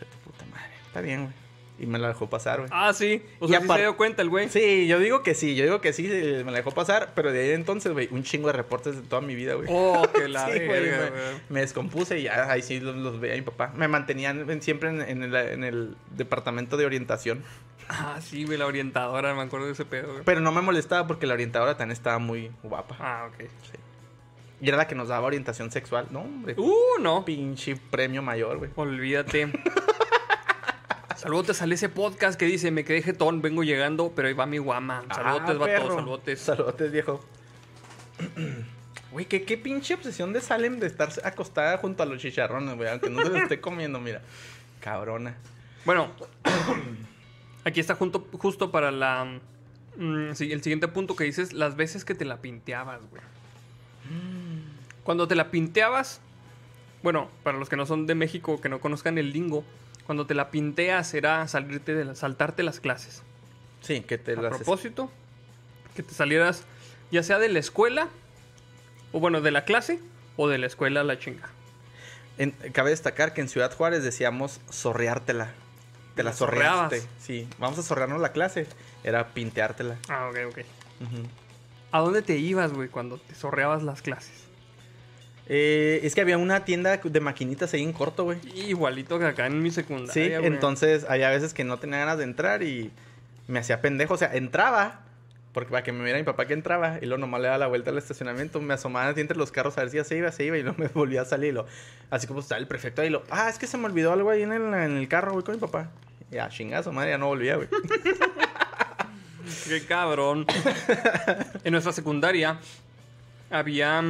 [0.00, 0.72] de tu puta madre.
[0.86, 1.34] Está bien, güey.
[1.80, 2.68] Y me la dejó pasar, güey.
[2.72, 3.22] Ah, sí.
[3.38, 4.50] O Y sea, sí se dio cuenta el güey.
[4.50, 7.40] Sí, yo digo que sí, yo digo que sí, me la dejó pasar, pero de
[7.42, 9.66] ahí entonces, güey, un chingo de reportes de toda mi vida, güey.
[9.70, 11.22] Oh, que la Sí, güey, verga, me, güey.
[11.48, 13.72] me descompuse y ya ahí sí los, los veía mi papá.
[13.74, 17.42] Me mantenían en- siempre en, en el, en el departamento de orientación.
[17.88, 20.24] Ah, sí, güey, la orientadora, me acuerdo de ese pedo, güey.
[20.24, 22.94] Pero no me molestaba porque la orientadora también estaba muy guapa.
[23.00, 23.40] Ah, ok.
[23.62, 23.78] Sí.
[24.60, 26.08] Y era la que nos daba orientación sexual.
[26.10, 26.54] No, hombre.
[26.58, 27.24] Uh, no.
[27.24, 28.70] Pinche premio mayor, güey.
[28.76, 29.50] Olvídate.
[31.20, 34.56] Saludos, sale ese podcast que dice, me quedé jetón, vengo llegando, pero ahí va mi
[34.56, 35.04] guama.
[35.14, 35.94] Saludos, Ah, vato, perro.
[35.96, 36.38] saludos.
[36.38, 37.22] Saludotes, viejo.
[39.12, 42.88] Güey, ¿qué, qué pinche obsesión de Salem de estar acostada junto a los chicharrones, güey.
[42.88, 44.22] Aunque no se los esté comiendo, mira.
[44.80, 45.36] Cabrona.
[45.84, 46.10] Bueno,
[47.64, 49.26] aquí está junto, justo para la...
[49.96, 53.22] mm, sí, el siguiente punto que dices, las veces que te la pinteabas, güey.
[55.04, 56.22] Cuando te la pinteabas,
[57.02, 59.64] bueno, para los que no son de México, que no conozcan el lingo,
[60.10, 63.22] cuando te la pinteas era salirte de la- saltarte las clases.
[63.80, 64.56] Sí, que te A las...
[64.56, 65.08] propósito,
[65.94, 66.64] que te salieras
[67.12, 68.08] ya sea de la escuela,
[69.12, 70.00] o bueno, de la clase,
[70.36, 71.48] o de la escuela a la chinga.
[72.38, 75.52] En- cabe destacar que en Ciudad Juárez decíamos zorreártela.
[76.16, 76.88] Te la La zorreabas.
[76.90, 77.08] zorreaste.
[77.20, 78.66] Sí, vamos a zorrearnos la clase.
[79.04, 79.96] Era pinteártela.
[80.08, 80.58] Ah, ok, ok.
[81.92, 84.32] ¿A dónde te ibas, güey, cuando te sorreabas las clases?
[85.52, 88.38] Eh, es que había una tienda de maquinitas ahí en corto, güey.
[88.54, 90.12] Igualito que acá en mi secundaria.
[90.12, 90.46] Sí, güey.
[90.46, 92.92] entonces había veces que no tenía ganas de entrar y
[93.48, 94.14] me hacía pendejo.
[94.14, 95.00] O sea, entraba,
[95.52, 97.66] porque para que me viera mi papá que entraba, y luego nomás le daba la
[97.66, 100.30] vuelta al estacionamiento, me asomaba así entre los carros a ver si ya se iba,
[100.30, 101.48] se iba, y luego me volvía a salir.
[101.48, 101.66] Y lo,
[102.10, 104.42] así como estaba el prefecto ahí, lo, ah, es que se me olvidó algo ahí
[104.42, 105.90] en el, en el carro, güey, con mi papá.
[106.30, 107.68] Ya, chingazo, madre, ya no volvía, güey.
[109.66, 110.46] Qué cabrón.
[111.64, 112.60] en nuestra secundaria
[113.50, 114.00] había.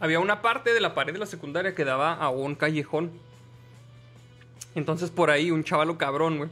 [0.00, 3.12] Había una parte de la pared de la secundaria que daba a un callejón.
[4.74, 6.50] Entonces por ahí un chavalo cabrón, güey,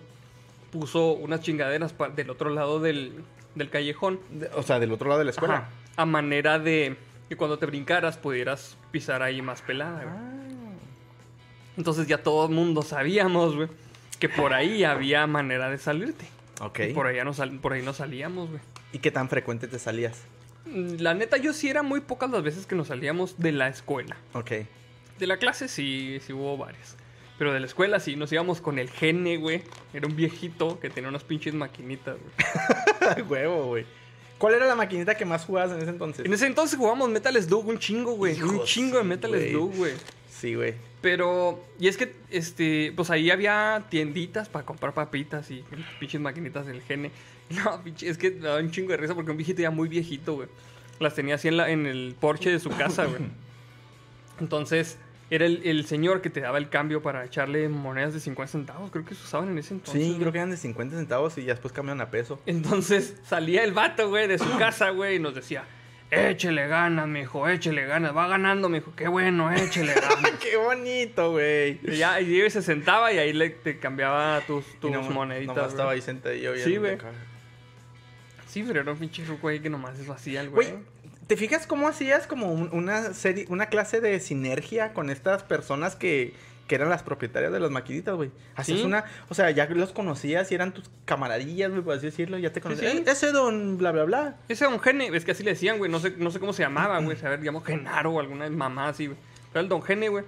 [0.73, 4.21] puso unas chingaderas del otro lado del, del callejón.
[4.31, 5.55] De- O sea, del otro lado de la escuela.
[5.55, 6.97] Ajá, a manera de
[7.29, 10.15] que cuando te brincaras pudieras pisar ahí más pelada, güey.
[10.17, 10.35] Ah.
[11.77, 13.69] Entonces ya todo el mundo sabíamos, güey,
[14.19, 16.27] que por ahí había manera de salirte.
[16.61, 16.81] Ok.
[16.91, 18.61] Y por, allá no sal- por ahí no salíamos, güey.
[18.93, 20.23] ¿Y qué tan frecuente te salías?
[20.69, 23.69] Mm, La neta, yo sí era muy pocas las veces que nos salíamos de la
[23.69, 24.17] escuela.
[24.35, 24.53] Ok.
[25.19, 26.97] De la clase sí, sí hubo varias.
[27.39, 29.63] Pero de la escuela sí, nos íbamos con el gene, güey.
[29.93, 33.23] Era un viejito que tenía unas pinches maquinitas, güey.
[33.29, 33.87] Huevo, güey.
[34.39, 36.25] ¿Cuál era la maquinita que más jugabas en ese entonces?
[36.25, 38.41] En ese entonces jugábamos Metal Slug un chingo, güey.
[38.41, 39.31] Un chingo de Metal.
[39.51, 39.93] Slug, güey.
[40.31, 40.75] Sí, güey.
[41.01, 45.65] Pero, y es que, este, pues ahí había tienditas para comprar papitas y
[45.99, 47.11] pinches maquinitas del gene.
[47.65, 49.89] No, pinche, es que me daba un chingo de risa porque un viejito ya muy
[49.89, 50.49] viejito, güey.
[51.01, 53.23] Las tenía así en, la, en el porche de su casa, güey.
[54.41, 54.99] Entonces,
[55.31, 58.91] era el, el señor que te daba el cambio para echarle monedas de 50 centavos.
[58.91, 60.03] Creo que se usaban en ese entonces.
[60.03, 62.41] Sí, creo que eran de 50 centavos y ya después cambiaron a peso.
[62.47, 65.65] Entonces salía el vato, güey, de su casa, güey, y nos decía,
[66.11, 68.17] échele ganas, mijo, échele ganas.
[68.17, 70.31] Va ganando, mijo, qué bueno, échele ganas.
[70.41, 71.81] ¡Qué bonito, güey!
[71.83, 75.55] Y ya, y se sentaba y ahí le te cambiaba tus, tus no- moneditas.
[75.57, 76.57] nomás estaba ahí sentadillo.
[76.57, 76.97] Sí, güey.
[78.49, 80.83] Sí, pero era un pinche ruco ahí que nomás eso hacía el Güey, güey.
[81.27, 85.95] ¿te fijas cómo hacías como un- una serie, una clase de sinergia con estas personas
[85.97, 86.33] que,
[86.67, 88.31] que eran las propietarias de las maquinitas, güey?
[88.57, 88.85] Hacías Sí.
[88.85, 92.51] una, o sea, ya los conocías y eran tus camaradillas, güey, por así decirlo, ya
[92.53, 92.93] te conocías.
[92.93, 92.99] sí.
[92.99, 94.37] "Eh, Ese don, bla, bla, bla.
[94.49, 96.63] Ese don Gene, es que así le decían, güey, no sé, no sé cómo se
[96.63, 97.17] llamaba, güey.
[97.23, 99.19] A ver, digamos Genaro o alguna mamá así, güey.
[99.53, 100.25] Pero el don Gene, güey.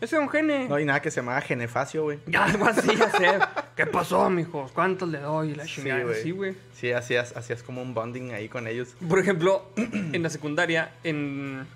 [0.00, 0.68] Ese don Gene.
[0.68, 2.18] No hay nada que se llamaba Genefacio, güey.
[2.26, 3.38] Ya, algo así, ya sé.
[3.76, 4.70] ¿Qué pasó, mijo?
[4.74, 5.54] ¿Cuántos le doy?
[5.54, 6.02] La Sí, chingada.
[6.02, 6.22] güey.
[6.22, 6.54] Sí, güey.
[6.74, 8.94] Sí, hacías, hacías como un bonding ahí con ellos.
[9.08, 11.66] Por ejemplo, en la secundaria, en.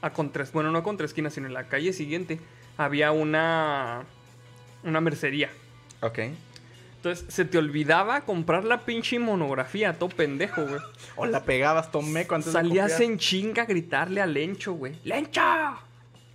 [0.00, 2.40] A contra, bueno, no a contra esquina, sino en la calle siguiente,
[2.76, 4.02] había una.
[4.84, 5.50] Una mercería.
[6.00, 6.18] Ok.
[6.96, 10.80] Entonces, se te olvidaba comprar la pinche monografía, todo pendejo, güey.
[11.16, 14.94] O la pegabas, tomé cuando Salías en chinga a gritarle al Lencho, güey.
[15.04, 15.40] ¡Lencho!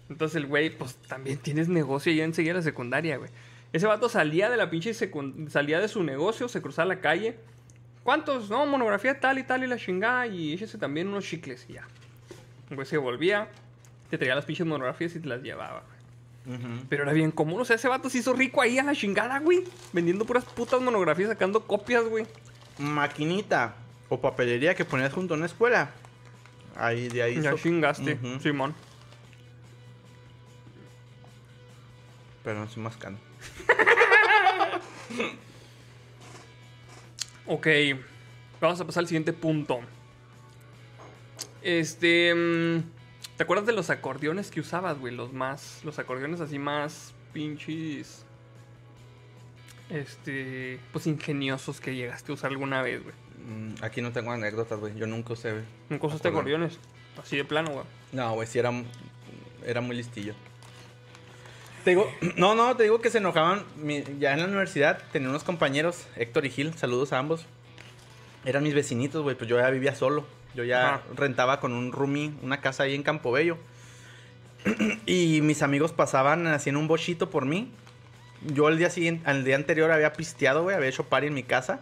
[0.10, 3.30] Entonces el güey, pues también tienes negocio ya enseguida en la secundaria, güey.
[3.74, 4.94] Ese vato salía de la pinche
[5.50, 7.38] salía de su negocio, se cruzaba la calle.
[8.04, 8.50] ¿Cuántos?
[8.50, 10.28] No, monografía tal y tal y la chingada.
[10.28, 11.88] Y échese también unos chicles y ya.
[12.70, 13.50] Güey se volvía,
[14.10, 15.98] te traía las pinches monografías y te las llevaba, güey.
[16.88, 19.38] Pero era bien común, o sea, ese vato se hizo rico ahí a la chingada,
[19.40, 19.66] güey.
[19.92, 22.26] Vendiendo puras putas monografías, sacando copias, güey.
[22.78, 23.76] Maquinita
[24.08, 25.92] o papelería que ponías junto a una escuela.
[26.78, 27.42] Ahí, de ahí.
[27.42, 28.18] Ya chingaste.
[28.42, 28.74] Simón.
[32.48, 33.20] Pero no estoy mascando.
[37.50, 37.66] Ok,
[38.60, 39.80] vamos a pasar al siguiente punto.
[41.62, 42.84] Este, mm,
[43.38, 45.16] ¿te acuerdas de los acordeones que usabas, güey?
[45.16, 48.26] Los más, los acordeones así más pinches,
[49.90, 53.16] este, pues ingeniosos que llegaste a usar alguna vez, güey.
[53.46, 54.94] Mm, Aquí no tengo anécdotas, güey.
[54.96, 55.64] Yo nunca usé, güey.
[55.90, 56.80] Nunca usaste acordeones,
[57.22, 57.86] así de plano, güey.
[58.12, 58.72] No, güey, sí era,
[59.66, 60.34] era muy listillo.
[61.88, 63.64] Te digo, no, no, te digo que se enojaban.
[63.78, 67.46] mi- ya en la universidad tenía unos compañeros, Héctor y Gil, saludos a ambos.
[68.44, 70.26] Eran mis vecinitos, güey, pues yo ya vivía solo.
[70.54, 71.02] Yo ya Ajá.
[71.16, 73.58] rentaba con un roomie una casa ahí en Campobello.
[75.06, 77.72] y mis amigos pasaban haciendo un bochito por mí.
[78.42, 81.44] Yo el día siguiente, al día anterior había pisteado, güey, había hecho party en mi
[81.44, 81.80] casa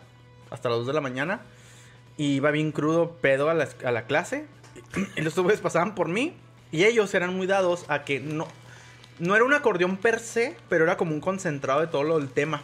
[0.51, 1.41] hasta las 2 de la mañana.
[2.15, 4.45] Y iba bien crudo, pedo a la, a la clase.
[5.15, 6.35] Y los güeyes pasaban por mí.
[6.71, 8.47] Y ellos eran muy dados a que no.
[9.19, 12.29] No era un acordeón per se, pero era como un concentrado de todo lo del
[12.29, 12.63] tema.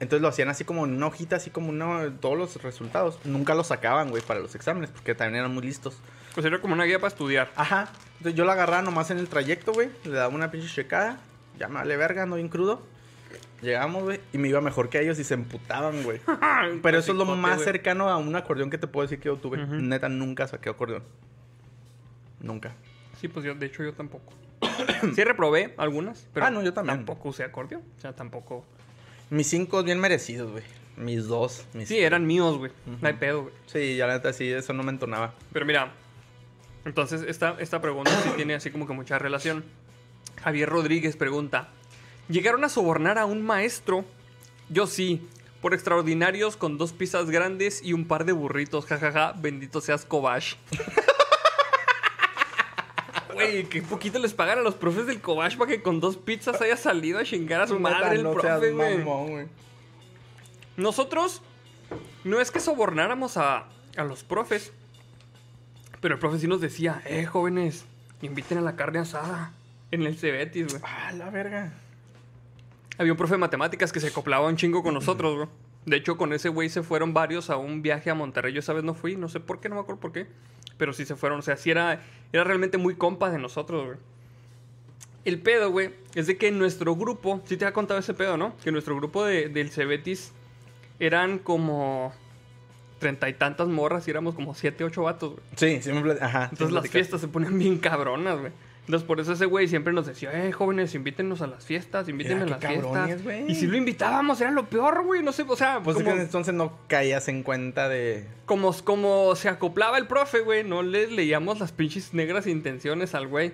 [0.00, 3.20] Entonces lo hacían así como en una hojita, así como una, todos los resultados.
[3.24, 5.96] Nunca los sacaban, güey, para los exámenes, porque también eran muy listos.
[6.34, 7.52] Pues era como una guía para estudiar.
[7.54, 7.92] Ajá.
[8.18, 9.90] Entonces yo la agarraba nomás en el trayecto, güey.
[10.04, 11.20] Le daba una pinche checada.
[11.56, 12.82] Ya me vale verga, ando bien crudo.
[13.60, 16.20] Llegamos, güey, y me iba mejor que ellos y se emputaban, güey.
[16.82, 19.36] Pero eso es lo más cercano a un acordeón que te puedo decir que yo
[19.36, 19.58] tuve.
[19.58, 21.04] Neta, nunca saqué acordeón.
[22.40, 22.74] Nunca.
[23.20, 24.32] Sí, pues yo, de hecho, yo tampoco.
[25.14, 26.98] Sí reprobé algunas, pero Ah, no, yo también.
[26.98, 27.82] tampoco usé acordeón.
[27.98, 28.64] O sea, tampoco.
[29.30, 30.64] Mis cinco bien merecidos, güey.
[30.96, 31.66] Mis dos.
[31.72, 32.70] Mis Sí, eran míos, güey.
[33.00, 33.54] No hay pedo, güey.
[33.66, 35.34] Sí, ya la neta, sí, eso no me entonaba.
[35.52, 35.92] Pero mira,
[36.84, 39.64] entonces esta, esta pregunta sí tiene así como que mucha relación.
[40.42, 41.68] Javier Rodríguez pregunta:
[42.28, 44.04] ¿Llegaron a sobornar a un maestro?
[44.68, 45.26] Yo sí,
[45.60, 50.54] por extraordinarios con dos pizzas grandes y un par de burritos, jajaja, bendito seas Kobash.
[53.34, 56.60] Güey, que poquito les pagan a los profes del Kobash para que con dos pizzas
[56.60, 59.46] haya salido a chingar a su madre el profe, güey.
[60.76, 61.42] Nosotros
[62.24, 64.72] no es que sobornáramos a, a los profes,
[66.00, 67.84] pero el profe sí nos decía, eh, jóvenes,
[68.22, 69.52] inviten a la carne asada
[69.90, 70.82] en el Cebetis, güey.
[70.84, 71.72] Ah, la verga.
[72.98, 75.48] Había un profe de matemáticas que se acoplaba un chingo con nosotros, güey.
[75.84, 78.52] De hecho, con ese güey se fueron varios a un viaje a Monterrey.
[78.52, 80.28] Yo esa vez no fui, no sé por qué, no me acuerdo por qué.
[80.82, 82.00] Pero sí se fueron, o sea, sí era,
[82.32, 83.98] era realmente muy compa de nosotros, güey.
[85.24, 88.36] El pedo, güey, es de que en nuestro grupo, sí te ha contado ese pedo,
[88.36, 88.56] ¿no?
[88.64, 90.32] Que nuestro grupo de, del Cebetis
[90.98, 92.12] eran como
[92.98, 95.80] treinta y tantas morras y éramos como siete, ocho vatos, güey.
[95.80, 96.48] Sí, pla- Ajá.
[96.50, 98.50] Entonces las fiestas se ponían bien cabronas, güey.
[98.86, 102.42] Entonces por eso ese güey siempre nos decía, eh, jóvenes, invítenos a las fiestas, invítenme
[102.42, 103.22] a las fiestas.
[103.22, 103.50] güey.
[103.50, 105.22] Y si lo invitábamos, era lo peor, güey.
[105.22, 108.26] No sé, o sea, Pues es como, que entonces no caías en cuenta de.
[108.44, 113.28] como, como se acoplaba el profe, güey, no le leíamos las pinches negras intenciones al
[113.28, 113.52] güey.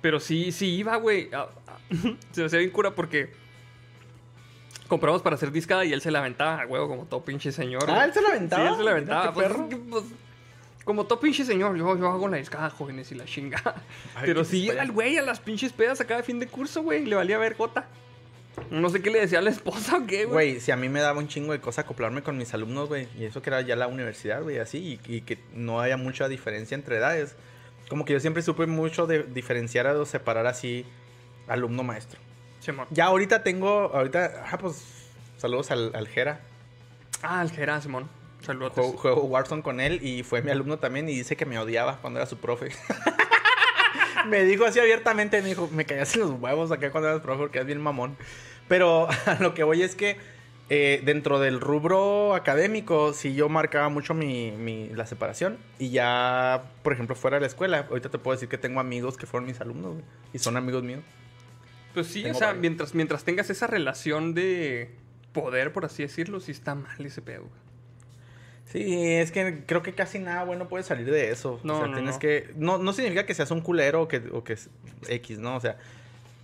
[0.00, 1.30] Pero sí, sí iba, güey.
[2.32, 3.32] Se me hacía bien cura porque
[4.88, 7.84] compramos para hacer discada y él se la aventaba, güey, como todo pinche señor.
[7.88, 8.04] Ah.
[8.04, 8.62] ¿él se la aventaba?
[8.62, 9.32] Sí, él se la aventaba.
[9.32, 9.64] Pues, perro.
[9.64, 10.04] es que, pues,
[10.88, 13.60] como todo pinche señor, yo, yo hago la discada, jóvenes, y la chinga.
[14.14, 14.80] Ay, Pero sí feo.
[14.80, 17.04] el güey a las pinches pedas acá de fin de curso, güey.
[17.04, 17.84] Le valía ver gota.
[18.70, 20.52] No sé qué le decía a la esposa o qué, güey.
[20.52, 23.06] Güey, si a mí me daba un chingo de cosa acoplarme con mis alumnos, güey,
[23.18, 26.26] y eso que era ya la universidad, güey, así, y, y que no haya mucha
[26.26, 27.36] diferencia entre edades.
[27.90, 30.86] Como que yo siempre supe mucho de diferenciar o separar así
[31.48, 32.18] alumno-maestro.
[32.60, 32.86] Simón.
[32.92, 34.82] Ya ahorita tengo, ahorita, ah, pues,
[35.36, 36.40] saludos al, al Jera.
[37.22, 38.08] Ah, el Gerard, Simón.
[38.82, 41.98] Juego, juego Warzone con él y fue mi alumno también y dice que me odiaba
[42.00, 42.68] cuando era su profe.
[44.28, 47.38] me dijo así abiertamente, me dijo, me caías en los huevos acá cuando eras profe
[47.40, 48.16] porque eres bien mamón.
[48.68, 50.16] Pero a lo que voy es que
[50.70, 55.56] eh, dentro del rubro académico, sí yo marcaba mucho mi, mi- la separación.
[55.78, 59.16] Y ya, por ejemplo, fuera de la escuela, ahorita te puedo decir que tengo amigos
[59.16, 60.04] que fueron mis alumnos güey,
[60.34, 61.00] y son amigos míos.
[61.94, 62.60] Pues sí, Tengo o sea, varios.
[62.60, 64.90] mientras, mientras tengas esa relación de
[65.32, 67.67] poder, por así decirlo, sí está mal ese pedo, güey.
[68.70, 71.58] Sí, es que creo que casi nada bueno puede salir de eso.
[71.62, 72.18] No, o sea, no, tienes no.
[72.20, 72.50] que.
[72.56, 74.68] No, no significa que seas un culero o que, o que es
[75.08, 75.56] X, ¿no?
[75.56, 75.76] O sea.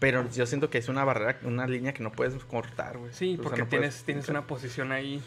[0.01, 3.12] Pero yo siento que es una barrera, una línea que no puedes cortar, güey.
[3.14, 5.22] Sí, O sea, porque no tienes, puedes- tienes una posición ahí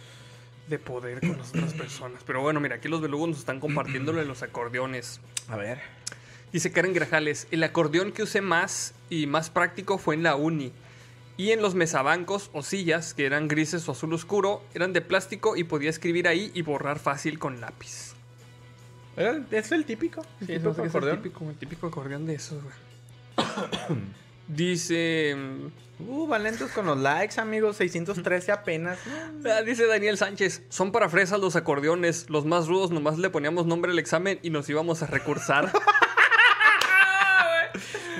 [0.68, 2.22] de poder con las otras personas.
[2.26, 5.19] Pero bueno, mira, aquí los belugos nos están compartiéndole los acordeones.
[5.49, 5.80] A ver.
[6.52, 10.72] Dice Karen Grajales, el acordeón que usé más y más práctico fue en la uni.
[11.38, 15.55] Y en los mesabancos o sillas, que eran grises o azul oscuro, eran de plástico
[15.55, 18.14] y podía escribir ahí y borrar fácil con lápiz.
[19.15, 20.23] ¿Era- ¿Es el típico?
[20.41, 21.22] ¿El típico es el acordeón?
[21.22, 22.76] típico, el típico acordeón de esos, güey.
[24.47, 25.35] Dice...
[25.99, 27.77] Uh, valentos con los likes, amigos.
[27.77, 28.99] 613 apenas.
[29.45, 33.65] ah, Dice Daniel Sánchez, son para fresas los acordeones, los más rudos nomás le poníamos
[33.65, 35.72] nombre al examen y nos íbamos a recursar.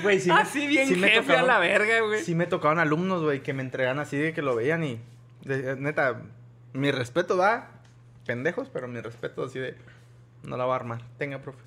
[0.02, 2.22] Güey, sí así bien sí jefe a la verga, güey.
[2.22, 5.00] Sí me tocaban alumnos, güey, que me entregan así de que lo veían y...
[5.44, 6.22] de- neta,
[6.72, 7.70] mi respeto da...
[8.26, 9.74] Pendejos, pero mi respeto así de...
[10.42, 11.00] No la va a armar.
[11.18, 11.58] Tenga, profe.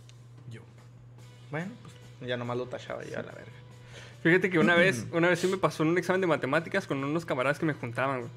[0.52, 0.62] Yo.
[1.50, 1.94] Bueno, pues
[2.30, 3.52] ya nomás lo tachaba ya a la verga.
[4.24, 7.04] Fíjate que una vez, una vez sí me pasó en un examen de matemáticas con
[7.04, 8.32] unos camaradas que me juntaban, güey.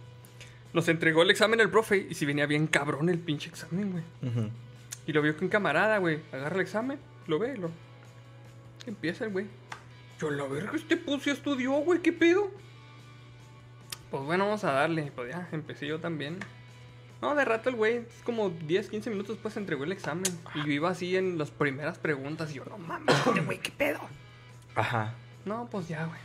[0.72, 4.04] Nos entregó el examen el profe y si venía bien cabrón el pinche examen, güey.
[5.06, 6.20] Y lo vio que un camarada, güey.
[6.32, 6.98] Agarra el examen,
[7.28, 7.70] lo ve, lo.
[8.86, 9.46] Empieza el güey.
[10.20, 12.50] Yo, la verga, este puso y estudió, güey, ¿qué pedo?
[14.10, 15.10] Pues bueno, vamos a darle.
[15.14, 16.38] Pues ya, empecé yo también.
[17.20, 20.30] No, de rato el güey, es como 10, 15 minutos después entregó el examen.
[20.54, 23.70] Y yo iba así en las primeras preguntas y yo, no mames, este güey, ¿qué
[23.70, 24.00] pedo?
[24.74, 25.14] Ajá.
[25.44, 26.20] No, pues ya, güey.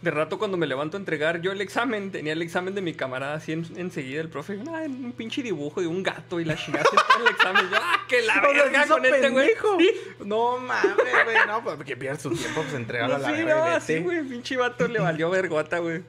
[0.00, 2.94] De rato cuando me levanto a entregar yo el examen, tenía el examen de mi
[2.94, 6.54] camarada así en- enseguida el profe, ah, un pinche dibujo de un gato y la
[6.56, 7.64] chingada todo el examen.
[7.68, 9.50] Yo, ah, que la O sea, verga con este güey.
[9.80, 9.90] Sí.
[10.24, 11.36] No mames, güey.
[11.48, 13.56] No, pues que pierdes su tiempo, pues entregalo a la sí, verga.
[13.66, 14.00] no, vete.
[14.00, 16.02] güey, pinche vato le valió vergota, güey.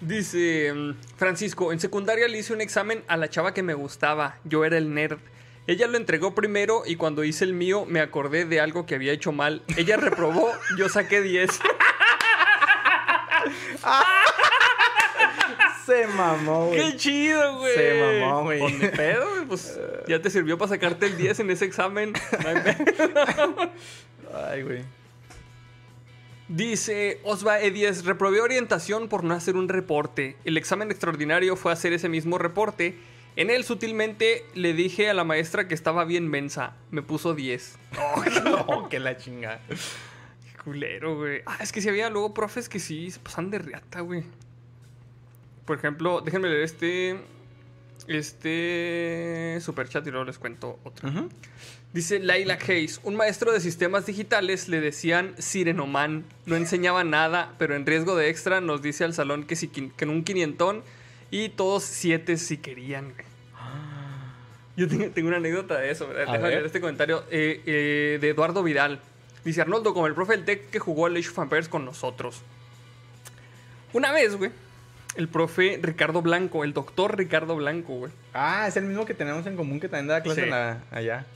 [0.00, 4.38] Dice mm, Francisco, en secundaria le hice un examen a la chava que me gustaba.
[4.44, 5.18] Yo era el nerd.
[5.66, 9.12] Ella lo entregó primero y cuando hice el mío me acordé de algo que había
[9.12, 9.62] hecho mal.
[9.76, 11.50] Ella reprobó, yo saqué 10.
[15.86, 16.78] Se mamó, güey.
[16.78, 17.74] ¡Qué chido, güey!
[17.74, 18.60] Se mamó, güey.
[18.60, 22.12] Pues ni pedo, güey, Pues ya te sirvió para sacarte el 10 en ese examen.
[22.12, 23.70] No.
[24.48, 24.82] Ay, güey.
[26.48, 30.36] Dice Osva E10, reprobé orientación por no hacer un reporte.
[30.44, 32.98] El examen extraordinario fue hacer ese mismo reporte.
[33.36, 36.74] En él sutilmente le dije a la maestra que estaba bien mensa.
[36.90, 37.78] Me puso 10.
[38.66, 39.60] Oh, que la chingada.
[40.62, 41.42] Culero, güey.
[41.46, 44.24] Ah, es que si había luego profes que sí se pasan de riata, güey.
[45.64, 47.16] Por ejemplo, déjenme leer este.
[48.08, 49.58] Este.
[49.60, 51.10] Super chat y luego les cuento otro.
[51.92, 56.24] Dice Laila Hayes, un maestro de sistemas digitales le decían Sirenoman.
[56.46, 59.90] No enseñaba nada, pero en riesgo de extra nos dice al salón que, si, que
[60.04, 60.82] en un quinientón
[61.30, 63.12] y todos siete si querían.
[63.12, 63.26] güey.
[64.76, 66.06] Yo tengo, tengo una anécdota de eso.
[66.06, 66.28] ¿verdad?
[66.28, 69.00] A Déjame leer este comentario eh, eh, de Eduardo Vidal.
[69.44, 72.42] Dice Arnoldo, como el profe del TEC que jugó al Age of Empires con nosotros.
[73.92, 74.50] Una vez, güey,
[75.16, 78.12] el profe Ricardo Blanco, el doctor Ricardo Blanco, güey.
[78.34, 80.44] Ah, es el mismo que tenemos en común que también da clase Sí.
[80.44, 81.26] en la- allá.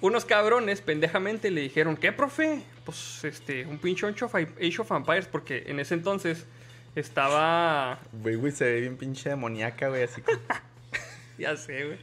[0.00, 2.62] Unos cabrones pendejamente le dijeron, ¿qué, profe?
[2.84, 6.44] Pues, este, un pinche Age of, Age of Empires, porque en ese entonces
[6.94, 7.98] estaba...
[8.12, 10.38] Güey, güey, se ve bien pinche demoníaca, güey, así como...
[11.38, 11.98] Ya sé, güey.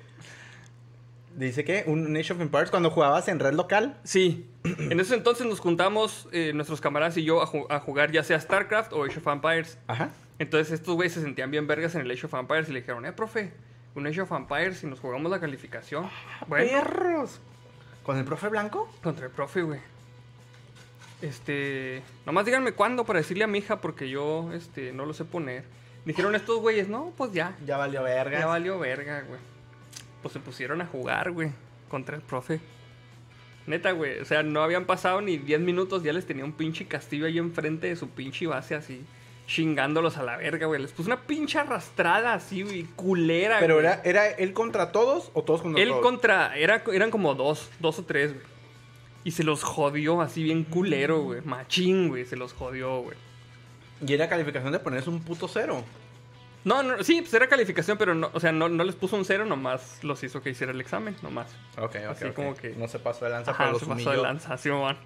[1.35, 3.97] Dice que un Age of Empires cuando jugabas en red local.
[4.03, 8.11] Sí, en ese entonces nos juntamos, eh, nuestros camaradas y yo, a, ju- a jugar
[8.11, 9.77] ya sea StarCraft o Age of Empires.
[9.87, 10.09] Ajá.
[10.39, 13.05] Entonces estos güeyes se sentían bien vergas en el Age of Empires y le dijeron,
[13.05, 13.51] eh, profe,
[13.95, 16.07] un Age of Empires y nos jugamos la calificación.
[16.47, 17.39] Bueno, ¡Perros!
[18.03, 18.87] ¿Con el profe blanco?
[19.01, 19.79] contra el profe, güey.
[21.21, 25.23] Este, nomás díganme cuándo para decirle a mi hija porque yo, este, no lo sé
[25.25, 25.63] poner.
[26.05, 28.37] Dijeron estos güeyes, no, pues ya, Ya valió verga.
[28.39, 29.39] ya valió verga, güey.
[30.23, 31.51] Pues se pusieron a jugar, güey,
[31.89, 32.59] contra el profe.
[33.67, 36.85] Neta, güey, o sea, no habían pasado ni 10 minutos, ya les tenía un pinche
[36.87, 39.05] castillo ahí enfrente de su pinche base así,
[39.47, 40.81] chingándolos a la verga, güey.
[40.81, 43.85] Les puso una pinche arrastrada así, güey, culera, Pero güey.
[43.85, 46.01] era, ¿era él contra todos o todos contra Él todos?
[46.01, 46.57] contra.
[46.57, 48.45] Era, eran como dos, dos o tres, güey.
[49.25, 51.39] Y se los jodió así bien culero, güey.
[51.45, 52.25] Machín, güey.
[52.25, 53.17] Se los jodió, güey.
[54.05, 55.85] Y era calificación de ponerse un puto cero.
[56.65, 59.25] No, no, sí, pues era calificación, pero no, o sea, no, no les puso un
[59.25, 61.47] cero, nomás los hizo que hiciera el examen, nomás.
[61.77, 64.11] Ok, ok, Así como que- No se pasó de lanza, Ajá, pero se los pasó
[64.11, 64.97] de lanza, sí, man.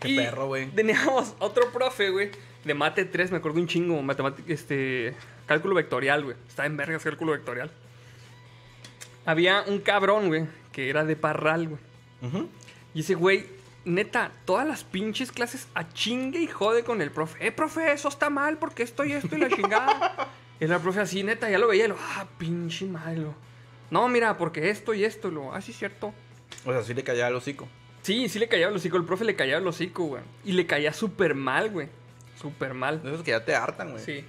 [0.00, 0.66] Qué Y perro, güey.
[0.70, 2.30] Teníamos otro profe, güey,
[2.64, 5.14] de mate 3, me acuerdo un chingo, matemática, este,
[5.46, 6.36] cálculo vectorial, güey.
[6.48, 7.70] Estaba en vergas cálculo vectorial.
[9.24, 11.80] Había un cabrón, güey, que era de parral, güey.
[12.22, 12.48] Ujú.
[12.94, 13.46] Y ese güey,
[13.84, 17.46] neta, todas las pinches clases a chingue y jode con el profe.
[17.46, 20.28] Eh, profe, eso está mal porque esto y esto y la chingada.
[20.60, 23.34] Y el profe así, neta, ya lo veía y lo, ah, pinche malo.
[23.90, 26.12] No, mira, porque esto y esto, y lo, ah, sí, es cierto.
[26.64, 27.68] O sea, sí le callaba el hocico.
[28.02, 30.22] Sí, sí le callaba el hocico, el profe le callaba el hocico, güey.
[30.44, 31.88] Y le caía súper mal, güey.
[32.40, 33.02] Súper mal.
[33.02, 34.02] De esos que ya te hartan, güey.
[34.04, 34.24] Sí.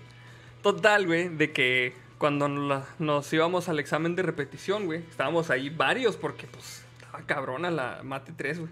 [0.62, 5.70] Total, güey, de que cuando nos, la- íbamos al examen de repetición, güey, estábamos ahí
[5.70, 8.72] varios porque, pues, estaba cabrona la mate 3, güey.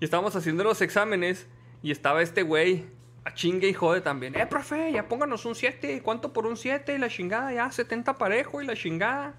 [0.00, 1.46] Y estábamos haciendo los exámenes
[1.82, 2.86] y estaba este güey
[3.24, 4.34] a chingue y jode también.
[4.38, 6.02] Eh, profe, ya pónganos un 7.
[6.02, 6.94] ¿Cuánto por un 7?
[6.94, 9.34] Y la chingada, ya 70 parejo y la chingada.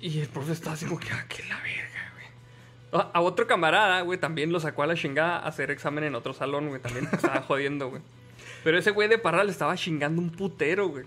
[0.00, 3.02] Y el profe estaba así como que, ah, qué la verga, güey.
[3.02, 6.14] A, a otro camarada, güey, también lo sacó a la chingada a hacer examen en
[6.14, 6.80] otro salón, güey.
[6.80, 8.02] También estaba jodiendo, güey.
[8.64, 11.04] Pero ese güey de Parral estaba chingando un putero, güey.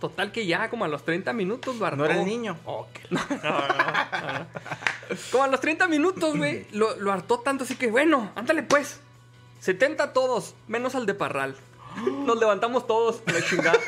[0.00, 1.98] Total que ya como a los 30 minutos lo hartó.
[1.98, 2.58] ¿No era el niño?
[3.10, 4.46] No, no, no.
[5.30, 9.00] Como a los 30 minutos, güey, lo, lo hartó tanto así que, bueno, ándale pues.
[9.60, 11.56] 70 todos, menos al de Parral.
[12.24, 13.78] Nos levantamos todos, la chingada.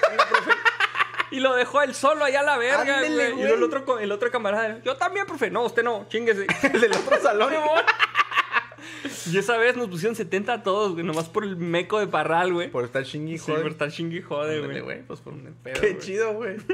[1.31, 3.45] Y lo dejó él solo allá a la verga, Ándele, güey.
[3.47, 5.51] Y el otro, el otro camarada, yo también, profe.
[5.51, 6.47] No, usted no, chinguese.
[6.73, 7.53] El del otro salón.
[9.31, 12.53] y esa vez nos pusieron 70 a todos, güey, nomás por el meco de Parral,
[12.53, 12.71] güey.
[12.71, 13.63] Por estar chingui, Sí, joder.
[13.63, 14.81] por estar chingui jode, güey.
[14.81, 15.99] güey, pues por un pedo, Qué güey.
[15.99, 16.57] chido, güey.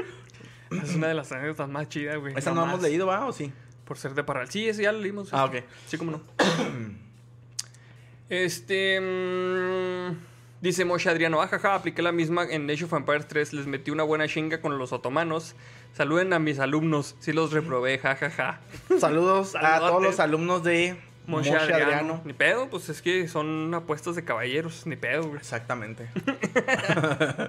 [0.83, 2.33] Es una de las anécdotas más chidas, güey.
[2.35, 2.69] ¿Esa no más.
[2.69, 3.25] hemos leído, va?
[3.27, 3.53] ¿O sí?
[3.85, 4.49] Por ser de Parral.
[4.49, 5.29] Sí, ese ya lo leímos.
[5.31, 5.59] Ah, este.
[5.59, 5.65] ok.
[5.87, 6.21] Sí, cómo no.
[8.29, 8.99] este.
[9.01, 10.17] mm,
[10.61, 11.41] dice Moshe Adriano.
[11.41, 13.53] Ajaja, apliqué la misma en Age of Empires 3.
[13.53, 15.55] Les metí una buena chinga con los otomanos.
[15.93, 17.15] Saluden a mis alumnos.
[17.19, 18.59] Sí los reprobé, jajaja.
[18.99, 20.97] Saludos a todos los alumnos de
[21.27, 21.83] Moshe, Moshe Adriano.
[21.85, 22.21] Adriano.
[22.25, 24.85] Ni pedo, pues es que son apuestas de caballeros.
[24.85, 25.37] Ni pedo, güey.
[25.37, 26.09] Exactamente.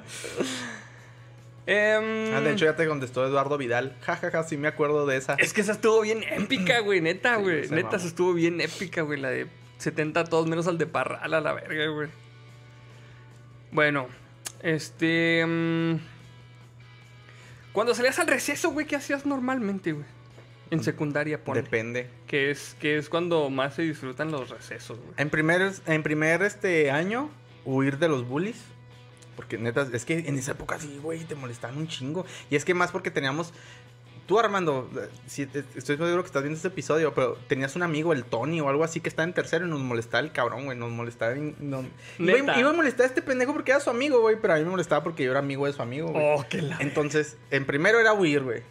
[1.68, 3.96] Em, Ah, de hecho, ya te contestó Eduardo Vidal.
[4.02, 5.34] Ja, ja, ja, sí me acuerdo de esa.
[5.34, 7.68] Es que esa estuvo bien épica, güey, neta, güey.
[7.70, 9.20] neta, esa estuvo bien épica, güey.
[9.20, 9.48] La de
[9.78, 12.08] 70 todos menos al de Parral a la verga, güey.
[13.72, 14.08] Bueno,
[14.62, 15.44] este.
[15.46, 15.96] mm,
[17.72, 20.06] cuando salías al receso, güey, ¿qué hacías normalmente, güey?
[20.70, 21.62] En secundaria, pone.
[21.62, 22.08] Depende.
[22.26, 25.12] Que es, que es cuando más se disfrutan los recesos, güey.
[25.16, 27.30] En primer, en primer este año,
[27.64, 28.56] huir de los bullies.
[29.36, 32.24] Porque neta, es que en esa época sí, güey, te molestaban un chingo.
[32.50, 33.52] Y es que más porque teníamos.
[34.26, 35.42] Tú, Armando, eh, sí,
[35.76, 38.82] estoy seguro que estás viendo este episodio, pero tenías un amigo, el Tony o algo
[38.82, 40.76] así, que estaba en tercero y nos molestaba el cabrón, güey.
[40.76, 41.34] Nos molestaba.
[41.36, 41.84] nos-
[42.18, 44.36] Iba, iba a molestar a este pendejo porque era su amigo, güey.
[44.40, 46.24] Pero a mí me molestaba porque yo era amigo de su amigo, güey.
[46.24, 46.76] Oh, qué la...
[46.80, 48.62] Entonces, en primero era huir, güey.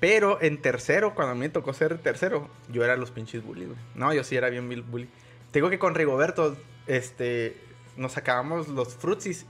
[0.00, 3.64] Pero en tercero, cuando a mí me tocó ser tercero, yo era los pinches bully,
[3.66, 3.78] güey.
[3.94, 5.06] No, yo sí era bien bully.
[5.50, 6.56] Te digo que con Rigoberto,
[6.86, 7.56] este,
[7.96, 9.46] nos sacábamos los frutsis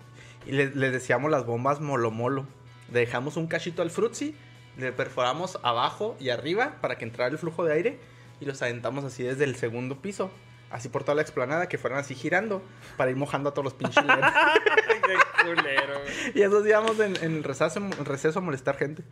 [0.47, 2.47] y le- les decíamos las bombas molo molo.
[2.93, 4.37] Le dejamos un cachito al frutzi,
[4.77, 7.99] le perforamos abajo y arriba para que entrara el flujo de aire
[8.41, 10.31] y los aventamos así desde el segundo piso.
[10.71, 12.61] Así por toda la explanada, que fueran así girando
[12.97, 14.03] para ir mojando a todos los pinches
[15.45, 16.33] culero, güey.
[16.35, 19.03] Y eso íbamos en, en receso, en receso a molestar gente.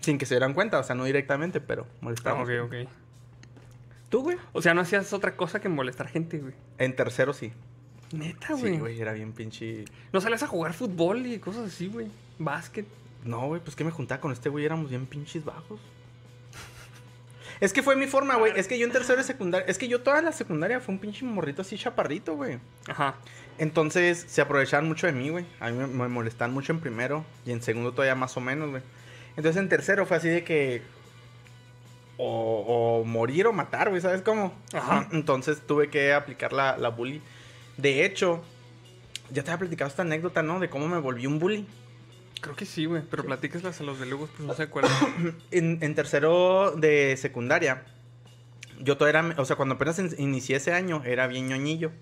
[0.00, 2.48] Sin que se dieran cuenta, o sea, no directamente, pero molestamos.
[2.48, 2.74] ok, ok.
[4.08, 4.38] ¿Tú, güey?
[4.52, 6.54] O sea, no hacías otra cosa que molestar gente, güey.
[6.78, 7.52] En tercero sí.
[8.12, 8.78] Neta, Sí, güey.
[8.78, 9.84] güey, era bien pinche.
[10.12, 12.08] no salías a jugar fútbol y cosas así, güey.
[12.38, 12.86] Básquet.
[13.24, 15.80] No, güey, pues que me juntaba con este güey, éramos bien pinches bajos.
[17.60, 18.54] Es que fue mi forma, güey.
[18.56, 19.66] Es que yo en tercero de secundaria.
[19.66, 22.58] Es que yo toda la secundaria fue un pinche morrito así chaparrito, güey.
[22.88, 23.16] Ajá.
[23.58, 25.44] Entonces se aprovechaban mucho de mí, güey.
[25.60, 28.70] A mí me, me molestaban mucho en primero y en segundo todavía más o menos,
[28.70, 28.82] güey.
[29.36, 30.82] Entonces en tercero fue así de que
[32.22, 34.52] o, o morir o matar, güey, ¿sabes cómo?
[34.74, 35.08] Ajá.
[35.12, 37.22] Entonces tuve que aplicar la, la bully.
[37.78, 38.42] De hecho,
[39.30, 40.60] ya te había platicado esta anécdota, ¿no?
[40.60, 41.66] De cómo me volví un bully.
[42.40, 43.02] Creo que sí, güey.
[43.10, 44.92] Pero platícaslas a los de Lugos, pues no se acuerdan.
[45.50, 47.84] En, en tercero de secundaria,
[48.80, 51.92] yo todavía era, o sea, cuando apenas in- inicié ese año, era bien ñoñillo.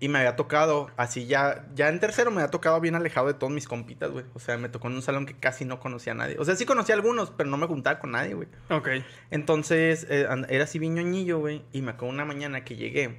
[0.00, 3.34] Y me había tocado, así ya, ya en tercero me había tocado bien alejado de
[3.34, 4.24] todos mis compitas, güey.
[4.34, 6.36] O sea, me tocó en un salón que casi no conocía a nadie.
[6.38, 8.48] O sea, sí conocía a algunos, pero no me juntaba con nadie, güey.
[8.70, 8.88] ok.
[9.30, 11.62] Entonces, eh, era así bien ñoñillo, güey.
[11.72, 13.18] Y me acuerdo una mañana que llegué.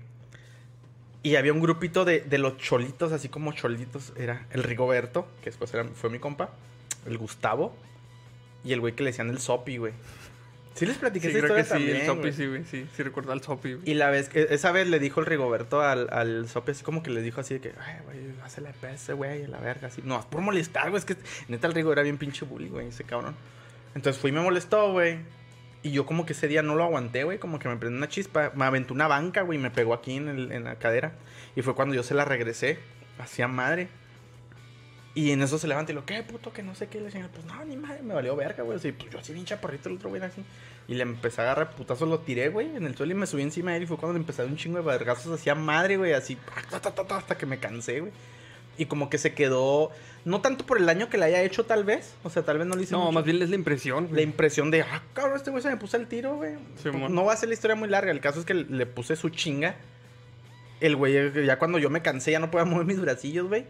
[1.26, 4.14] Y había un grupito de, de los cholitos, así como cholitos.
[4.16, 6.52] Era el Rigoberto, que después era- fue mi compa.
[7.08, 7.76] El Gustavo.
[8.64, 9.94] Y el güey que le decían el Sopi, güey.
[10.76, 11.86] Sí les platiqué Sí, esa creo que historia sí.
[11.86, 12.34] también, el Sopi güey.
[12.34, 12.66] sí, güey.
[12.66, 13.90] Sí, sí recuerdo al Sopi, güey.
[13.90, 17.02] Y la vez, que- esa vez le dijo el Rigoberto al, al Sopi así como
[17.02, 19.88] que le dijo así de que, ay, güey, hazle a ese güey, a la verga,
[19.88, 20.02] así.
[20.04, 21.16] No, es por molestar, güey, es que
[21.48, 23.36] neta el Rigo era bien pinche bully, güey, ese cabrón.
[23.96, 25.18] Entonces fui y me molestó, güey.
[25.86, 28.10] Y yo como que ese día no lo aguanté, güey, como que me prendió una
[28.10, 28.52] chispa.
[28.56, 31.12] Me aventó una banca, güey, y me pegó aquí en, el- en la cadera.
[31.56, 32.80] Y fue cuando yo se la regresé,
[33.20, 33.88] hacía madre.
[35.14, 36.52] Y en eso se levanta y lo, ¿qué puto?
[36.52, 36.98] Que no sé qué.
[36.98, 38.78] Le decía, pues no, ni madre, me valió verga, güey.
[38.78, 40.44] Así, pues yo así bien chaparrito, el otro güey así.
[40.88, 43.44] Y le empecé a agarrar putazos, lo tiré, güey, en el suelo y me subí
[43.44, 43.84] encima de él.
[43.84, 46.36] Y fue cuando le empecé a dar un chingo de vergazos, hacía madre, güey, así,
[46.72, 48.12] ta, ta, ta, ta, hasta que me cansé, güey.
[48.78, 49.90] Y como que se quedó,
[50.26, 52.14] no tanto por el daño que le haya hecho, tal vez.
[52.24, 53.12] O sea, tal vez no le hice No, mucho.
[53.14, 55.96] más bien es la impresión, La impresión de, ah, cabrón, este güey se me puso
[55.98, 56.54] el tiro, güey.
[57.10, 58.12] No va a ser la historia muy larga.
[58.12, 59.76] El caso es que le puse su chinga.
[60.82, 63.66] El güey, ya cuando yo me cansé, ya no podía mover mis bracillos, güey.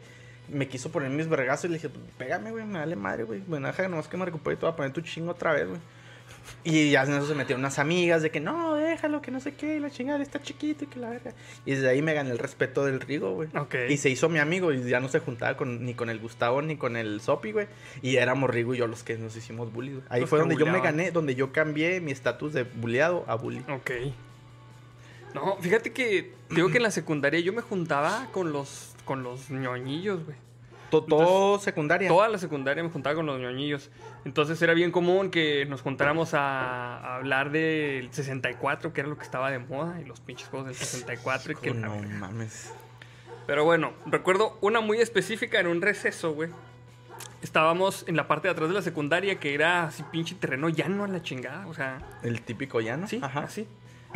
[0.50, 3.42] Me quiso poner mis vergazos y le dije, pues, pégame, güey, me vale madre, güey.
[3.48, 5.68] Bueno, deja nomás que me recupere y te voy a poner tu chingo otra vez,
[5.68, 5.80] güey.
[6.64, 9.54] Y ya en eso se metieron unas amigas de que no, déjalo, que no sé
[9.54, 11.34] qué, y la chingada está chiquito y que la verga.
[11.66, 13.50] Y desde ahí me gané el respeto del Rigo, güey.
[13.56, 13.76] Ok.
[13.90, 16.62] Y se hizo mi amigo y ya no se juntaba con, ni con el Gustavo
[16.62, 17.68] ni con el Sopi, güey.
[18.02, 20.04] Y éramos Rigo y yo los que nos hicimos bully, güey.
[20.10, 23.36] Ahí Los fue donde yo me gané, donde yo cambié mi estatus de bulleado a
[23.36, 23.64] bully.
[23.70, 23.92] Ok.
[25.34, 29.50] No, fíjate que digo que en la secundaria yo me juntaba con los con los
[29.50, 30.45] ñoñillos, güey.
[31.04, 32.08] To- Todo secundaria.
[32.08, 33.90] Toda la secundaria me juntaba con los ñoñillos.
[34.24, 39.18] Entonces era bien común que nos juntáramos a, a hablar del 64, que era lo
[39.18, 42.74] que estaba de moda, y los pinches juegos del 64 y que la no mames.
[43.48, 46.50] Pero bueno, recuerdo una muy específica en un receso, güey.
[47.42, 51.04] Estábamos en la parte de atrás de la secundaria que era así pinche terreno llano
[51.04, 53.08] a la chingada, o sea, El típico llano.
[53.08, 53.42] Sí, Ajá.
[53.42, 53.68] así.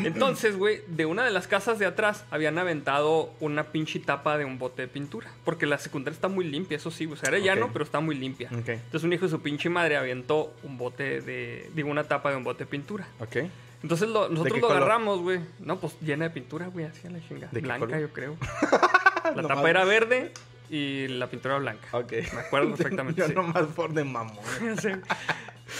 [0.05, 4.45] Entonces, güey, de una de las casas de atrás habían aventado una pinche tapa de
[4.45, 5.29] un bote de pintura.
[5.45, 7.05] Porque la secundaria está muy limpia, eso sí.
[7.05, 7.43] O sea, era Ok.
[7.45, 8.49] llano, pero está muy limpia.
[8.51, 11.69] Entonces, un hijo de su pinche madre aventó un bote de.
[11.75, 13.07] Digo, una tapa de un bote de pintura.
[13.19, 13.37] Ok.
[13.81, 14.77] Entonces, lo- nosotros lo color?
[14.83, 15.39] agarramos, güey.
[15.59, 17.49] No, pues llena de pintura, güey, así a la chingada.
[17.51, 18.01] ¿De qué Blanca, color?
[18.01, 18.37] yo creo.
[19.35, 20.33] la tapa era verde
[20.69, 21.87] y la pintura blanca.
[21.97, 22.11] Ok.
[22.33, 23.21] Me acuerdo perfectamente.
[23.21, 23.33] Yo sí.
[23.33, 24.37] nomás por de mamón.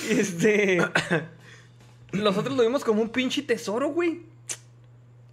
[0.10, 0.80] Este.
[2.12, 4.22] Nosotros lo vimos como un pinche tesoro, güey.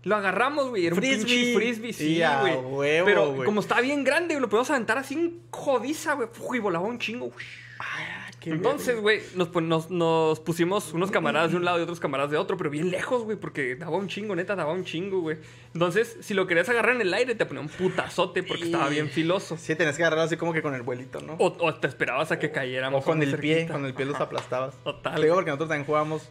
[0.04, 0.86] Lo agarramos, güey.
[0.86, 1.24] Era un Frisbee.
[1.24, 2.54] pinche frisbee, sí, güey.
[2.56, 3.44] huevo, Pero güey.
[3.44, 6.28] como está bien grande, lo podemos aventar así en jodiza, güey.
[6.54, 7.32] Y volaba un chingo.
[7.80, 11.82] Ah, qué Entonces, güey, nos, pon- nos, nos pusimos unos camaradas de un lado y
[11.82, 14.84] otros camaradas de otro, pero bien lejos, güey, porque daba un chingo, neta, daba un
[14.84, 15.38] chingo, güey.
[15.74, 19.10] Entonces, si lo querías agarrar en el aire, te ponía un putazote porque estaba bien
[19.10, 19.56] filoso.
[19.58, 21.32] Sí, tenías que agarrarlo así como que con el vuelito, ¿no?
[21.34, 22.94] O, o te esperabas a que cayeran.
[22.94, 24.76] O con el pie, con el pie los aplastabas.
[24.84, 25.16] Total.
[25.16, 26.28] Te digo porque nosotros también jugábamos.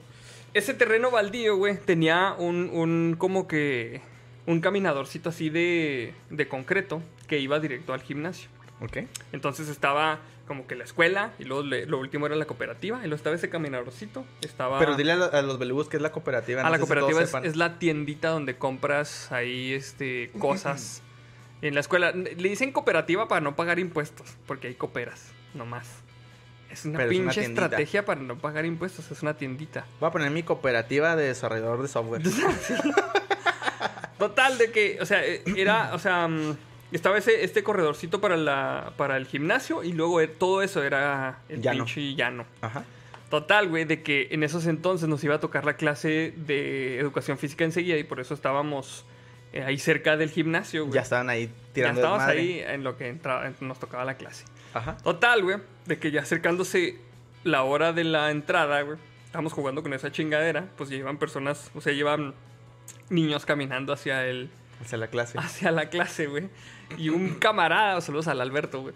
[0.56, 4.02] Ese terreno baldío, güey, tenía un, un como que
[4.48, 8.49] un caminadorcito así de, de concreto que iba directo al gimnasio.
[8.82, 8.98] ¿Ok?
[9.32, 13.02] Entonces estaba como que la escuela y luego le- lo último era la cooperativa y
[13.02, 14.26] luego estaba ese caminadorcito.
[14.41, 16.61] Estaba Pero dile a, lo- a los belugos que es la cooperativa.
[16.61, 17.45] a no la sé si cooperativa es, sepan.
[17.45, 21.02] es la tiendita donde compras ahí este cosas
[21.61, 22.11] en la escuela.
[22.11, 25.88] Le dicen cooperativa para no pagar impuestos, porque hay cooperas, nomás.
[26.76, 27.64] Es una Pero es una pinche tiendita.
[27.65, 29.85] estrategia para no pagar impuestos, es una tiendita.
[30.02, 32.22] Voy a poner mi cooperativa de desarrollador de software.
[34.19, 36.56] Total, de que, o sea, eh, era, o sea, mm,
[36.91, 41.39] estaba ese, este corredorcito para, la, para el gimnasio y luego eh, todo eso era
[41.49, 41.85] el Llano.
[41.85, 42.45] pinche llano.
[42.61, 42.84] Ajá.
[43.30, 47.38] Total, güey, de que en esos entonces nos iba a tocar la clase de educación
[47.38, 49.06] física enseguida y por eso estábamos
[49.52, 50.95] eh, ahí cerca del gimnasio, güey.
[50.95, 52.41] Ya estaban ahí Ya tirando estábamos desmadre.
[52.68, 54.45] ahí en lo que entraba, nos tocaba la clase.
[54.76, 54.97] Ajá.
[54.97, 56.99] Total, güey, de que ya acercándose
[57.43, 61.81] la hora de la entrada, güey, estábamos jugando con esa chingadera, pues iban personas, o
[61.81, 62.34] sea, llevan
[63.10, 64.49] niños caminando hacia el,
[64.81, 65.38] Hacia la clase.
[65.39, 66.49] hacia la clase, güey.
[66.97, 68.93] Y un camarada, saludos al Alberto, güey.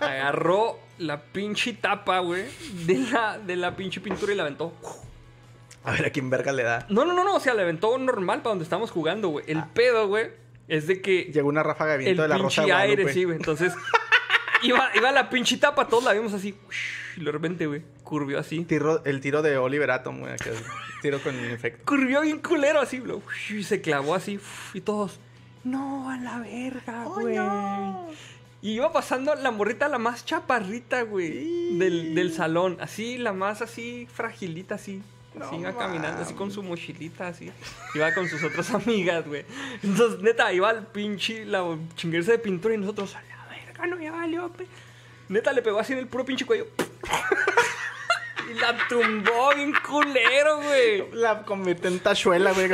[0.00, 2.44] Agarró la pinche tapa, güey,
[2.86, 4.72] de la, de la pinche pintura y la aventó.
[5.84, 6.86] A ver a quién verga le da.
[6.88, 9.44] No, no, no, no, o sea, la aventó normal para donde estábamos jugando, güey.
[9.48, 10.30] El pedo, güey,
[10.68, 13.24] es de que Llegó una ráfaga de viento el de la rosa de aire, sí,
[13.24, 13.36] güey.
[13.36, 13.72] Entonces,
[14.62, 16.54] iba, iba la pinche tapa, todos la vimos así.
[17.16, 18.64] Y de repente, güey, curvió así.
[18.64, 20.32] Tiro- el tiro de Oliver Atom, güey.
[20.32, 20.54] aquel
[21.02, 21.84] Tiro con efecto.
[21.84, 23.22] Curvió bien culero así, bro.
[23.50, 24.38] Y se clavó así.
[24.74, 25.18] Y todos,
[25.64, 27.36] no, a la verga, güey.
[28.62, 32.78] Y iba pasando la morrita, la más chaparrita, güey, del, del salón.
[32.80, 35.02] Así, la más así, fragilita, así.
[35.34, 37.52] No Así iba caminando, así con su mochilita, así.
[37.94, 39.44] Iba con sus otras amigas, güey.
[39.82, 41.62] Entonces, neta, iba al pinche, la
[41.94, 43.35] chinguerza de pintura y nosotros, a la
[43.76, 44.66] verga, no, ya valió, pe.
[45.28, 46.66] Neta, le pegó así en el puro pinche cuello.
[48.50, 51.10] y la tumbó bien culero, güey.
[51.12, 52.70] La convirtió en tachuela, güey.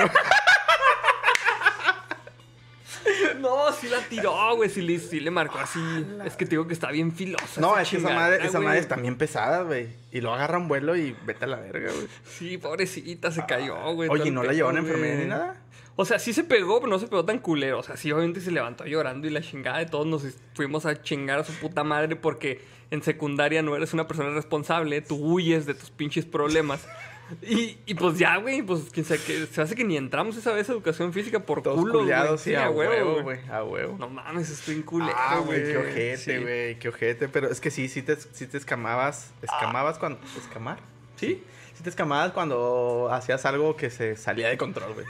[3.40, 4.70] No, sí la tiró, güey.
[4.70, 5.80] Sí le, sí le marcó así.
[6.24, 7.60] Es que te digo que está bien filosa.
[7.60, 9.88] No, es que esa madre, esa madre está bien pesada, güey.
[10.10, 12.06] Y lo agarran vuelo y vete a la verga, güey.
[12.24, 14.08] Sí, pobrecita, se cayó, güey.
[14.08, 15.56] Oye, todo ¿y el no la llevaron a enfermería ni nada?
[15.94, 17.78] O sea, sí se pegó, pero no se pegó tan culero.
[17.78, 20.22] O sea, sí, obviamente se levantó llorando y la chingada de todos nos
[20.54, 25.00] fuimos a chingar a su puta madre porque en secundaria no eres una persona responsable,
[25.02, 26.86] tú huyes de tus pinches problemas.
[27.40, 30.52] Y, y pues ya, güey, pues quién sabe que se hace que ni entramos esa
[30.52, 33.38] vez a educación física por Todos culo, culiados, sí, a huevo, güey.
[33.48, 33.96] A huevo.
[33.98, 35.76] No mames, estoy en culero, Ah, güey, qué Sí.
[35.76, 37.28] ojete, güey, qué ojete.
[37.28, 39.32] Pero es que sí, sí te, sí te escamabas.
[39.40, 40.20] ¿Escamabas cuando.
[40.36, 40.78] ¿Escamar?
[41.16, 41.42] ¿Sí?
[41.74, 45.06] Sí te escamabas cuando hacías algo que se salía de control, güey.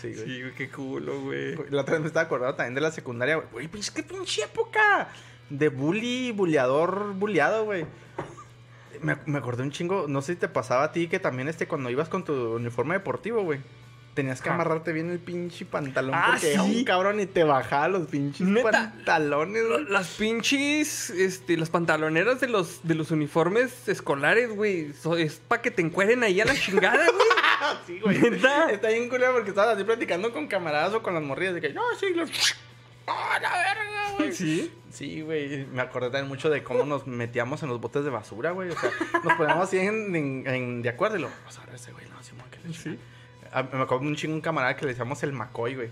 [0.00, 0.24] Sí, güey.
[0.26, 1.54] Sí, güey, qué culo, güey.
[1.70, 3.46] La otra vez me estaba acordando también de la secundaria, güey.
[3.52, 5.08] Güey, pinche, qué pinche época
[5.50, 7.86] de bully, bulleador, bulleado, güey.
[9.02, 11.66] Me, me acordé un chingo, no sé si te pasaba a ti que también este
[11.68, 13.60] cuando ibas con tu uniforme deportivo, güey.
[14.14, 16.58] Tenías que amarrarte bien el pinche pantalón Ah, porque sí.
[16.58, 18.70] un cabrón y te bajaba los pinches Neta.
[18.72, 19.84] pantalones, güey.
[19.90, 24.92] Las pinches, este, las pantaloneras de los, de los uniformes escolares, güey.
[24.92, 27.28] so- es para que te encueren ahí a la chingada, güey.
[27.86, 28.18] Sí, güey.
[28.18, 28.70] ¿Neta?
[28.70, 31.72] Está bien culero porque estabas así platicando con camaradas o con las morrillas de que,
[31.72, 32.30] no, sí, los...
[33.08, 34.32] ¡Ah, la verga, güey!
[34.32, 34.72] Sí.
[34.90, 35.64] Sí, güey.
[35.66, 38.70] Me acordé también mucho de cómo nos metíamos en los botes de basura, güey.
[38.70, 38.90] O sea,
[39.24, 42.04] nos poníamos así en, en- en- de acuerdo y lo, vamos a ver ese güey,
[42.08, 42.98] no, Simón, que le Sí.
[43.52, 45.88] Ah, Me acuerdo un chingo un camarada que le decíamos el Macoy, güey.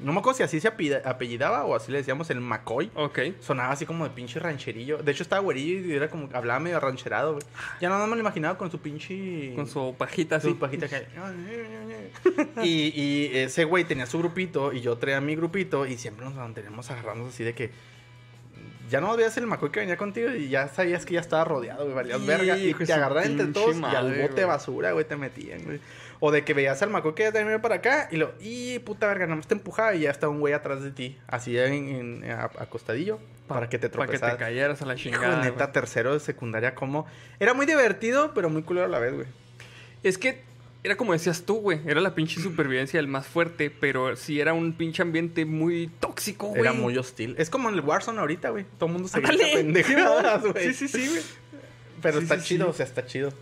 [0.00, 2.90] No me acuerdo si así se apellidaba o así le decíamos el Macoy.
[2.96, 3.18] Ok.
[3.40, 4.98] Sonaba así como de pinche rancherillo.
[4.98, 7.44] De hecho, estaba güerillo y era como hablaba medio rancherado, güey.
[7.80, 9.52] Ya no me lo imaginaba con su pinche.
[9.54, 10.48] Con su pajita así.
[10.48, 11.06] Su pajita que-
[12.62, 16.34] y, y ese güey tenía su grupito y yo traía mi grupito y siempre nos
[16.34, 17.70] manteníamos agarrando así de que
[18.90, 21.84] ya no veías el macoy que venía contigo y ya sabías que ya estaba rodeado,
[21.84, 24.44] güey, valías verga y te agarraban entre todos y al bote güey.
[24.44, 25.80] basura, güey, te metían, güey.
[26.20, 29.06] O de que veías al macoy que ya tenía para acá y lo, y puta
[29.08, 32.30] verga, nomás te empujaba y ya estaba un güey atrás de ti, así en, en-
[32.30, 33.18] a- acostadillo,
[33.48, 34.38] para que te Para que tropezaras.
[34.38, 35.42] te cayeras a la Hijo, chingada.
[35.42, 35.72] neta, güey.
[35.72, 37.06] tercero de secundaria, como...
[37.40, 39.26] Era muy divertido, pero muy culero a la vez, güey.
[40.02, 40.40] Es que
[40.82, 41.80] era como decías tú, güey.
[41.86, 46.48] Era la pinche supervivencia del más fuerte, pero sí era un pinche ambiente muy tóxico,
[46.48, 46.60] güey.
[46.60, 47.34] Era muy hostil.
[47.38, 48.64] Es como en el Warzone ahorita, güey.
[48.78, 50.72] Todo el mundo se grita pendejadas, güey.
[50.72, 51.22] Sí, sí, sí, güey.
[52.02, 52.70] Pero Sí, está sí, chido, sí.
[52.70, 53.32] o sea, está chido.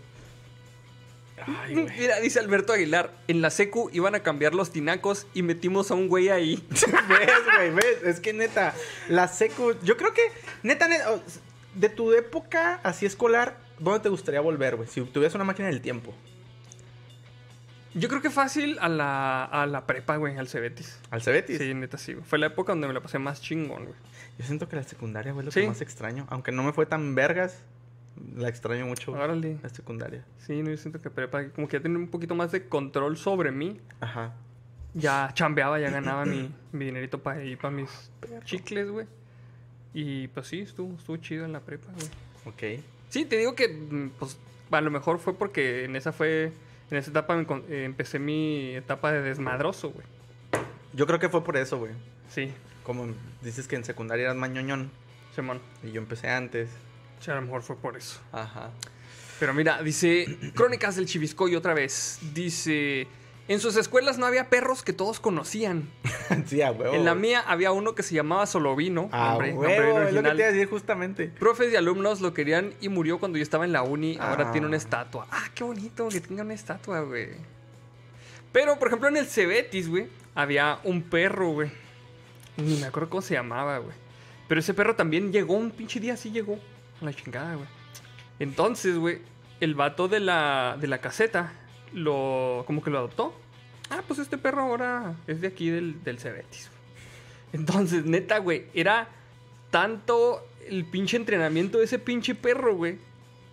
[1.47, 1.75] Ay.
[1.97, 5.95] Mira, dice Alberto Aguilar, en la secu iban a cambiar los tinacos y metimos a
[5.95, 6.65] un güey ahí.
[6.69, 7.71] ¿Ves, güey?
[7.71, 8.03] ¿Ves?
[8.05, 8.73] Es que neta,
[9.09, 9.73] la secu...
[9.83, 10.21] Yo creo que,
[10.63, 11.19] neta, neta,
[11.75, 14.87] de tu época así escolar, ¿dónde te gustaría volver, güey?
[14.87, 16.13] Si tuvieras una máquina del tiempo.
[17.95, 20.97] Yo creo que fácil a la, a la prepa, güey, al Cebetis.
[21.11, 21.59] ¿Al Cebetis?
[21.59, 22.13] Sí, neta, sí.
[22.13, 22.25] güey.
[22.25, 23.95] Fue la época donde me la pasé más chingón, güey.
[24.39, 25.61] Yo siento que la secundaria, güey, lo Sí.
[25.61, 26.25] que más extraño.
[26.31, 27.59] Aunque no me fue tan vergas,
[28.35, 29.11] la extraño mucho.
[29.11, 29.57] Órale.
[29.61, 30.23] La secundaria.
[30.37, 33.17] Sí, no, yo siento que prepa, como que ya tenía un poquito más de control
[33.17, 33.79] sobre mí.
[33.99, 34.33] Ajá.
[34.93, 38.11] Ya chambeaba, ya ganaba mi, mi dinerito para ir para mis
[38.45, 39.07] chicles, güey.
[39.93, 42.07] Y pues sí, estuvo, estuvo chido en la prepa, güey.
[42.45, 42.83] Ok.
[43.09, 44.37] Sí, te digo que, mm, pues,
[44.71, 46.51] a lo mejor fue porque en esa fue,
[46.89, 50.05] en esa etapa me eh, empecé mi etapa de desmadroso, güey.
[50.93, 51.93] Yo creo que fue por eso, güey.
[52.29, 52.51] Sí,
[52.83, 53.07] Como
[53.41, 54.91] dices que en secundaria eras mañoñón.
[55.35, 55.59] Simón.
[55.83, 56.69] Y yo empecé antes.
[57.23, 58.19] Sí, a lo mejor fue por eso.
[58.31, 58.71] Ajá.
[59.39, 60.25] Pero mira, dice
[60.55, 62.19] Crónicas del Chiviscoy otra vez.
[62.33, 63.07] Dice,
[63.47, 65.89] en sus escuelas no había perros que todos conocían.
[66.45, 66.93] sí, a huevo.
[66.95, 69.09] en la mía había uno que se llamaba Solovino.
[69.11, 71.27] A nombre- nombre huevo, es lo que te iba a decir justamente.
[71.27, 74.17] Profes y alumnos lo querían y murió cuando yo estaba en la uni.
[74.19, 74.51] Ahora Ah.
[74.51, 75.27] tiene una estatua.
[75.31, 77.29] Ah, qué bonito que tenga una estatua, güey.
[78.51, 81.71] Pero, por ejemplo, en el Cebetis, güey, había un perro, güey.
[82.57, 83.95] Ni me acuerdo cómo se llamaba, güey.
[84.47, 86.59] Pero ese perro también llegó, un pinche día así llegó.
[87.03, 87.67] La chingada, güey.
[88.39, 89.19] Entonces, güey,
[89.59, 91.51] el vato de la, de la caseta
[91.93, 92.63] lo.
[92.65, 93.33] como que lo adoptó.
[93.89, 96.69] Ah, pues este perro ahora es de aquí del, del Cebetis.
[97.51, 99.09] Entonces, neta, güey, era
[99.69, 102.97] tanto el pinche entrenamiento de ese pinche perro, güey.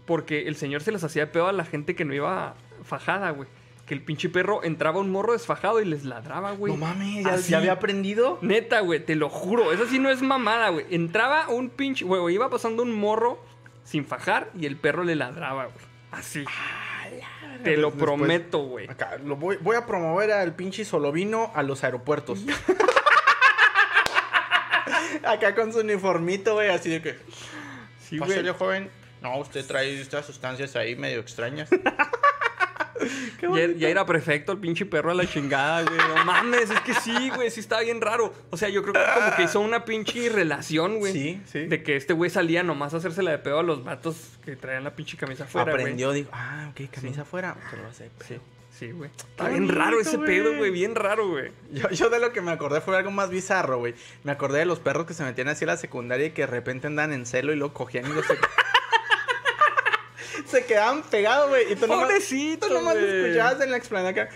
[0.07, 2.55] Porque el señor se las hacía pedo a la gente que no iba
[2.85, 3.49] fajada, güey.
[3.91, 6.73] Que el pinche perro entraba un morro desfajado y les ladraba, güey.
[6.73, 7.51] no mames, ¿ya, Así.
[7.51, 8.39] ya había aprendido.
[8.41, 9.73] Neta, güey, te lo juro.
[9.73, 10.87] Eso sí no es mamada, güey.
[10.91, 12.05] Entraba un pinche.
[12.05, 13.45] Güey, iba pasando un morro
[13.83, 15.85] sin fajar y el perro le ladraba, güey.
[16.13, 16.45] Así.
[17.65, 18.89] Te lo Después- prometo, güey.
[18.89, 22.45] Acá, lo voy, voy a promover al pinche Solovino a los aeropuertos.
[25.25, 27.19] Acá con su uniformito, güey, así de que.
[28.09, 28.47] Sí, güey.
[28.51, 28.89] Joven.
[29.21, 31.69] No, usted trae estas sustancias ahí medio extrañas.
[33.79, 35.99] Ya, era perfecto el pinche perro a la chingada, güey.
[35.99, 38.33] No mames, es que sí, güey, sí estaba bien raro.
[38.51, 41.13] O sea, yo creo que como que hizo una pinche relación, güey.
[41.13, 41.67] Sí, sí.
[41.67, 44.85] De que este güey salía nomás a hacérsela de pedo a los vatos que traían
[44.85, 45.83] la pinche camisa afuera, güey.
[45.83, 47.57] Aprendió, dijo, ah, ok, camisa afuera.
[47.71, 48.11] Te lo hace.
[48.27, 48.37] Sí,
[48.79, 49.11] sí, güey.
[49.17, 50.29] Está bien raro ese güey.
[50.29, 50.71] pedo, güey.
[50.71, 51.53] Bien raro, güey.
[51.73, 53.95] Yo, yo de lo que me acordé fue algo más bizarro, güey.
[54.25, 56.47] Me acordé de los perros que se metían así a la secundaria y que de
[56.47, 58.35] repente andaban en celo y lo cogían y los se...
[60.47, 61.73] se quedaban pegados, güey.
[61.73, 64.29] Y tú nomás, Pobrecito, tú nomás escuchabas en la explanada acá.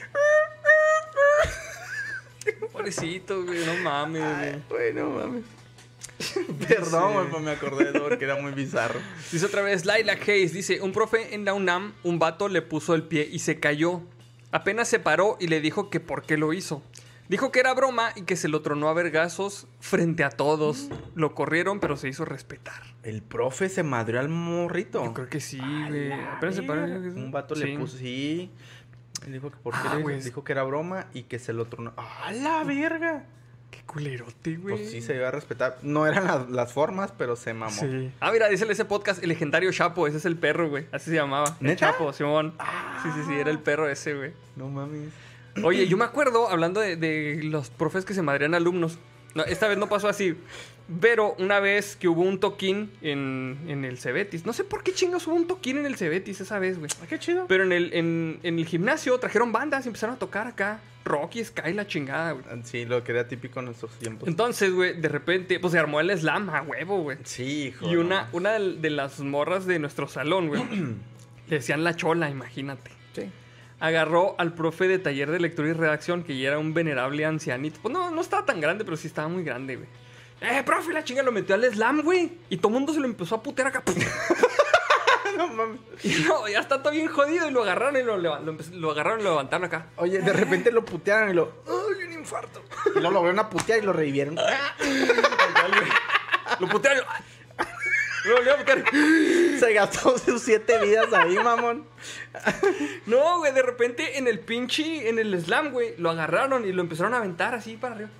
[2.72, 3.64] Pobrecito, güey.
[3.64, 4.62] No mames, güey.
[4.68, 5.44] Bueno, mames.
[6.68, 9.01] Perdón, güey, pues me acordé de eso porque era muy bizarro.
[9.32, 12.94] Dice otra vez Laila Hayes, dice, un profe en la UNAM, un vato le puso
[12.94, 14.02] el pie y se cayó.
[14.52, 16.82] Apenas se paró y le dijo que por qué lo hizo.
[17.29, 20.91] Dijo que era broma y que se lo tronó a vergazos frente a todos.
[21.15, 22.83] Lo corrieron, pero se hizo respetar.
[23.03, 25.03] El profe se madrió al morrito.
[25.05, 26.13] Yo creo que sí, güey.
[26.13, 26.85] Apenas se paró.
[26.85, 28.51] Un vato le puso, sí.
[29.27, 31.65] Él dijo que por qué Ah, le- dijo que era broma y que se lo
[31.65, 31.95] tronó.
[31.97, 33.25] ¡A la verga!
[33.71, 34.77] Qué culerote, güey.
[34.77, 35.79] Pues sí se iba a respetar.
[35.83, 37.73] No eran las, las formas, pero se mamó.
[37.81, 38.13] Sí.
[38.21, 40.07] Ah, mira, dice ese podcast el legendario Chapo.
[40.07, 40.87] Ese es el perro, güey.
[40.93, 41.57] Así se llamaba.
[41.75, 42.55] Chapo, Simón.
[43.03, 43.35] Sí, sí, sí.
[43.35, 44.33] Era el perro ese, güey.
[44.57, 45.09] No mames.
[45.62, 48.98] Oye, yo me acuerdo, hablando de, de los profes que se madrían alumnos.
[49.35, 50.36] No, esta vez no pasó así.
[51.01, 54.44] Pero una vez que hubo un toquín en, en el Cebetis.
[54.44, 56.90] No sé por qué chingos hubo un toquín en el Cebetis esa vez, güey.
[57.02, 57.47] Ah, qué chido.
[57.48, 60.81] Pero en el, en, en el gimnasio trajeron bandas y empezaron a tocar acá.
[61.05, 62.44] Rocky, Sky, la chingada, güey.
[62.64, 64.28] Sí, lo que era típico en nuestros tiempos.
[64.28, 67.18] Entonces, güey, de repente, pues se armó el slam a huevo, güey.
[67.24, 67.90] Sí, hijo.
[67.90, 70.62] Y una, una de de las morras de nuestro salón, güey,
[71.48, 72.90] le decían la chola, imagínate.
[73.14, 73.31] Sí.
[73.81, 77.79] Agarró al profe de taller de lectura y redacción, que ya era un venerable ancianito.
[77.83, 79.89] Pues no, no estaba tan grande, pero sí estaba muy grande, güey.
[80.41, 82.33] Eh, profe, la chinga lo metió al slam, güey.
[82.51, 83.83] Y todo el mundo se lo empezó a putear acá.
[85.37, 85.81] no mames.
[86.03, 87.49] y no, ya está todo bien jodido.
[87.49, 89.87] Y lo agarraron y lo, lo lo agarraron y lo levantaron acá.
[89.97, 91.63] Oye, de repente lo putearon y lo.
[91.67, 92.63] ¡Ay, un infarto!
[92.95, 94.37] Y lo volvieron a putear y lo revivieron.
[96.61, 96.99] Lo putearon.
[96.99, 97.09] y Lo
[98.33, 98.85] volvieron a putear.
[99.59, 101.87] Se gastó sus siete vidas ahí, mamón.
[103.07, 106.83] No, güey, de repente en el pinche, en el slam, güey, lo agarraron y lo
[106.83, 108.11] empezaron a aventar así para arriba.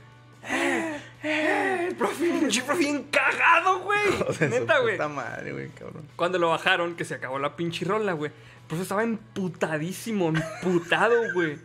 [0.47, 1.01] ¡Eh!
[1.23, 1.87] ¡Eh!
[1.89, 4.01] El profe, pinche profe bien cagado, güey.
[4.51, 4.99] Neta, güey.
[4.99, 6.09] Madre, güey, cabrón.
[6.17, 8.31] Cuando lo bajaron, que se acabó la pinche rola, güey.
[8.31, 11.59] El profe estaba emputadísimo, emputado, güey.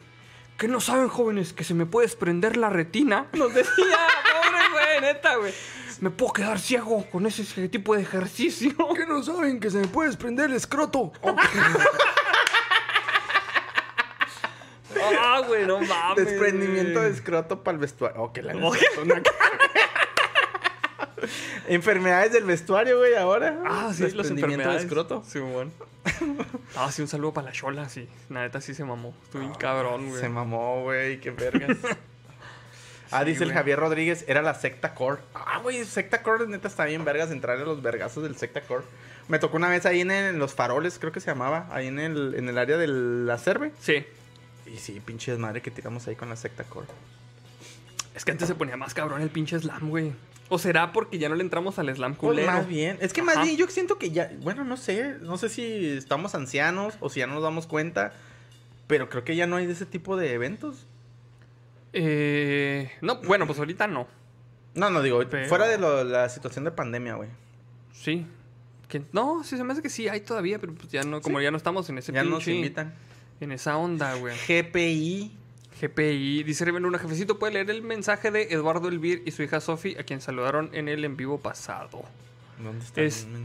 [0.58, 1.54] ¿Qué no saben, jóvenes?
[1.54, 3.28] Que se me puede desprender la retina.
[3.34, 5.54] Nos decía, pobre, güey, neta, güey.
[6.02, 8.72] Me puedo quedar ciego con ese tipo de ejercicio.
[8.96, 11.12] ¿Qué no saben que se me puede desprender el escroto?
[15.22, 16.26] Ah, güey, no mames.
[16.26, 18.22] Desprendimiento de escroto para el vestuario.
[18.22, 18.74] Oh, que la Oh.
[19.02, 19.22] una-
[21.68, 23.62] Enfermedades del vestuario, güey, ahora.
[23.66, 24.84] Ah, sí, los Desprendimiento de enfermedades.
[24.86, 25.24] escroto.
[25.28, 25.72] Sí, bueno.
[26.76, 28.10] Ah, sí, un saludo para la chola, sí.
[28.30, 29.14] La neta sí se mamó.
[29.24, 30.20] Estuvo bien cabrón, güey.
[30.22, 31.78] Se mamó, güey, qué vergas.
[33.12, 33.54] Ah, dice el.
[33.54, 35.22] Javier Rodríguez, era la secta core.
[35.34, 38.84] Ah, güey, secta core, neta, está bien vergas entrar a los vergazos del secta core.
[39.28, 41.88] Me tocó una vez ahí en, el- en los faroles, creo que se llamaba, ahí
[41.88, 43.72] en el, en el área de la cerve.
[43.80, 44.04] Sí.
[44.66, 46.88] Y sí, pinche desmadre que tiramos ahí con la secta core.
[48.16, 50.14] Es que antes se ponía más cabrón el pinche slam, güey.
[50.50, 52.52] ¿O será porque ya no le entramos al slam Pues culero?
[52.52, 55.48] más bien, es que más bien yo siento que ya, bueno, no sé, no sé
[55.48, 58.14] si estamos ancianos o si ya no nos damos cuenta,
[58.88, 60.88] pero creo que ya no hay de ese tipo de eventos.
[61.94, 64.08] Eh, no, bueno, pues ahorita no.
[64.76, 67.30] No, no digo, Pero- fuera de lo- la situación de pandemia, güey.
[67.94, 68.26] Sí.
[69.12, 71.52] No, sí se me hace que sí hay todavía, pero pues ya no, como ya
[71.52, 72.94] no estamos en ese Ya nos invitan.
[73.40, 74.36] En esa onda, güey.
[74.48, 75.32] GPI.
[75.80, 76.44] GPI.
[76.44, 79.96] Dice Reven Luna, jefecito, ¿puede leer el mensaje de Eduardo Elvir y su hija Sofi,
[79.98, 82.04] a quien saludaron en el en vivo pasado?
[82.62, 83.44] ¿Dónde está el mensaje?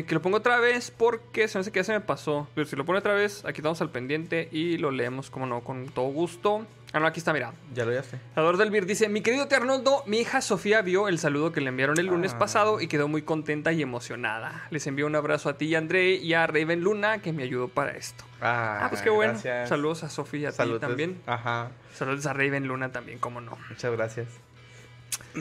[0.00, 2.46] Este, que lo pongo otra vez porque se me hace que ya se me pasó.
[2.54, 5.64] Pero si lo pone otra vez, aquí estamos al pendiente y lo leemos, como no,
[5.64, 6.66] con todo gusto.
[6.96, 7.52] Ah, no, aquí está, mira.
[7.74, 8.18] Ya lo ya sé.
[8.34, 11.60] Salvador del Vir dice: Mi querido tío Arnoldo, mi hija Sofía vio el saludo que
[11.60, 12.38] le enviaron el lunes Ah.
[12.38, 14.66] pasado y quedó muy contenta y emocionada.
[14.70, 17.42] Les envío un abrazo a ti y a André y a Raven Luna que me
[17.42, 18.24] ayudó para esto.
[18.40, 19.32] Ah, Ah, pues qué bueno.
[19.34, 19.68] gracias.
[19.68, 21.20] Saludos a Sofía y a ti también.
[21.26, 23.58] Ajá, Saludos a Raven Luna también, como no.
[23.68, 24.28] muchas gracias.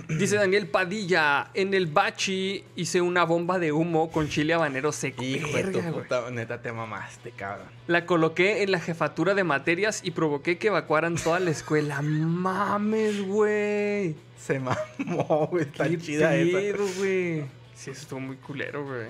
[0.09, 5.23] Dice Daniel Padilla: En el bachi hice una bomba de humo con chile habanero seco.
[5.23, 6.03] Hijo de tu Verga, güey.
[6.03, 7.67] puta, neta te mamaste, cabrón.
[7.87, 12.01] La coloqué en la jefatura de materias y provoqué que evacuaran toda la escuela.
[12.01, 14.15] Mames, güey.
[14.37, 16.57] Se mamó, güey, está Qué chida esa.
[16.57, 17.41] pedo, güey.
[17.73, 19.07] Sí, eso estuvo muy culero, güey.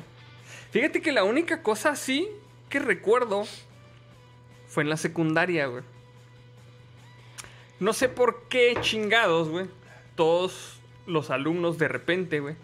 [0.71, 2.27] Fíjate que la única cosa así
[2.69, 3.45] que recuerdo
[4.67, 5.83] fue en la secundaria, güey.
[7.79, 9.65] No sé por qué chingados, güey.
[10.15, 12.55] Todos los alumnos de repente, güey,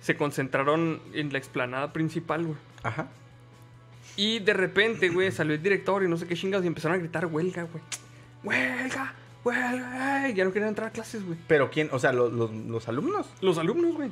[0.00, 2.58] se concentraron en la explanada principal, güey.
[2.82, 3.08] Ajá.
[4.16, 6.98] Y de repente, güey, salió el director y no sé qué chingados y empezaron a
[6.98, 7.82] gritar huelga, güey.
[8.44, 10.28] Huelga, huelga.
[10.30, 11.38] Ya no querían entrar a clases, güey.
[11.48, 13.26] Pero quién, o sea, los, los, los alumnos.
[13.40, 14.10] Los alumnos, güey.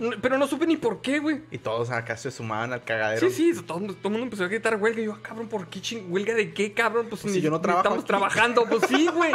[0.00, 1.42] Ah, Pero no supe ni por qué, güey.
[1.50, 3.28] Y todos acá se sumaban al cagadero.
[3.30, 5.00] Sí, sí, todo, todo el mundo empezó a gritar huelga.
[5.00, 6.06] Y yo, ah, cabrón, ¿por qué ching?
[6.10, 7.06] ¿Huelga de qué, cabrón?
[7.08, 8.08] Pues, Pues ni- si yo no trabajo estamos aquí.
[8.08, 8.64] trabajando.
[8.70, 9.32] Pues sí, güey.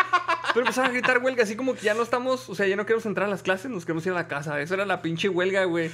[0.53, 2.85] Pero empezaron a gritar huelga, así como que ya no estamos, o sea, ya no
[2.85, 4.59] queremos entrar a las clases, nos queremos ir a la casa.
[4.61, 5.91] Eso era la pinche huelga, güey.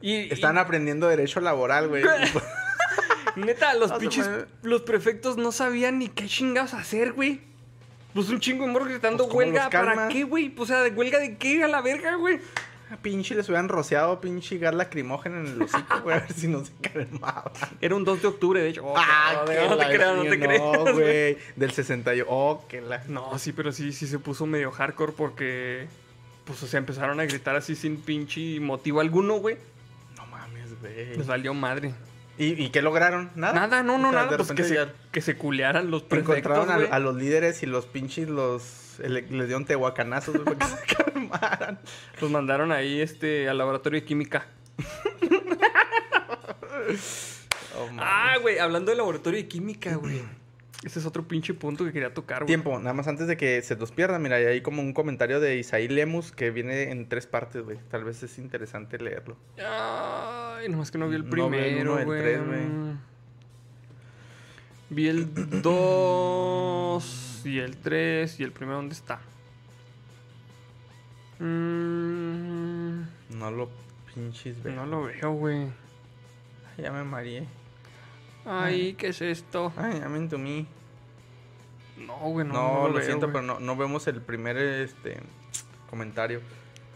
[0.00, 2.04] Y, Están aprendiendo derecho laboral, güey.
[3.36, 4.28] neta, los No se pinches,
[4.62, 7.40] los prefectos no sabían ni qué chingados hacer, güey.
[8.14, 10.48] Pues un chingo de morro gritando Pues, ¿cómo huelga, ¿para qué, güey?
[10.48, 11.62] Pues, o sea, ¿huelga de qué?
[11.62, 12.40] A la verga, güey.
[12.96, 16.64] Pinche les hubieran rociado pinche gas lacrimógeno en el hocico, güey, a ver si no
[16.64, 17.52] se calmaban.
[17.80, 18.84] Era un 2 de octubre, de hecho.
[18.84, 20.62] Oh, ah, no, que no te creas, no te creas.
[20.62, 21.38] No, güey.
[21.56, 22.26] Del 61.
[22.30, 23.02] Oh, que la.
[23.08, 25.86] No, sí, pero sí, sí se puso medio hardcore porque.
[26.44, 29.56] Pues, o sea, empezaron a gritar así sin pinche motivo alguno, güey.
[30.16, 31.16] No mames, güey.
[31.16, 31.92] Les valió madre.
[32.38, 33.30] ¿Y, ¿Y qué lograron?
[33.34, 33.52] Nada.
[33.52, 34.36] Nada, no, no, O sea, nada.
[34.36, 34.78] Pues que se,
[35.12, 38.87] que se culearan los prefectos, Encontraron a los líderes y los pinches los.
[38.98, 41.78] Le- les dieron tehuacanazos güey, para que se calmaran.
[42.20, 44.46] Los mandaron ahí, este, al laboratorio de química.
[47.80, 47.88] Oh.
[47.98, 50.20] Ah, güey, hablando del laboratorio de química, güey.
[50.84, 52.46] Ese es otro pinche punto que quería tocar, güey.
[52.48, 55.56] Tiempo, nada más antes de que se nos pierda, mira, hay como un comentario de
[55.58, 57.78] Isaí Lemus que viene en tres partes, güey.
[57.90, 59.36] Tal vez es interesante leerlo.
[59.58, 62.60] Ay, nomás que no vi el No vi el primero, uno, el tres, güey.
[64.90, 69.20] Vi el 2 y el 3 y el primero, ¿dónde está?
[71.68, 73.02] Mm,
[73.38, 73.68] No lo
[74.14, 74.74] pinches, güey.
[74.74, 75.66] no lo veo, güey.
[76.76, 77.46] Ya me mareé.
[78.44, 79.72] Ay, ¿qué es esto?
[79.76, 80.66] Ay, ya me entumí.
[81.98, 85.18] No, güey, no, No, no lo, veo, siento, pero no, no vemos el primer este
[85.90, 86.40] comentario.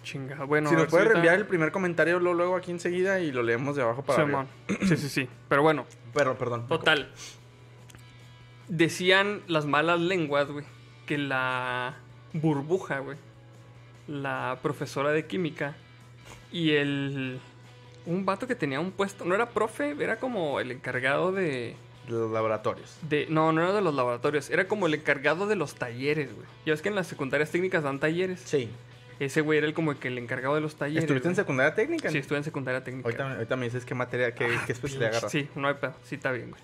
[0.04, 0.68] Chinga, bueno.
[0.70, 3.76] si nos puede ahorita- reenviar el primer comentario luego, luego aquí enseguida y lo leemos
[3.76, 4.46] de abajo para arriba.
[4.80, 5.28] Sí, sí, sí.
[5.48, 6.66] Pero bueno, Pero, perdón.
[6.66, 7.12] total.
[8.68, 10.64] Decían las malas lenguas, güey,
[11.06, 11.96] que la
[12.32, 13.18] burbuja, güey,
[14.06, 15.76] la profesora de química
[16.50, 17.40] y el...
[18.04, 21.76] Un vato que tenía un puesto, no era profe, era como el encargado de...
[22.06, 22.98] De los laboratorios.
[23.08, 26.46] de no, no era de los laboratorios, era como el encargado de los talleres, güey.
[26.66, 28.40] Ya ves que en las secundarias técnicas dan talleres.
[28.40, 28.68] Sí.
[29.20, 31.04] Ese güey era el como que el encargado de los talleres.
[31.04, 32.10] ¿Estuviste en secundaria técnica?
[32.10, 33.06] Sí, estuve en secundaria técnica.
[33.06, 35.30] Ahorita, ahorita me dices qué materia, qué, qué especialidad agarras.
[35.30, 35.94] Sí, no hay pedo.
[36.02, 36.62] Sí, está bien, güey.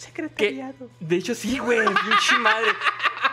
[0.00, 0.88] Secretariado.
[0.98, 1.78] De hecho, sí, güey.
[1.86, 2.68] Pinche madre.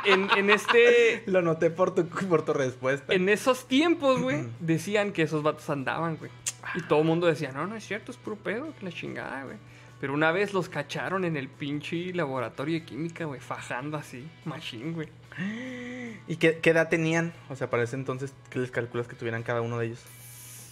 [0.04, 1.24] En, en este.
[1.26, 3.14] Lo noté por tu, por tu respuesta.
[3.14, 6.30] En esos tiempos, güey, decían que esos vatos andaban, güey.
[6.76, 9.46] Y todo el mundo decía, no, no es cierto, es puro pedo, que la chingada,
[9.46, 9.56] güey.
[10.02, 14.92] Pero una vez los cacharon en el pinche laboratorio de química, güey, fajando así, machine,
[14.92, 15.08] güey.
[16.28, 17.34] ¿Y qué, qué edad tenían?
[17.50, 20.04] O sea, para ese entonces, ¿qué les calculas que tuvieran cada uno de ellos?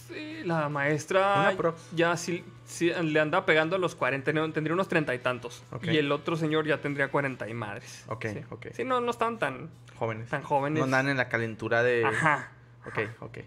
[0.08, 1.80] Sí, la maestra Una prox.
[1.92, 5.62] ya sí, sí le andaba pegando a los 40, no, tendría unos treinta y tantos.
[5.82, 8.04] Y el otro señor ya tendría 40 y madres.
[8.08, 8.40] Ok, sí.
[8.50, 8.66] ok.
[8.74, 10.28] Sí, no, no estaban tan, Jóvenes.
[10.28, 10.78] tan jóvenes.
[10.78, 12.04] No andan en la calentura de...
[12.04, 12.50] Ajá.
[12.86, 13.38] Ok, ok.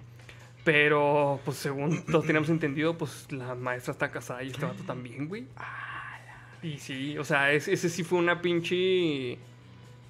[0.65, 5.27] Pero, pues según todos teníamos entendido, pues la maestra está casada y este vato también,
[5.27, 5.47] güey.
[6.61, 9.37] Y sí, o sea, es- ese sí fue una pinche.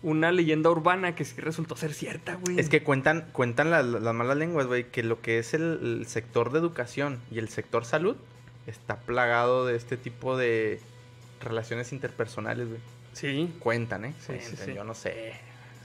[0.02, 2.58] Una leyenda urbana que sí resultó ser cierta, güey.
[2.58, 6.06] Es que cuentan, cuentan las, las malas lenguas, güey, que lo que es el, el
[6.08, 8.16] sector de educación y el sector salud
[8.70, 10.80] está plagado de este tipo de
[11.42, 12.80] relaciones interpersonales, güey.
[13.14, 14.14] Sí, Cuentan, ¿eh?
[14.20, 14.74] Sí, sí, Cuentan, sí.
[14.76, 15.34] Yo no sé.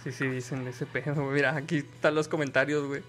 [0.03, 1.15] sí, sí, dicen ese pedo.
[1.31, 3.03] Mira, aquí están los comentarios, güey.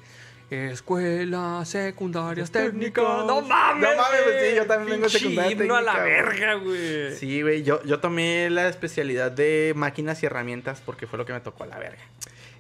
[0.50, 3.04] Escuelas secundarias técnicas.
[3.04, 3.90] No mames.
[3.90, 4.50] No mames, güey.
[4.52, 7.16] sí, yo también vengo de Pinche secundaria himno a la técnica, verga, güey.
[7.16, 11.34] Sí, güey, yo, yo tomé la especialidad de máquinas y herramientas porque fue lo que
[11.34, 12.04] me tocó a la verga.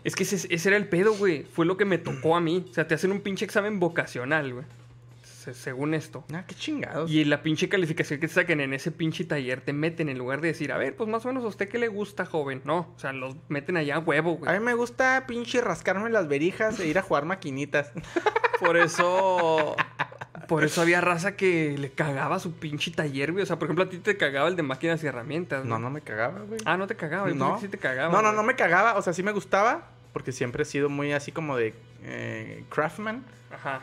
[0.03, 1.43] Es que ese, ese era el pedo, güey.
[1.43, 2.65] Fue lo que me tocó a mí.
[2.69, 4.65] O sea, te hacen un pinche examen vocacional, güey.
[5.45, 6.25] Se- según esto.
[6.33, 7.09] Ah, qué chingados.
[7.09, 10.41] Y la pinche calificación que te saquen en ese pinche taller te meten en lugar
[10.41, 12.61] de decir, a ver, pues más o menos a usted qué le gusta, joven.
[12.65, 14.59] No, o sea, los meten allá a huevo, A güey.
[14.59, 17.91] mí me gusta pinche rascarme las verijas e ir a jugar maquinitas.
[18.59, 19.75] Por eso.
[20.47, 23.43] Por eso había raza que le cagaba su pinche taller, güey.
[23.43, 25.65] O sea, por ejemplo, a ti te cagaba el de máquinas y herramientas.
[25.65, 26.59] No, no me cagaba, güey.
[26.65, 27.27] Ah, no te cagaba.
[27.29, 27.59] Yo no.
[27.59, 28.11] sí te cagaba.
[28.11, 28.35] no, no, güey.
[28.35, 28.95] no me cagaba.
[28.95, 31.73] O sea, sí me gustaba porque siempre he sido muy así como de
[32.03, 33.25] eh, craftman.
[33.51, 33.81] Ajá.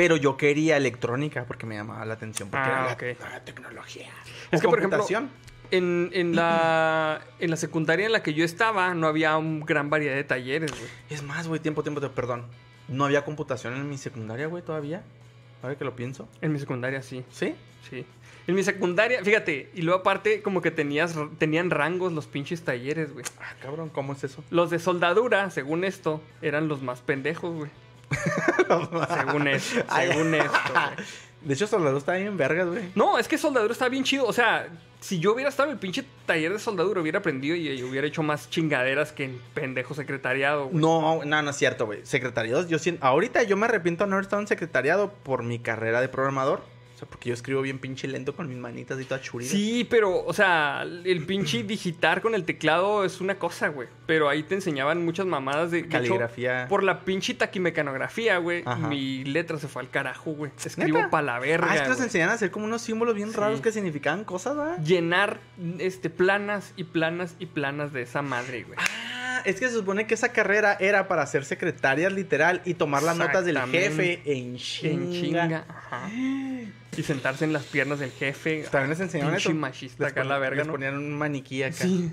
[0.00, 2.48] Pero yo quería electrónica porque me llamaba la atención.
[2.48, 3.20] Porque Ah, era la ok.
[3.20, 4.08] nueva tecnología.
[4.50, 5.06] Es O que, por ejemplo.
[5.70, 9.90] En, en, la, en la secundaria en la que yo estaba, no había una gran
[9.90, 10.90] variedad de talleres, güey.
[11.10, 12.46] Es más, güey, tiempo, tiempo, tiempo, perdón.
[12.88, 15.02] No había computación en mi secundaria, güey, todavía.
[15.62, 16.26] Ahora que lo pienso.
[16.40, 17.22] En mi secundaria sí.
[17.30, 17.54] ¿Sí?
[17.90, 18.06] Sí.
[18.46, 23.12] En mi secundaria, fíjate, y luego aparte como que tenías, tenían rangos los pinches talleres,
[23.12, 23.26] güey.
[23.38, 24.42] Ah, cabrón, ¿cómo es eso?
[24.48, 27.70] Los de soldadura, según esto, eran los más pendejos, güey.
[29.08, 31.06] según esto, según esto, güey.
[31.42, 32.90] De hecho, Soldado está bien vergas, güey.
[32.94, 34.26] No, es que soldadura está bien chido.
[34.26, 34.68] O sea,
[35.00, 38.06] si yo hubiera estado en el pinche taller de soldadura, hubiera aprendido y, y hubiera
[38.06, 40.76] hecho más chingaderas que en pendejo secretariado, güey.
[40.76, 42.00] No, no, no es cierto, güey.
[42.04, 43.06] Secretariados, yo siento...
[43.06, 46.62] Ahorita yo me arrepiento de no haber estado en secretariado por mi carrera de programador.
[47.00, 49.48] Sea, porque yo escribo bien pinche lento con mis manitas y toda churida.
[49.50, 53.88] Sí, pero, o sea, el pinche digitar con el teclado es una cosa, güey.
[54.06, 56.66] Pero ahí te enseñaban muchas mamadas de hecho, Caligrafía.
[56.68, 58.62] por la pinche taquimecanografía, güey.
[58.66, 58.88] Ajá.
[58.88, 60.50] Mi letra se fue al carajo, güey.
[60.62, 61.10] Escribo ¿Neta?
[61.10, 61.68] pa' la verga.
[61.70, 63.36] Ah, es que nos enseñan a hacer como unos símbolos bien Sí.
[63.36, 64.78] raros que significaban cosas, ¿verdad?
[64.84, 65.40] Llenar
[65.78, 68.76] este, planas y planas y planas de esa madre, güey.
[68.78, 68.84] Ah,
[69.44, 73.16] es que se supone que esa carrera era para ser secretarias literal y tomar las
[73.16, 74.92] notas del jefe en chinga.
[74.92, 75.64] En chinga.
[75.68, 76.10] Ajá.
[76.96, 78.64] Y sentarse en las piernas del jefe.
[78.70, 79.52] También les enseñaban eso.
[79.54, 80.72] machista Les acá pon- la verga, Les ¿no?
[80.72, 81.76] ponían un maniquí acá.
[81.76, 82.10] Sí.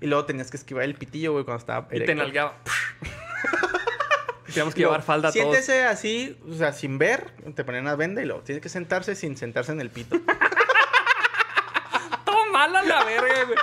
[0.00, 2.56] Y luego tenías que esquivar el pitillo, güey, cuando estaba Y te nalgaba.
[4.46, 5.42] Teníamos que llevar falda todos.
[5.44, 9.14] Siéntese así, o sea, sin ver, te ponían una venda y luego tienes que sentarse
[9.14, 10.18] sin sentarse en el pito.
[12.24, 13.58] Todo mala la verga, güey.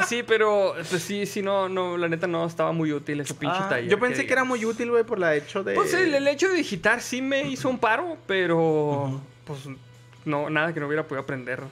[0.00, 3.34] No, sí, pero pues sí, sí, no, no, la neta no estaba muy útil ese
[3.34, 3.90] pinche Ah, taller.
[3.90, 5.74] yo pensé que era muy útil, güey, por la hecho de...
[5.74, 9.60] Pues el, el hecho de digitar sí me hizo un paro, pero pues
[10.24, 11.62] no, nada que no hubiera podido aprender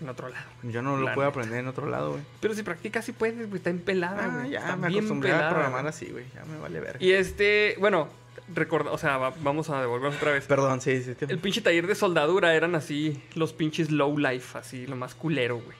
[0.00, 0.44] en otro lado.
[0.62, 1.38] Yo no lo La puedo neta.
[1.40, 2.22] aprender en otro lado, güey.
[2.40, 4.50] Pero si practicas sí puedes, güey, está empelada, Ah, güey.
[4.50, 5.88] ya está me bien acostumbré a programar güey.
[5.90, 6.24] así, güey.
[6.34, 6.96] Ya me vale ver.
[7.00, 8.08] Y este, bueno,
[8.54, 10.44] recorda, o sea, va- vamos a devolvernos otra vez.
[10.46, 11.14] Perdón, sí, sí.
[11.14, 15.14] que- El pinche taller de soldadura eran así, los pinches low life, así, lo más
[15.14, 15.76] culero, güey.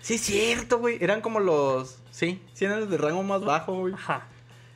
[0.00, 0.98] Sí, es cierto, güey.
[1.02, 1.98] Eran como los...
[2.10, 3.94] Sí, sí eran los de rango más bajo, güey.
[3.94, 4.26] Ajá.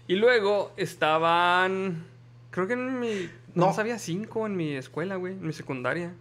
[0.06, 2.04] Y luego estaban.
[2.50, 3.30] Creo que en mi.
[3.54, 3.74] No, No.
[3.78, 5.34] había cinco en mi escuela, güey.
[5.34, 6.12] En mi secundaria.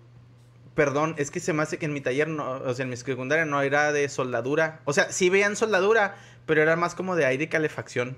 [0.76, 2.96] Perdón, es que se me hace que en mi taller, no, o sea, en mi
[2.98, 4.80] secundaria no era de soldadura.
[4.86, 8.16] O sea, sí veían soldadura, pero era más como de aire y calefacción.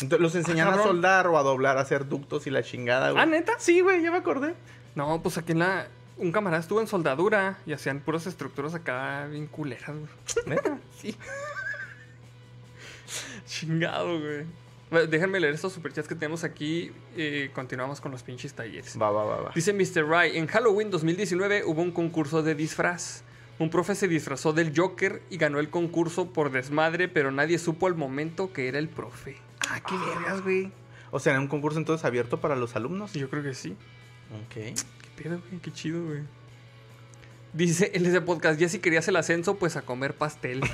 [0.00, 0.94] Entonces, los enseñaban a cabrón.
[0.94, 3.22] soldar o a doblar, a hacer ductos y la chingada, güey.
[3.22, 3.54] Ah, ¿neta?
[3.58, 4.54] Sí, güey, ya me acordé.
[4.94, 5.88] No, pues aquí en la.
[6.18, 10.46] Un camarada estuvo en soldadura y hacían puras estructuras acá bien culeras, güey.
[10.46, 10.78] ¿Neta?
[11.00, 11.16] Sí.
[13.46, 14.44] Chingado, güey.
[14.90, 16.92] Bueno, déjenme leer estos superchats que tenemos aquí.
[17.16, 18.96] eh, continuamos con los pinches talleres.
[19.00, 19.52] Va, va, va, va.
[19.54, 20.06] Dice Mr.
[20.06, 23.22] Rai, en Halloween 2019 hubo un concurso de disfraz.
[23.58, 27.86] Un profe se disfrazó del Joker y ganó el concurso por desmadre, pero nadie supo
[27.86, 29.36] al momento que era el profe.
[29.68, 30.70] Ah, qué vergas, güey.
[31.10, 33.12] O sea, era un concurso entonces abierto para los alumnos.
[33.14, 33.76] Yo creo que sí.
[34.46, 34.78] Ok.
[35.18, 35.60] ¿Qué pedo, güey?
[35.60, 36.20] Qué chido, güey.
[37.52, 40.60] Dice el ese podcast, ya si querías el ascenso, pues a comer pastel.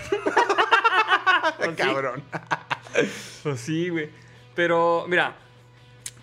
[1.59, 1.77] Pues.
[1.77, 2.23] Cabrón.
[3.43, 4.09] Pues sí, güey.
[4.55, 5.37] Pero, mira,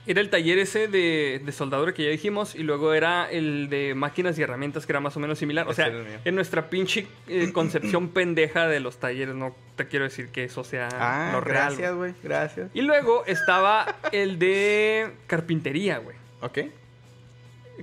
[0.08, 3.94] Era el taller ese de, de soldadura que ya dijimos y luego era el de
[3.96, 5.68] máquinas y herramientas que era más o menos similar.
[5.68, 5.92] O sea,
[6.26, 10.64] en nuestra pinche eh, concepción pendeja de los talleres, no te quiero decir que eso
[10.64, 11.68] sea Ah, lo real.
[11.70, 12.14] gracias, güey.
[12.24, 12.72] Gracias.
[12.74, 16.18] Y luego estaba el de carpintería, güey.
[16.42, 16.60] Ok.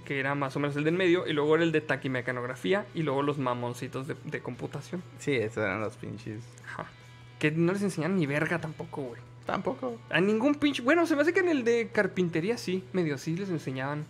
[0.05, 1.27] Que era más o menos el del medio.
[1.27, 2.87] Y luego era el de taquimecanografía.
[2.95, 5.03] Y luego los mamoncitos de, de computación.
[5.19, 6.43] Sí, esos eran los pinches.
[6.67, 6.87] Ajá.
[7.39, 9.21] Que no les enseñan ni verga tampoco, güey.
[9.47, 9.99] Tampoco.
[10.11, 10.83] A ningún pinche.
[10.83, 14.05] Bueno, se me hace que en el de carpintería sí, medio sí les enseñaban.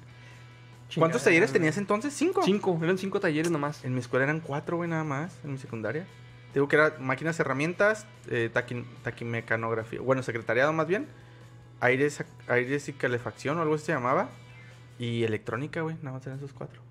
[0.97, 2.15] ¿Cuántos talleres tenías entonces?
[2.15, 2.43] ¿Cinco?
[2.45, 3.85] Cinco, eran cinco talleres nomás.
[3.85, 5.39] En mi escuela eran cuatro, güey, nada más.
[5.45, 6.07] En mi secundaria.
[6.55, 10.01] Digo que era máquinas, herramientas, eh, taqui- taquimecanografía.
[10.01, 11.07] Bueno, secretariado más bien.
[11.81, 14.31] Aires, aires y calefacción o algo así se llamaba.
[14.99, 15.97] Y electrónica, güey.
[16.03, 16.83] Nada más eran esos cuatro.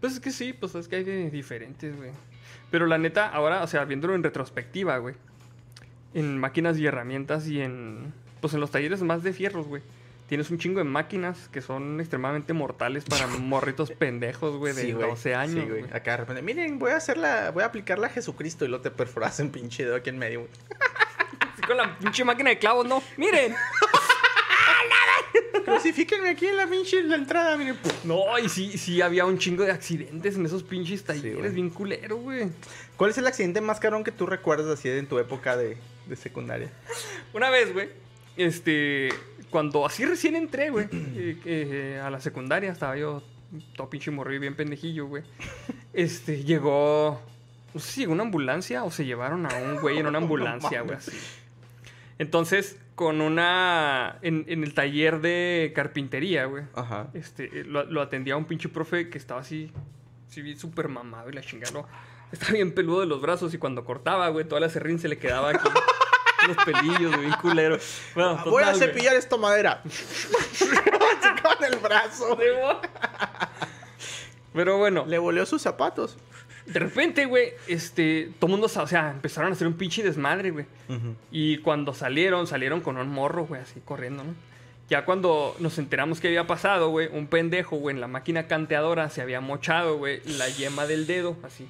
[0.00, 2.10] Pues es que sí, pues es que hay de diferentes, güey.
[2.70, 5.14] Pero la neta, ahora, o sea, viéndolo en retrospectiva, güey.
[6.14, 8.12] En máquinas y herramientas y en.
[8.40, 9.82] Pues en los talleres más de fierros, güey.
[10.28, 14.92] Tienes un chingo de máquinas que son extremadamente mortales para morritos pendejos, güey, de Sí,
[14.92, 15.08] güey.
[15.08, 15.64] 12 años.
[15.64, 15.84] Sí, güey.
[15.92, 18.80] Acá de repente, miren, voy a hacer la, voy a aplicar la Jesucristo y lo
[18.80, 20.50] te perforas en pinche dedo aquí en medio, güey.
[21.66, 23.02] Con la pinche máquina de clavos, no.
[23.16, 23.54] Miren.
[25.64, 27.76] Crucifíquenme aquí en la pinche en la entrada, miren.
[28.04, 31.52] No, y sí, sí había un chingo de accidentes en esos pinches talleres, güey.
[31.52, 32.50] bien culero, güey.
[32.96, 35.76] ¿Cuál es el accidente más carón que tú recuerdas así en tu época de,
[36.06, 36.70] de secundaria?
[37.32, 37.88] Una vez, güey,
[38.36, 39.10] este,
[39.50, 43.22] cuando así recién entré, güey, eh, eh, a la secundaria, estaba yo
[43.76, 45.22] todo pinche morrido y bien pendejillo, güey.
[45.92, 47.20] Este, llegó,
[47.74, 50.80] no sé si llegó una ambulancia o se llevaron a un güey en una ambulancia,
[50.82, 51.12] güey, así.
[52.18, 57.08] Entonces, con una, en, en el taller de carpintería, güey, Ajá.
[57.14, 59.72] este, eh, lo, lo atendía un pinche profe que estaba así,
[60.36, 61.72] bien súper mamado y la chingada.
[61.72, 61.86] no,
[62.32, 65.18] Estaba bien peludo de los brazos y cuando cortaba, güey, toda la serrín se le
[65.18, 65.68] quedaba aquí.
[66.48, 67.78] los pelillos, güey, culero.
[68.14, 68.88] Bueno, Voy a total, güey.
[68.88, 69.82] cepillar esta madera.
[71.42, 72.38] Con el brazo.
[74.54, 76.16] Pero bueno, Le volvió sus zapatos.
[76.66, 80.66] De repente, güey, este, todo mundo, o sea, empezaron a hacer un pinche desmadre, güey.
[81.30, 84.34] Y cuando salieron, salieron con un morro, güey, así corriendo, ¿no?
[84.88, 89.08] Ya cuando nos enteramos que había pasado, güey, un pendejo, güey, en la máquina canteadora
[89.08, 91.66] se había mochado, güey, la yema del dedo, así.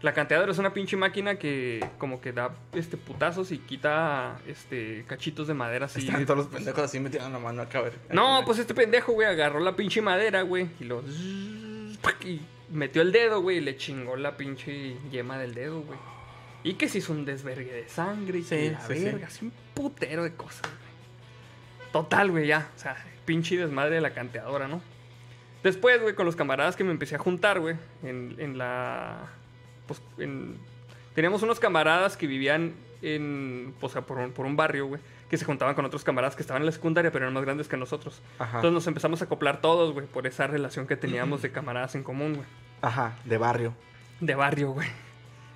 [0.00, 5.04] La canteadora es una pinche máquina que como que da este putazos y quita este
[5.06, 6.00] cachitos de madera así.
[6.00, 7.94] Están todos los pendejos así metiendo la mano acá a ver.
[8.10, 11.02] No, pues este pendejo, güey, agarró la pinche madera, güey, y lo
[12.74, 15.98] metió el dedo, güey, y le chingó la pinche yema del dedo, güey.
[16.62, 19.04] Y que se hizo un desvergue de sangre y Sí, que la sí, sí.
[19.04, 21.92] verga, así un putero de cosas, güey.
[21.92, 24.82] Total, güey, ya, o sea, pinche desmadre de la canteadora, ¿no?
[25.62, 29.28] Después, güey, con los camaradas que me empecé a juntar, güey, en, en la...
[29.86, 30.58] Pues, en...
[31.14, 33.74] Teníamos unos camaradas que vivían en...
[33.80, 35.00] O sea, por un, por un barrio, güey,
[35.34, 37.66] que se juntaban con otros camaradas que estaban en la secundaria, pero eran más grandes
[37.66, 38.22] que nosotros.
[38.38, 38.58] Ajá.
[38.58, 42.04] Entonces nos empezamos a acoplar todos, güey, por esa relación que teníamos de camaradas en
[42.04, 42.46] común, güey.
[42.82, 43.74] Ajá, de barrio.
[44.20, 44.86] De barrio, güey.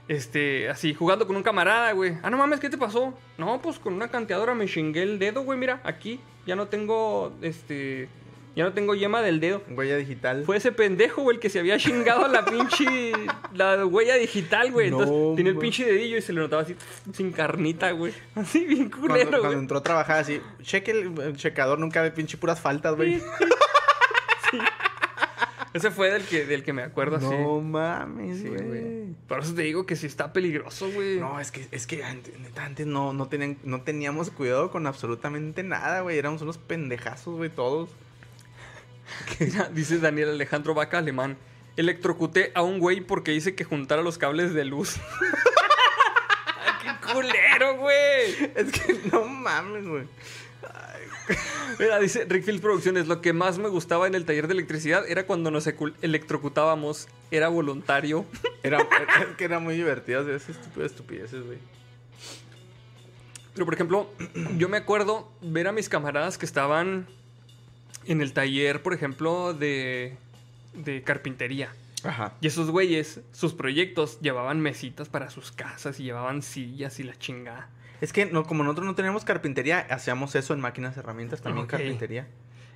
[0.09, 2.19] Este, así, jugando con un camarada, güey.
[2.25, 3.17] Ah, no mames, ¿qué te pasó?
[3.37, 6.21] No, pues con una canteadora me chingué el dedo, güey, mira, aquí.
[6.45, 8.09] Ya no tengo, este...
[8.59, 9.63] Ya no tengo yema del dedo.
[9.71, 10.43] Huella digital.
[10.45, 13.13] Fue ese pendejo, güey, el que se había chingado la pinche...
[13.55, 14.89] La huella digital, güey.
[14.89, 16.75] Entonces, No, tenía el pinche dedillo y se le notaba así,
[17.13, 18.13] sin carnita, güey.
[18.35, 19.59] Así, bien cuando, culero, cuando güey.
[19.61, 23.23] entró a trabajar así, cheque el, el checador, nunca ve pinche puras faltas, güey.
[25.73, 27.27] Ese fue del que, del que me acuerdo así.
[27.29, 29.15] No mames, Sí, güey.
[29.29, 31.21] Por eso te digo que sí está peligroso, güey.
[31.21, 35.63] No, es que, es que antes, antes no, no, tenían, no teníamos cuidado con absolutamente
[35.63, 36.19] nada, güey.
[36.19, 37.91] Éramos unos pendejazos, güey, todos.
[39.73, 41.37] Dice Daniel Alejandro Vaca Alemán.
[41.77, 44.97] Electrocuté a un güey porque dice que juntara los cables de luz.
[46.65, 48.53] Ay, ¡Qué culero, güey!
[48.55, 50.05] Es que no mames, güey.
[51.79, 53.07] Mira, dice Rickfield Producciones.
[53.07, 55.69] Lo que más me gustaba en el taller de electricidad era cuando nos
[56.03, 57.09] electrocutábamos.
[57.31, 58.25] Era voluntario.
[58.63, 61.59] Era, es que era muy ese tipo de estupideces, güey.
[63.55, 64.11] Pero, por ejemplo,
[64.57, 67.07] yo me acuerdo ver a mis camaradas que estaban
[68.07, 70.17] en el taller, por ejemplo, de,
[70.75, 71.71] de carpintería.
[72.05, 72.35] Ajá.
[72.41, 77.19] Y esos güeyes, sus proyectos, llevaban mesitas para sus casas y llevaban sillas y la
[77.19, 77.69] chingada.
[78.01, 82.29] Es que no, como nosotros no teníamos carpintería, hacíamos eso en máquinas herramientas, también carpintería.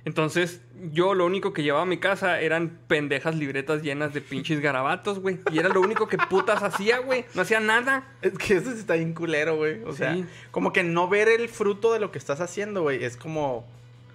[0.05, 0.59] Entonces,
[0.91, 5.19] yo lo único que llevaba a mi casa eran pendejas libretas llenas de pinches garabatos,
[5.19, 5.39] güey.
[5.51, 7.23] Y era lo único que putas hacía, güey.
[7.33, 8.05] No hacía nada.
[8.21, 9.81] Es que eso está bien culero, güey.
[9.83, 10.17] O sea,
[10.51, 13.01] como que no ver el fruto de lo que estás haciendo, güey.
[13.03, 13.65] Es como.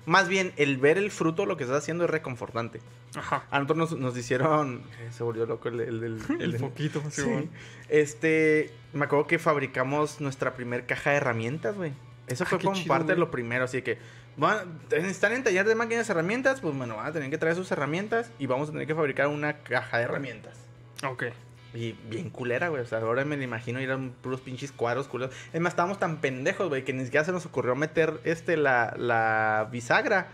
[0.08, 2.80] Más bien, el ver el fruto lo que estás haciendo es reconfortante.
[3.14, 3.44] Ajá.
[3.50, 4.82] A nosotros nos, nos hicieron.
[5.00, 7.22] eh, Se volvió loco el, el, el- El el- foquito, Sí.
[7.22, 7.50] Simón.
[7.88, 8.72] Este.
[8.92, 11.92] Me acuerdo que fabricamos nuestra primer caja de herramientas, güey.
[12.26, 13.98] Eso Ah, fue como chido, parte de lo primero, así que
[14.36, 17.56] van, están en taller de máquinas y herramientas, pues bueno, van a tener que traer
[17.56, 20.58] sus herramientas y vamos a tener que fabricar una caja de herramientas.
[21.06, 21.24] Ok.
[21.74, 22.82] Y bien culera, güey.
[22.82, 25.34] O sea, ahora me la imagino un- puros pinches cuadros culeros.
[25.52, 28.94] Es más, estábamos tan pendejos, güey, que ni siquiera se nos ocurrió meter este la,
[28.96, 30.28] la bisagra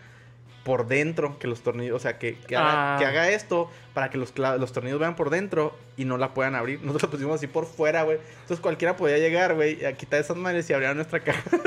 [0.62, 2.98] por dentro, que los tornillos, o sea, que, que, haga, Ah.
[2.98, 6.54] que haga esto para que los, los tornillos vean por dentro y no la puedan
[6.54, 6.80] abrir.
[6.82, 8.18] Nosotros lo pusimos así por fuera, güey.
[8.42, 11.42] Entonces cualquiera podía llegar, güey, a quitar esas madres y abrir nuestra caja.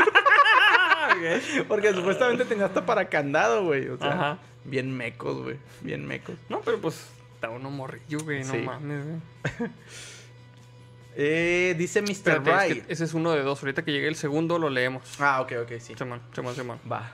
[1.67, 3.87] Porque supuestamente tenía hasta para candado, güey.
[3.89, 4.37] O sea, Ajá.
[4.65, 5.57] bien mecos, güey.
[5.81, 6.35] Bien mecos.
[6.49, 7.07] No, pero pues
[7.37, 8.43] está uno morrillo, güey.
[8.43, 8.57] No Sí.
[8.59, 9.19] mames, güey.
[11.19, 12.11] Eh, dice Mr.
[12.11, 12.85] Espérate, es Right.
[12.85, 13.59] que ese es uno de dos.
[13.63, 15.19] Ahorita que llegue el segundo lo leemos.
[15.19, 15.95] Ah, ok, ok, sí.
[15.97, 16.79] Simón, Simón, Simón.
[16.91, 17.11] Va.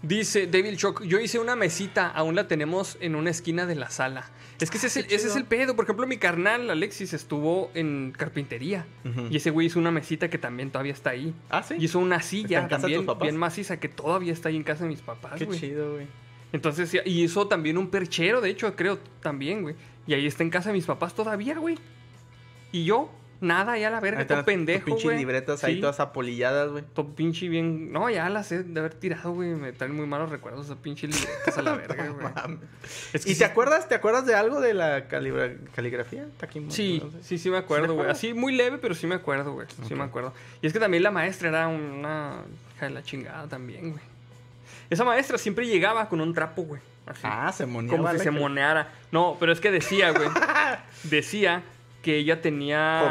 [0.00, 3.90] Dice Devil Shock, yo hice una mesita, aún la tenemos en una esquina de la
[3.90, 4.30] sala.
[4.60, 5.76] Es que ese, es el, ese es el pedo.
[5.76, 8.86] Por ejemplo, mi carnal Alexis estuvo en carpintería.
[9.28, 11.34] Y ese güey hizo una mesita que también todavía está ahí.
[11.50, 11.74] Ah, sí.
[11.78, 14.88] Y hizo una ¿Está silla también bien maciza que todavía está ahí en casa de
[14.90, 15.60] mis papás, Qué güey.
[15.60, 16.06] chido, güey.
[16.52, 19.74] Entonces, y hizo también un perchero, de hecho, creo también, güey.
[20.06, 21.78] Y ahí está en casa de mis papás todavía, güey.
[22.72, 23.10] Y yo,
[23.40, 25.18] nada, ya la verga, todo pendejo, güey.
[25.18, 26.84] libretas ahí todas apolilladas, güey.
[26.94, 27.92] todo pinche bien.
[27.92, 29.50] No, ya las he de haber tirado, güey.
[29.50, 32.26] Me traen muy malos recuerdos esas pinches libretas a la verga, güey.
[33.12, 36.26] Es que ¿Y sí- te acuerdas, te acuerdas de algo de la calibra- caligrafía?
[36.68, 37.22] Sí, no sé.
[37.22, 38.10] sí, sí me acuerdo, güey.
[38.10, 39.66] Así muy leve, pero sí me acuerdo, güey.
[39.86, 40.32] Sí me acuerdo.
[40.62, 42.42] Y es que también la maestra era una
[42.76, 44.11] hija de la chingada también, güey.
[44.90, 46.80] Esa maestra siempre llegaba con un trapo, güey.
[47.06, 47.20] Así.
[47.24, 47.96] Ah, se moneaba.
[47.96, 48.92] como si se moneara.
[49.10, 50.28] No, pero es que decía, güey.
[51.04, 51.62] decía
[52.02, 53.08] que ella tenía.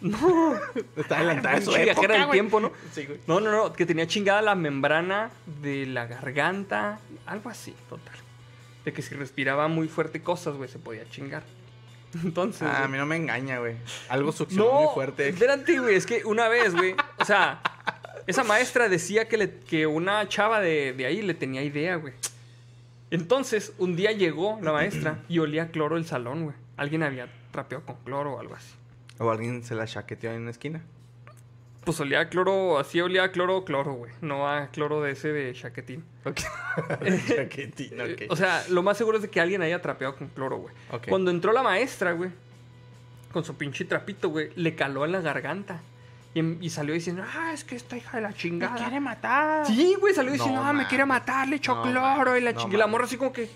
[0.00, 0.10] COVID.
[0.10, 0.54] No.
[0.96, 2.72] Está adelantada de su viajera del tiempo, ¿no?
[2.92, 3.20] Sí, güey.
[3.26, 3.72] No, no, no.
[3.72, 5.30] Que tenía chingada la membrana
[5.60, 6.98] de la garganta.
[7.26, 8.16] Algo así, total.
[8.84, 11.44] De que si respiraba muy fuerte cosas, güey, se podía chingar.
[12.24, 12.62] Entonces.
[12.62, 13.76] Ah, a mí no me engaña, güey.
[14.08, 15.28] Algo succionó no, muy fuerte.
[15.28, 15.94] espérate, güey.
[15.94, 16.94] Es que una vez, güey.
[17.18, 17.60] O sea,
[18.26, 22.14] esa maestra decía que, le- que una chava de, de ahí le tenía idea, güey.
[23.10, 26.56] Entonces, un día llegó la maestra y olía cloro el salón, güey.
[26.76, 28.72] Alguien había trapeado con cloro o algo así.
[29.18, 30.80] O alguien se la chaqueteó en una esquina.
[31.84, 34.12] Pues olía a cloro, así olía a cloro, cloro, güey.
[34.22, 36.04] No a cloro de ese de chaquetín.
[36.24, 36.40] Ok.
[37.28, 38.22] Chaquetín, ok.
[38.30, 40.74] O sea, lo más seguro es de que alguien haya trapeado con cloro, güey.
[41.08, 42.30] Cuando entró la maestra, güey,
[43.32, 45.80] con su pinche trapito, güey, le caló en la garganta.
[46.34, 49.00] Y, em- y salió diciendo, ah, es que esta hija de la chingada.
[49.00, 49.66] matar.
[49.66, 52.52] Sí, güey, salió No diciendo, ah, me quiere matar, le echó No cloro y la
[52.52, 52.74] no chingada.
[52.74, 53.50] Y la morra así como que,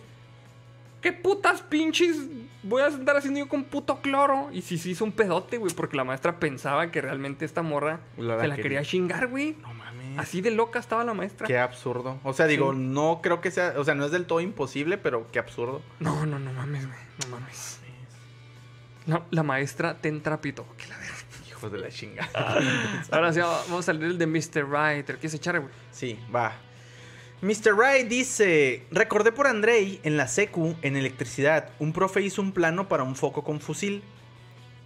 [1.01, 2.17] ¿qué putas pinches
[2.63, 4.49] voy a andar haciendo yo con puto cloro?
[4.53, 8.01] Y sí, sí hizo un pedote, güey, porque la maestra pensaba que realmente esta morra
[8.19, 8.63] La- la se la quería.
[8.81, 9.57] quería chingar, güey.
[9.63, 10.19] No mames.
[10.19, 11.47] Así de loca estaba la maestra.
[11.47, 12.19] Qué absurdo.
[12.25, 12.79] O sea, digo, Sí.
[12.79, 13.75] no creo que sea.
[13.79, 15.81] O sea, no es del todo imposible, pero qué absurdo.
[16.01, 16.99] No, no, no mames, güey.
[17.25, 17.81] No mames.
[19.07, 20.67] No, la maestra ten trapito.
[20.77, 21.16] Que la verga.
[21.57, 22.59] Hijos de la chingada.
[23.11, 24.69] Ahora sí, vamos a salir el de Mr.
[24.69, 25.07] Right.
[25.19, 25.73] ¿Qué se echar, güey?
[25.91, 26.55] Sí, va.
[27.43, 27.75] Mr.
[27.75, 32.89] Wright dice, recordé por Andrei en la secu, en electricidad, un profe hizo un plano
[32.89, 34.03] para un foco con fusil.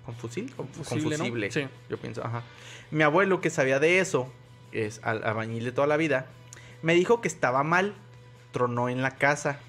[0.05, 0.53] ¿Con fusil?
[0.57, 1.51] Con Fusible.
[1.53, 1.69] Sí.
[1.89, 2.43] Yo pienso, ajá.
[2.91, 4.33] Mi abuelo, que sabía de eso,
[4.73, 6.27] es al albañil de toda la vida,
[6.83, 7.95] me dijo que estaba mal,
[8.51, 9.61] tronó en la casa.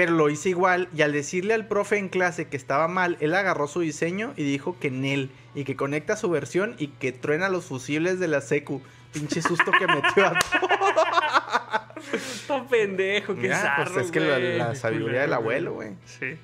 [0.00, 3.34] Pero lo hice igual y al decirle al profe en clase que estaba mal, él
[3.34, 7.12] agarró su diseño y dijo que en él y que conecta su versión y que
[7.12, 8.80] truena los fusibles de la secu.
[9.12, 12.14] Pinche susto que metió a todos.
[12.14, 15.90] Está pendejo, qué Ya, zarro, pues es que la, sabiduría del abuelo, güey.
[16.06, 16.38] Sí.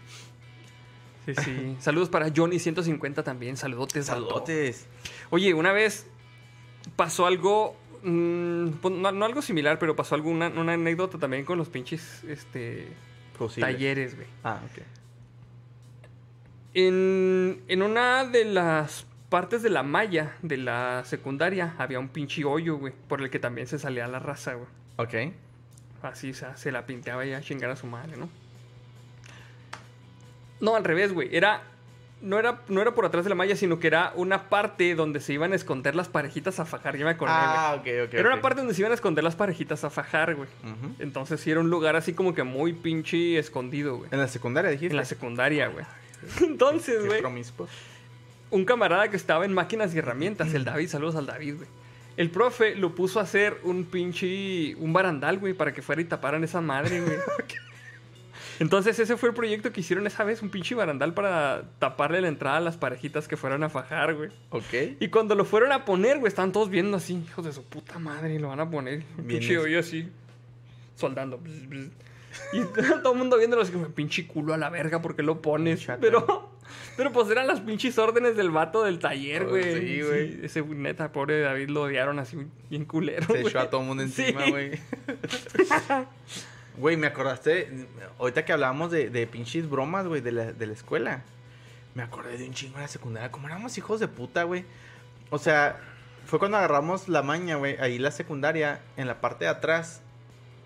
[1.24, 1.76] Sí, sí.
[1.80, 3.56] Saludos para Johnny150 también.
[3.56, 4.04] Saludotes.
[4.04, 4.86] Saludotes.
[5.30, 6.06] Oye, una vez
[6.94, 7.74] pasó algo.
[8.02, 12.22] mm, pues, no, no algo similar, pero pasó alguna una anécdota también con los pinches
[12.24, 12.88] este,
[13.60, 14.26] Talleres, güey.
[14.44, 14.82] Ah, ok.
[16.74, 22.44] En, en una de las partes de la malla de la secundaria había un pinche
[22.44, 24.68] hoyo, güey, por el que también se salía la raza, güey.
[24.96, 25.32] Ok.
[26.02, 28.28] Así, o sea, se la pinteaba ya a chingar a su madre, ¿no?
[30.60, 31.34] No, al revés, güey.
[31.34, 31.62] Era.
[32.22, 35.20] No era, no era por atrás de la malla, sino que era una parte donde
[35.20, 36.96] se iban a esconder las parejitas a fajar.
[36.96, 37.32] Ya me acordé.
[37.34, 38.14] Ah, ok, ok.
[38.14, 40.48] Era una parte donde se iban a esconder las parejitas a fajar, güey.
[40.98, 44.08] Entonces sí era un lugar así como que muy pinche escondido, güey.
[44.12, 44.92] En la secundaria dijiste.
[44.92, 45.84] En la secundaria, güey.
[46.40, 47.22] Entonces, güey,
[48.50, 51.68] un camarada que estaba en máquinas y herramientas, el David, saludos al David, güey.
[52.16, 54.74] El profe lo puso a hacer un pinche.
[54.76, 57.16] un barandal, güey, para que fuera y taparan esa madre, güey.
[58.58, 62.28] Entonces ese fue el proyecto que hicieron esa vez, un pinche barandal para taparle la
[62.28, 64.30] entrada a las parejitas que fueran a fajar, güey.
[64.50, 64.98] Ok.
[65.00, 67.98] Y cuando lo fueron a poner, güey, estaban todos viendo así, hijos de su puta
[67.98, 69.02] madre, y lo van a poner.
[69.26, 70.08] Pinche hoyo así,
[70.94, 71.40] soldando.
[72.52, 72.60] Y
[73.02, 75.80] todo el mundo viéndolo así como, pinche culo a la verga, porque lo pones?
[75.82, 76.00] Chata.
[76.00, 76.54] Pero
[76.96, 79.62] Pero pues eran las pinches órdenes del vato del taller, Oh, güey.
[79.80, 80.44] sí, güey.
[80.44, 82.36] ese neta, pobre David lo odiaron así
[82.70, 83.26] bien culero.
[83.26, 83.46] Se güey.
[83.46, 84.50] echó a todo el mundo encima, Sí.
[84.50, 84.70] güey.
[86.76, 87.86] Güey, me acordaste,
[88.18, 91.22] ahorita que hablábamos de, de pinches bromas, güey, de la, de la escuela.
[91.94, 93.30] Me acordé de un chingo de la secundaria.
[93.30, 94.64] Como éramos hijos de puta, güey.
[95.30, 95.80] O sea,
[96.26, 97.76] fue cuando agarramos la maña, güey.
[97.78, 100.02] Ahí la secundaria, en la parte de atrás,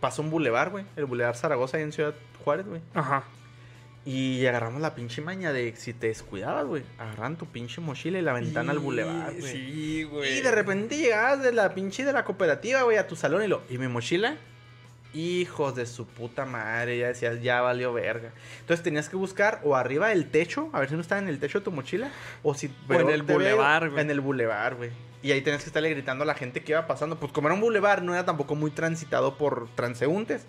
[0.01, 0.85] pasó un bulevar, güey.
[0.97, 2.15] El bulevar Zaragoza, ahí en Ciudad
[2.45, 2.81] Juárez, güey.
[2.95, 3.23] Ajá.
[4.05, 6.82] Y agarramos la pinche maña de si te descuidabas, güey.
[6.99, 9.53] Agarran tu pinche mochila y la ventana al bulevar, güey.
[9.53, 10.39] Sí, güey.
[10.39, 13.47] Y de repente llegabas de la pinche de la cooperativa, güey, a tu salón y
[13.47, 13.62] lo.
[13.69, 14.37] ¿Y mi mochila?
[15.12, 18.32] Hijos de su puta madre, ya decías, ya valió verga.
[18.61, 21.41] Entonces tenías que buscar o arriba del techo, a ver si no estaba en el
[21.41, 22.11] techo de tu mochila,
[22.43, 22.73] o si.
[22.89, 24.01] O en el bulevar, güey.
[24.01, 24.91] En el bulevar, güey.
[25.23, 27.19] Y ahí tenías que estarle gritando a la gente que iba pasando.
[27.19, 30.47] Pues como era un bulevar, no era tampoco muy transitado por transeúntes.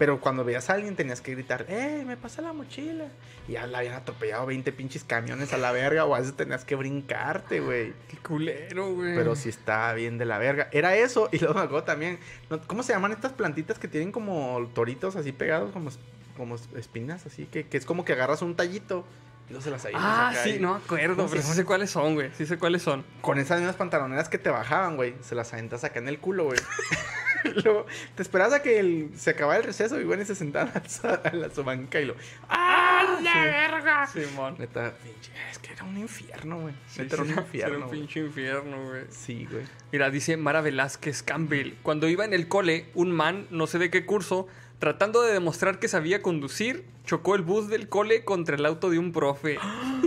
[0.00, 3.04] Pero cuando veías a alguien tenías que gritar, ¡eh, me pasa la mochila!
[3.46, 6.64] Y ya la habían atropellado 20 pinches camiones a la verga, o a veces tenías
[6.64, 7.92] que brincarte, güey.
[8.08, 9.14] Qué culero, güey.
[9.14, 10.68] Pero sí está bien de la verga.
[10.72, 12.18] Era eso, y luego me acuerdo también.
[12.48, 12.58] ¿no?
[12.62, 15.90] ¿Cómo se llaman estas plantitas que tienen como toritos así pegados, como,
[16.34, 17.44] como espinas, así?
[17.44, 19.04] Que, que es como que agarras un tallito
[19.48, 21.64] y luego se las Ah, acá sí, y- no acuerdo, ¿Cómo se pero sí sé
[21.66, 22.30] cuáles son, güey.
[22.38, 23.04] Sí sé cuáles son.
[23.20, 25.14] Con esas mismas pantaloneras que te bajaban, güey.
[25.20, 26.58] Se las aventas acá en el culo, güey.
[27.64, 30.72] Luego te esperabas a que el- se acabara el receso y bueno, y se sentaban
[31.24, 32.14] a la, su banca y lo.
[32.48, 33.38] ¡Ah, la sí.
[33.40, 34.06] verga!
[34.06, 34.56] Simón.
[34.58, 36.74] Neta, pinche, es que era un infierno, güey.
[36.88, 37.76] Sí, Neta, era sí, un Era infierno.
[37.78, 37.98] un güey.
[38.00, 39.02] pinche infierno, güey.
[39.10, 39.64] Sí, güey.
[39.92, 41.74] Mira, dice Mara Velázquez Campbell.
[41.82, 44.46] Cuando iba en el cole, un man, no sé de qué curso,
[44.78, 48.98] tratando de demostrar que sabía conducir, chocó el bus del cole contra el auto de
[48.98, 49.58] un profe.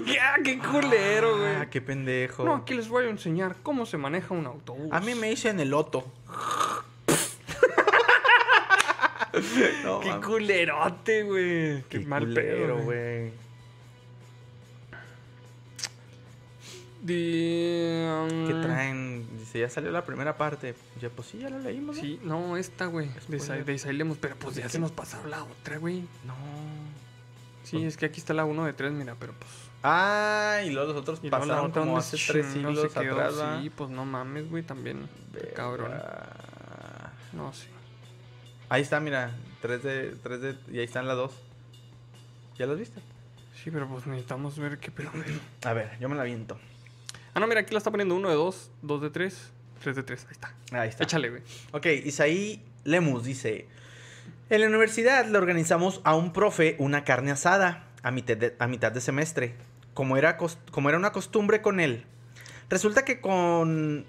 [0.06, 1.56] ¡Ya, qué culero, güey!
[1.56, 2.44] Ah, qué pendejo.
[2.44, 4.90] No, aquí les voy a enseñar cómo se maneja un autobús.
[4.92, 6.06] A mí me dicen el loto.
[9.84, 11.84] No, ¡Qué culerote, güey!
[11.84, 13.32] ¡Qué, Qué mal culero, pedo, güey!
[17.02, 17.14] Di-
[18.48, 19.28] ¿Qué um, traen?
[19.38, 20.74] Dice, ya salió la primera parte.
[21.02, 22.02] Ya, pues sí, ya la leímos, ¿no?
[22.02, 23.10] Sí, no, esta, güey.
[23.28, 23.74] De, de
[24.16, 24.74] pero pues ya ¿Sí?
[24.74, 24.92] se nos
[25.26, 26.02] la otra, güey.
[26.26, 26.36] No.
[27.64, 29.52] Sí, es que aquí está la 1 de 3, mira, pero pues.
[29.84, 33.20] Ah, y luego los otros Y pasaron como hace tres siglos quedó.
[33.20, 33.62] atrás.
[33.62, 35.10] Sí, pues no mames, güey, también.
[35.34, 35.54] Verga.
[35.54, 35.92] Cabrón.
[37.34, 37.68] No, sí.
[38.70, 39.32] Ahí está, mira.
[39.62, 40.56] 3 de, 3 de...
[40.72, 41.32] Y ahí están las dos.
[42.58, 43.02] ¿Ya las viste?
[43.64, 45.10] Sí, pero pues necesitamos ver qué pedo.
[45.64, 46.60] A ver, yo me la viento.
[47.34, 50.04] Ah, no, mira, aquí la está poniendo 1 de 2, 2 de 3, 3 de
[50.04, 50.26] 3.
[50.26, 50.56] Ahí está.
[50.72, 51.04] Ahí está.
[51.04, 51.42] Échale, güey.
[51.72, 53.68] Ok, Isaí Lemus dice:
[54.50, 58.68] En la universidad le organizamos a un profe una carne asada a mitad de, a
[58.68, 59.56] mitad de semestre,
[59.94, 62.06] como era, como era una costumbre con él.
[62.70, 64.06] Resulta que con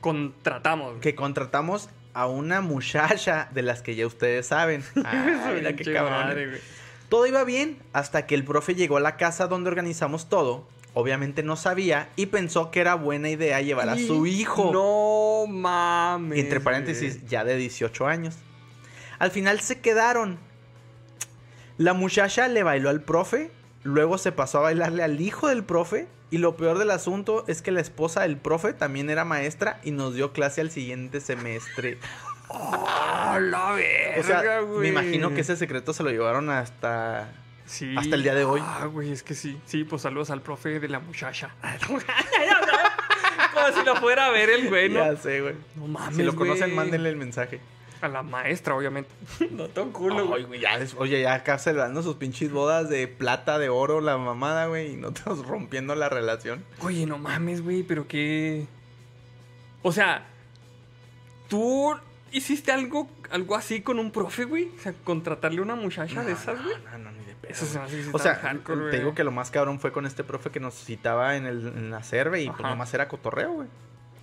[0.00, 1.00] Contratamos.
[1.00, 4.82] que contratamos a una muchacha de las que ya ustedes saben.
[4.94, 6.12] Mira qué cabrón.
[6.12, 6.60] madre.
[7.10, 10.66] Todo iba bien hasta que el profe llegó a la casa donde organizamos todo.
[10.94, 14.72] Obviamente no sabía y pensó que era buena idea llevar a su hijo.
[14.72, 16.38] No mames.
[16.38, 18.36] Entre paréntesis, ya de 18 años.
[19.18, 20.38] Al final se quedaron.
[21.76, 23.50] La muchacha le bailó al profe,
[23.82, 27.62] luego se pasó a bailarle al hijo del profe, y lo peor del asunto es
[27.62, 31.98] que la esposa del profe también era maestra y nos dio clase al siguiente semestre.
[32.50, 34.80] ¡Ah, la verga, O sea, güey!
[34.80, 37.32] me imagino que ese secreto se lo llevaron hasta...
[37.66, 37.96] Sí.
[37.98, 38.60] hasta el día de hoy.
[38.62, 39.58] Ah, güey, es que sí.
[39.66, 41.50] Sí, pues saludos al profe de la muchacha.
[43.54, 45.00] Como si lo fuera a ver el güey, ¿no?
[45.04, 45.54] Ya sé, güey.
[45.74, 46.76] No mames, Si lo conocen, güey.
[46.76, 47.60] mándenle el mensaje.
[48.06, 49.10] A la maestra, obviamente.
[49.50, 50.60] no tan culo, güey.
[50.60, 54.92] ya oye, ya acá celebrando sus pinches bodas de plata, de oro, la mamada, güey,
[54.92, 56.64] y nosotros rompiendo la relación.
[56.82, 58.66] Oye, no mames, güey, pero qué.
[59.82, 60.24] O sea,
[61.48, 61.94] ¿tú
[62.30, 64.70] hiciste algo, algo así con un profe, güey?
[64.78, 66.76] O sea, contratarle a una muchacha de esas, güey.
[66.92, 67.52] No, no, ni de pedo.
[67.52, 68.98] Eso se me hace O sea, hardcore, te güey.
[69.00, 71.90] digo que lo más cabrón fue con este profe que nos citaba en, el, en
[71.90, 73.68] la cerve y pues nomás era cotorreo, güey.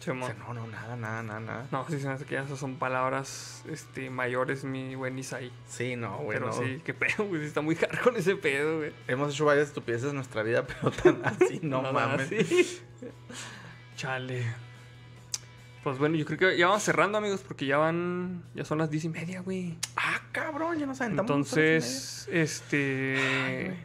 [0.04, 0.32] O Simón.
[0.32, 1.68] sea, no, no, nada, nada, nada, nada.
[1.72, 5.52] No, sí se me hace que esas son palabras este, mayores, mi buen Isaí.
[5.68, 6.38] Sí, no, güey.
[6.40, 6.54] pero no.
[6.54, 7.44] sí, qué pedo, güey.
[7.44, 8.94] Está muy hardcore ese pedo, güey.
[9.08, 12.32] Hemos hecho varias estupideces en nuestra vida, pero tan así, no mames.
[12.32, 12.82] así.
[13.96, 14.44] Chale.
[15.84, 18.44] Pues bueno, yo creo que ya vamos cerrando, amigos, porque ya van.
[18.56, 19.78] Ya son las diez y media, güey.
[19.98, 21.30] Ah, cabrón, ya nos aventamos.
[21.30, 23.76] Entonces, este.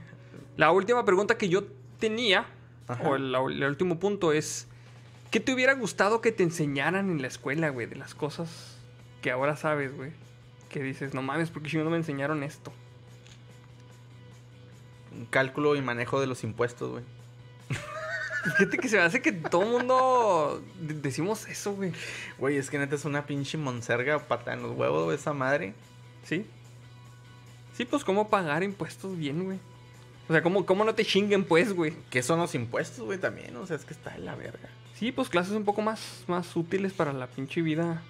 [0.57, 1.65] la última pregunta que yo
[1.99, 2.47] tenía,
[2.87, 3.03] Ajá.
[3.09, 4.68] o el, el último punto es:
[5.31, 7.87] ¿Qué te hubiera gustado que te enseñaran en la escuela, güey?
[7.87, 8.77] De las cosas
[9.23, 10.11] que ahora sabes, güey.
[10.71, 12.73] Que dices, no mames, porque si no me enseñaron esto.
[15.13, 15.27] media.
[15.31, 17.05] Cálculo y manejo de los impuestos, güey.
[18.59, 21.93] Fíjate que se me hace que todo el mundo de- decimos eso, güey.
[22.39, 25.75] Güey, es que neta es una pinche monserga pata en los huevos, güey, esa madre.
[26.25, 26.47] ¿Sí?
[27.77, 29.59] Sí, pues cómo pagar impuestos bien, güey.
[30.29, 31.95] O sea, ¿cómo, cómo no te chinguen, pues, güey?
[32.11, 33.19] ¿Qué son los impuestos, güey?
[33.19, 34.69] También, o sea, es que está en la verga.
[34.99, 38.03] Sí, pues clases un poco más, más útiles para la pinche vida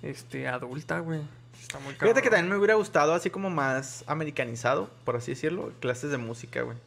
[0.00, 1.20] este, adulta, güey.
[1.60, 5.70] Está muy Fíjate que también me hubiera gustado así como más americanizado, por así decirlo,
[5.80, 6.78] clases de música, güey.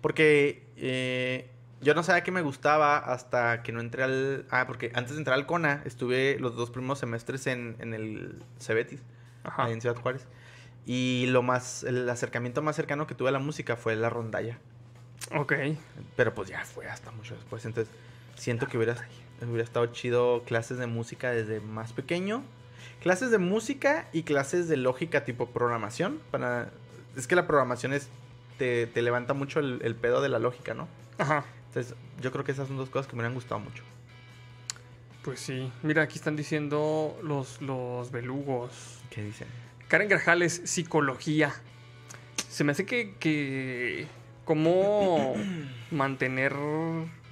[0.00, 1.48] Porque eh,
[1.82, 4.44] yo no sabía que me gustaba hasta que no entré al...
[4.50, 8.42] Ah, porque antes de entrar al CONA estuve los dos primeros semestres en, en el
[8.58, 9.00] Cebetis,
[9.44, 9.70] Ajá.
[9.70, 10.26] en Ciudad Juárez.
[10.84, 14.58] Y lo más, el acercamiento más cercano que tuve a la música fue la rondalla.
[15.36, 15.52] Ok.
[16.16, 17.64] Pero pues ya fue hasta mucho después.
[17.64, 17.94] Entonces,
[18.38, 18.96] siento que hubiera,
[19.42, 22.42] hubiera estado chido clases de música desde más pequeño.
[23.02, 26.20] Clases de música y clases de lógica tipo programación.
[26.30, 26.70] Para...
[27.16, 28.08] Es que la programación es
[28.56, 30.88] te, te levanta mucho el, el pedo de la lógica, ¿no?
[31.18, 31.44] Ajá.
[31.68, 33.82] Entonces, yo creo que esas son dos cosas que me hubieran gustado mucho.
[35.22, 35.70] Pues sí.
[35.82, 39.00] Mira, aquí están diciendo los, los belugos.
[39.10, 39.48] ¿Qué dicen?
[39.88, 41.54] Karen Grajales, psicología.
[42.48, 44.06] Se me hace que, que
[44.44, 45.34] cómo
[45.90, 46.54] mantener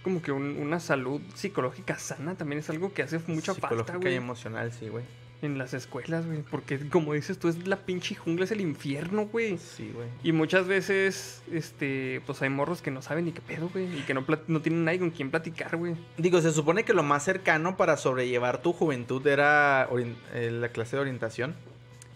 [0.07, 3.99] como que un- una salud psicológica sana también es algo que hace mucha falta, Psicológica
[3.99, 5.05] y güey, emocional, sí, güey.
[5.43, 6.43] en las escuelas, güey.
[6.49, 9.59] Porque como dices tú, es la pinche jungla, es el infierno, güey.
[9.59, 10.07] Sí, güey.
[10.23, 13.99] Y muchas veces, este, pues hay morros que no saben ni qué pedo, güey.
[13.99, 15.97] Y que no, no tienen nadie con quien platicar, güey.
[16.19, 19.89] Digo, se supone que lo más cercano para sobrellevar tu juventud era
[20.35, 21.57] eh, la clase de orientación.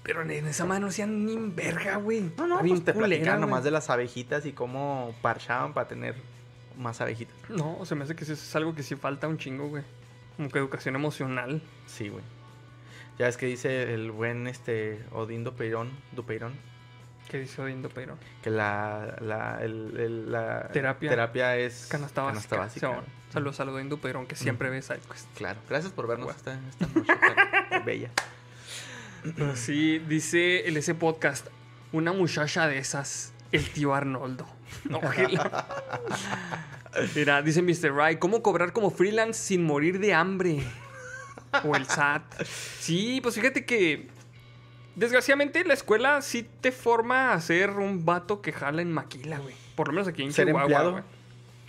[0.05, 2.23] Pero en esa mano no hacían ni verga, güey.
[2.39, 6.15] No, no, pues te platicaban nomás de las abejitas y cómo parchaban para tener
[6.81, 7.35] más abejitas.
[7.49, 9.85] No, se me hace que eso es algo que sí falta un chingo, güey.
[10.37, 11.63] Como que educación emocional.
[11.87, 12.25] Sí, güey.
[13.19, 16.55] Ya es que dice el buen este Odín Dupeirón, Dupeirón
[17.29, 18.19] ¿Qué dice Odindo Peirón?
[18.43, 21.11] que la, la, el- el- la Terapia.
[21.11, 22.57] terapia es Canasta básica.
[22.57, 22.89] básica.
[22.89, 23.05] Simón.
[23.33, 25.29] Saludos a Odindo Peirón, que siempre ve SideQuest.
[25.37, 25.61] Claro.
[25.69, 27.13] Gracias por vernos esta, esta noche
[27.71, 28.11] tan bella.
[29.37, 31.47] Pero sí, dice el ese podcast,
[31.93, 34.47] una muchacha de esas, el tío Arnoldo.
[34.93, 35.67] Ojela.
[37.15, 37.95] Mira, dice Mr.
[37.95, 40.63] Ray, ¿cómo cobrar como freelance sin morir de hambre?
[41.65, 42.43] O el SAT.
[42.45, 44.09] Sí, pues fíjate que
[44.97, 49.55] desgraciadamente la escuela sí te forma a ser un vato que jala en maquila, güey.
[49.77, 50.93] Por lo menos aquí en Ser Chihuahua, empleado.
[50.93, 51.05] güey.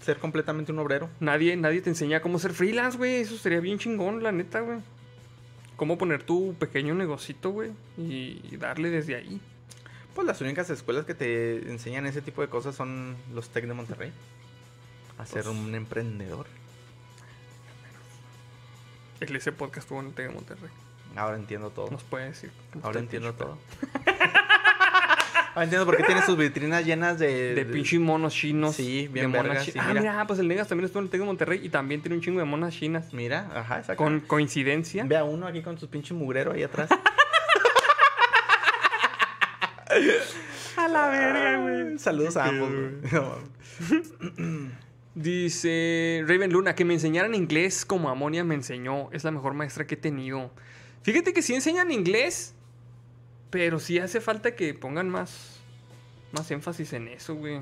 [0.02, 1.10] Ser completamente un obrero.
[1.20, 3.18] Nadie, nadie te enseña cómo ser freelance, güey.
[3.22, 4.80] Eso sería bien chingón, la neta, güey.
[5.76, 7.72] Cómo poner tu pequeño negocito, güey.
[7.98, 9.40] Y darle desde ahí.
[10.16, 13.74] Pues las únicas escuelas que te enseñan ese tipo de cosas son los TEC de
[13.74, 14.12] Monterrey.
[15.18, 16.48] A ser Pues- un emprendedor.
[19.20, 20.70] El ese podcast estuvo en el TEC de Monterrey.
[21.16, 21.90] Ahora entiendo todo.
[21.92, 22.52] Nos puede decir.
[22.82, 23.58] Ahora entiendo todo.
[25.54, 27.54] Ahora entiendo por qué tiene sus vitrinas llenas de...
[27.54, 28.74] De pinche monos chinos.
[28.76, 30.00] Sí, bien de monas sí, ah, mira.
[30.00, 32.22] mira, pues el Negas también estuvo en el TEC de Monterrey y también tiene un
[32.22, 33.12] chingo de monas chinas.
[33.14, 34.02] Mira, ajá, exacto.
[34.02, 35.04] Con coincidencia.
[35.06, 36.90] Ve a uno aquí con su pinche mugrero ahí atrás.
[40.78, 42.00] A la verga, güey.
[42.00, 43.02] Saludos a ambos, güey.
[45.16, 49.10] Dice Raven Luna que me enseñaran inglés como Amonia me enseñó.
[49.12, 50.52] Es la mejor maestra que he tenido.
[51.04, 52.54] Fíjate que sí enseñan inglés,
[53.50, 55.60] pero sí hace falta que pongan más,
[56.32, 57.60] más énfasis en eso, güey.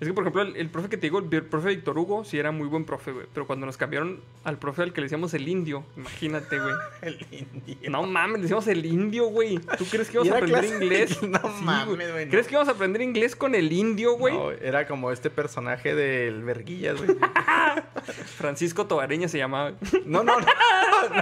[0.00, 2.38] Es que, por ejemplo, el, el profe que te digo, el, profe Víctor Hugo, sí
[2.38, 3.26] era muy buen profe, güey.
[3.32, 6.74] Pero cuando nos cambiaron al profe al que le decíamos el indio, imagínate, güey.
[7.02, 7.90] El indio.
[7.90, 9.58] No mames, le decíamos el indio, güey.
[9.78, 11.22] ¿Tú crees que ¿Y íbamos a aprender inglés?
[11.22, 12.30] No Sí, mames, güey, no.
[12.30, 14.34] ¿Crees que íbamos a aprender inglés con el indio, güey?
[14.34, 17.16] No, era como este personaje del Verguillas, güey.
[18.36, 19.72] Francisco Tobareña se llamaba.
[20.04, 20.46] No, no, no.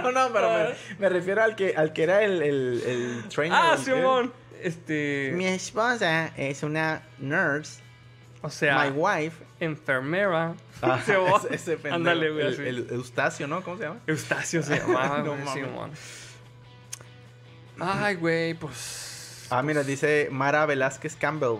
[0.01, 3.59] No, no, pero me, me refiero al que, al que era el, el, el trainer.
[3.61, 4.31] Ah, Simón.
[4.61, 5.33] Este.
[5.35, 7.82] Mi esposa es una nurse.
[8.45, 9.43] O sea, My wife.
[9.59, 10.53] enfermera.
[10.81, 11.15] Ah, ese,
[11.49, 11.95] ese pendejo.
[11.95, 12.45] Ándale, güey.
[12.45, 12.61] El, así.
[12.63, 13.63] el Eustacio, ¿no?
[13.63, 13.99] ¿Cómo se llama?
[14.05, 15.47] Eustacio se llamaba, No güey.
[15.53, 15.91] Simón.
[17.79, 19.47] Ay, güey, pues.
[19.49, 21.59] Ah, mira, dice Mara Velázquez Campbell.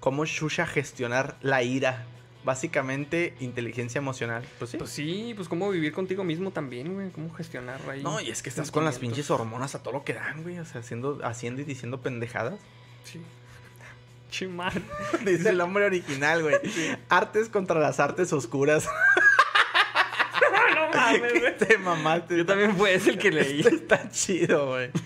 [0.00, 2.04] ¿Cómo Shusha gestionar la ira?
[2.44, 4.44] Básicamente, inteligencia emocional.
[4.58, 4.76] Pues sí.
[4.76, 7.10] Pues sí, pues cómo vivir contigo mismo también, güey.
[7.10, 8.02] Cómo gestionar ahí.
[8.02, 10.58] no, y es que estás con las pinches hormonas a todo lo que dan, güey.
[10.58, 12.58] O sea, haciendo, haciendo y diciendo pendejadas.
[13.04, 13.22] Sí.
[14.30, 14.72] Chimar.
[15.24, 16.56] Dice el nombre original, güey.
[17.08, 18.86] Artes contra las artes oscuras.
[20.74, 21.56] no mames, ¿Qué güey.
[21.58, 22.36] te mamaste?
[22.38, 23.60] Yo también fue ese el que leí.
[23.60, 24.90] Está chido, güey.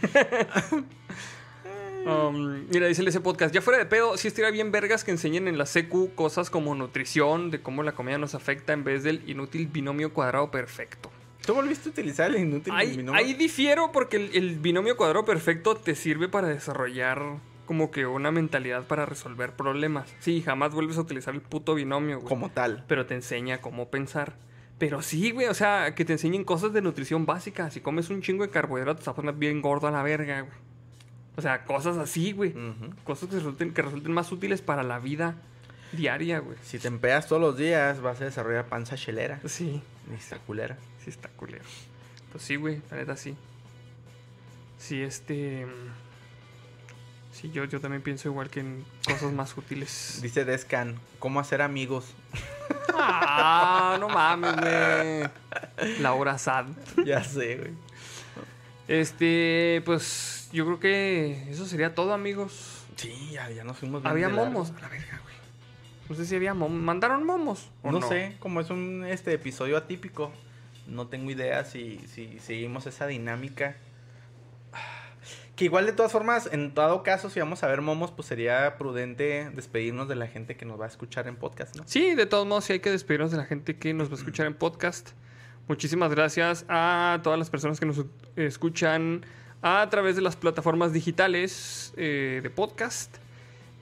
[2.06, 3.54] Um, mira, dice ese podcast.
[3.54, 6.74] Ya fuera de pedo, sí estaría bien vergas que enseñen en la secu cosas como
[6.74, 11.10] nutrición, de cómo la comida nos afecta en vez del inútil binomio cuadrado perfecto.
[11.44, 13.14] ¿Tú volviste a utilizar el inútil Ahí, binomio?
[13.20, 17.20] ahí difiero porque el, el binomio cuadrado perfecto te sirve para desarrollar
[17.68, 20.08] como que una mentalidad para resolver problemas.
[20.20, 22.26] Sí, jamás vuelves a utilizar el puto binomio, güey.
[22.26, 22.82] Como tal.
[22.88, 24.32] Pero te enseña cómo pensar.
[24.78, 27.70] Pero sí, güey, o sea, que te enseñen cosas de nutrición básica.
[27.70, 30.40] Si comes un chingo de carbohidratos, te vas a poner bien gordo a la verga,
[30.40, 30.54] güey.
[31.36, 32.54] O sea, cosas así, güey.
[33.04, 35.36] Cosas que resulten, que resulten más útiles para la vida
[35.92, 36.56] Diaria, güey.
[36.62, 39.40] Si te empeas todos los días, vas a desarrollar panza chelera.
[39.44, 40.78] Sí, Ni está culera.
[41.04, 41.64] sí está culero.
[42.32, 43.36] Pues sí, güey, la neta sí.
[44.78, 45.66] Sí, este...
[47.40, 50.18] Sí, yo, yo también pienso igual que en cosas más útiles.
[50.22, 52.12] Dice Descan, ¿cómo hacer amigos?
[52.94, 56.00] Ah, no mames, güey.
[56.00, 56.66] Laura Sad.
[57.06, 57.70] ya sé, güey.
[58.88, 62.84] Este, pues yo creo que eso sería todo, amigos.
[62.96, 64.72] Sí, ya, ya nos fuimos bien Había momos.
[64.76, 65.36] A la verga, güey.
[66.08, 66.80] No sé si había momos.
[66.80, 67.70] ¿Mandaron momos?
[67.82, 70.32] o No, sé, como es un este episodio atípico,
[70.88, 73.76] no tengo idea si, si seguimos esa dinámica.
[75.58, 78.78] Que igual de todas formas, en dado caso, si vamos a ver momos, pues sería
[78.78, 81.82] prudente despedirnos de la gente que nos va a escuchar en podcast, ¿no?
[81.84, 84.18] Sí, de todos modos, sí hay que despedirnos de la gente que nos va a
[84.18, 85.08] escuchar en podcast.
[85.66, 88.04] Muchísimas gracias a todas las personas que nos
[88.36, 89.26] escuchan
[89.60, 93.16] a través de las plataformas digitales eh, de podcast.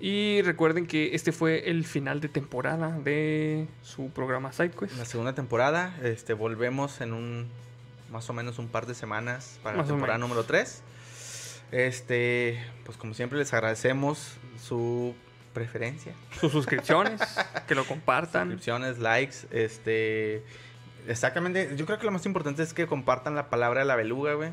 [0.01, 4.97] Y recuerden que este fue el final de temporada de su programa SideQuest.
[4.97, 7.49] La segunda temporada, este, volvemos en un
[8.11, 10.83] más o menos un par de semanas para Más la temporada número 3.
[11.73, 15.15] Este, pues como siempre les agradecemos su
[15.53, 17.21] preferencia, Sus suscripciones,
[17.67, 18.49] que lo compartan.
[18.49, 20.45] suscripciones, likes, este,
[21.09, 24.35] exactamente, yo creo que lo más importante es que compartan la palabra de la beluga,
[24.35, 24.51] güey.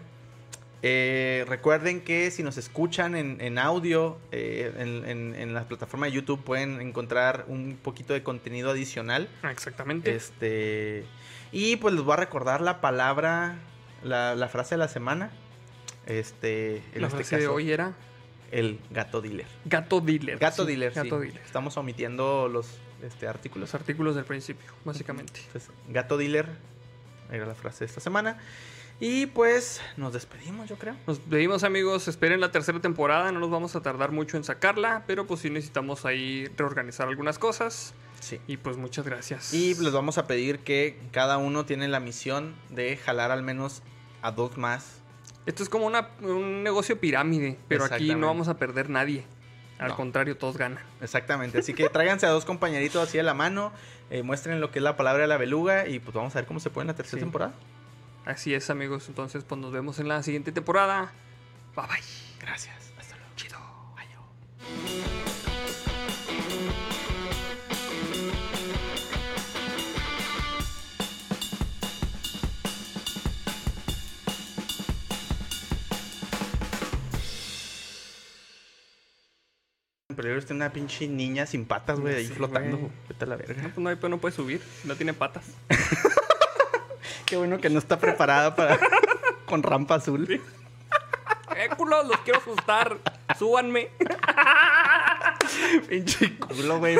[0.85, 6.07] Eh, recuerden que si nos escuchan en, en audio, eh, en, en- en la plataforma
[6.07, 9.29] de YouTube pueden encontrar un poquito de contenido adicional.
[9.49, 10.13] Exactamente.
[10.13, 11.05] Este.
[11.53, 13.55] Y pues les voy a recordar la palabra,
[14.03, 15.31] la, la frase de la semana.
[16.05, 16.77] Este.
[16.93, 17.93] En la este frase de hoy era
[18.51, 19.47] el gato dealer.
[19.65, 20.37] gato dealer.
[20.37, 20.99] Gato Sí, dealer, sí.
[20.99, 21.41] Gato dealer.
[21.43, 22.67] Estamos omitiendo los
[23.01, 23.69] este, artículos.
[23.69, 25.41] Los artículos del principio, básicamente.
[25.47, 26.47] Entonces, gato dealer
[27.31, 28.37] era la frase de esta semana.
[28.99, 30.95] Y pues nos despedimos, yo creo.
[31.07, 35.03] Nos pedimos amigos, esperen la tercera temporada, no nos vamos a tardar mucho en sacarla,
[35.07, 37.93] pero pues sí necesitamos ahí reorganizar algunas cosas.
[38.19, 38.39] Sí.
[38.47, 39.53] Y pues muchas gracias.
[39.53, 43.81] Y les vamos a pedir que cada uno tiene la misión de jalar al menos
[44.21, 45.01] a dos más.
[45.45, 49.25] Esto es como una- un negocio pirámide, pero aquí no vamos a perder nadie.
[49.79, 49.95] Al No.
[49.97, 50.81] contrario, todos ganan.
[51.01, 53.73] Exactamente, así que tráiganse a dos compañeritos así de la mano,
[54.09, 56.45] eh, muestren lo que es la palabra de la beluga y pues vamos a ver
[56.45, 57.25] cómo se puede en la tercera Sí.
[57.25, 57.53] temporada.
[58.25, 61.11] Así es amigos, entonces pues nos vemos en la siguiente temporada.
[61.75, 61.97] Bye bye.
[62.39, 63.31] Gracias, hasta luego.
[63.35, 63.57] Chido.
[65.07, 65.12] En
[80.25, 82.89] está una pinche niña sin patas, güey, ahí Sí, flotando.
[83.09, 83.61] Vete a la No, verga.
[83.63, 85.45] pues no, hay- no puede subir, no tiene patas.
[87.25, 88.77] Qué bueno que no está preparada para
[89.45, 90.27] con rampa azul.
[91.55, 92.07] ¡Eh, culos!
[92.07, 92.97] Los quiero asustar.
[93.37, 93.89] Súbanme.
[95.87, 96.97] pinche culo, güey.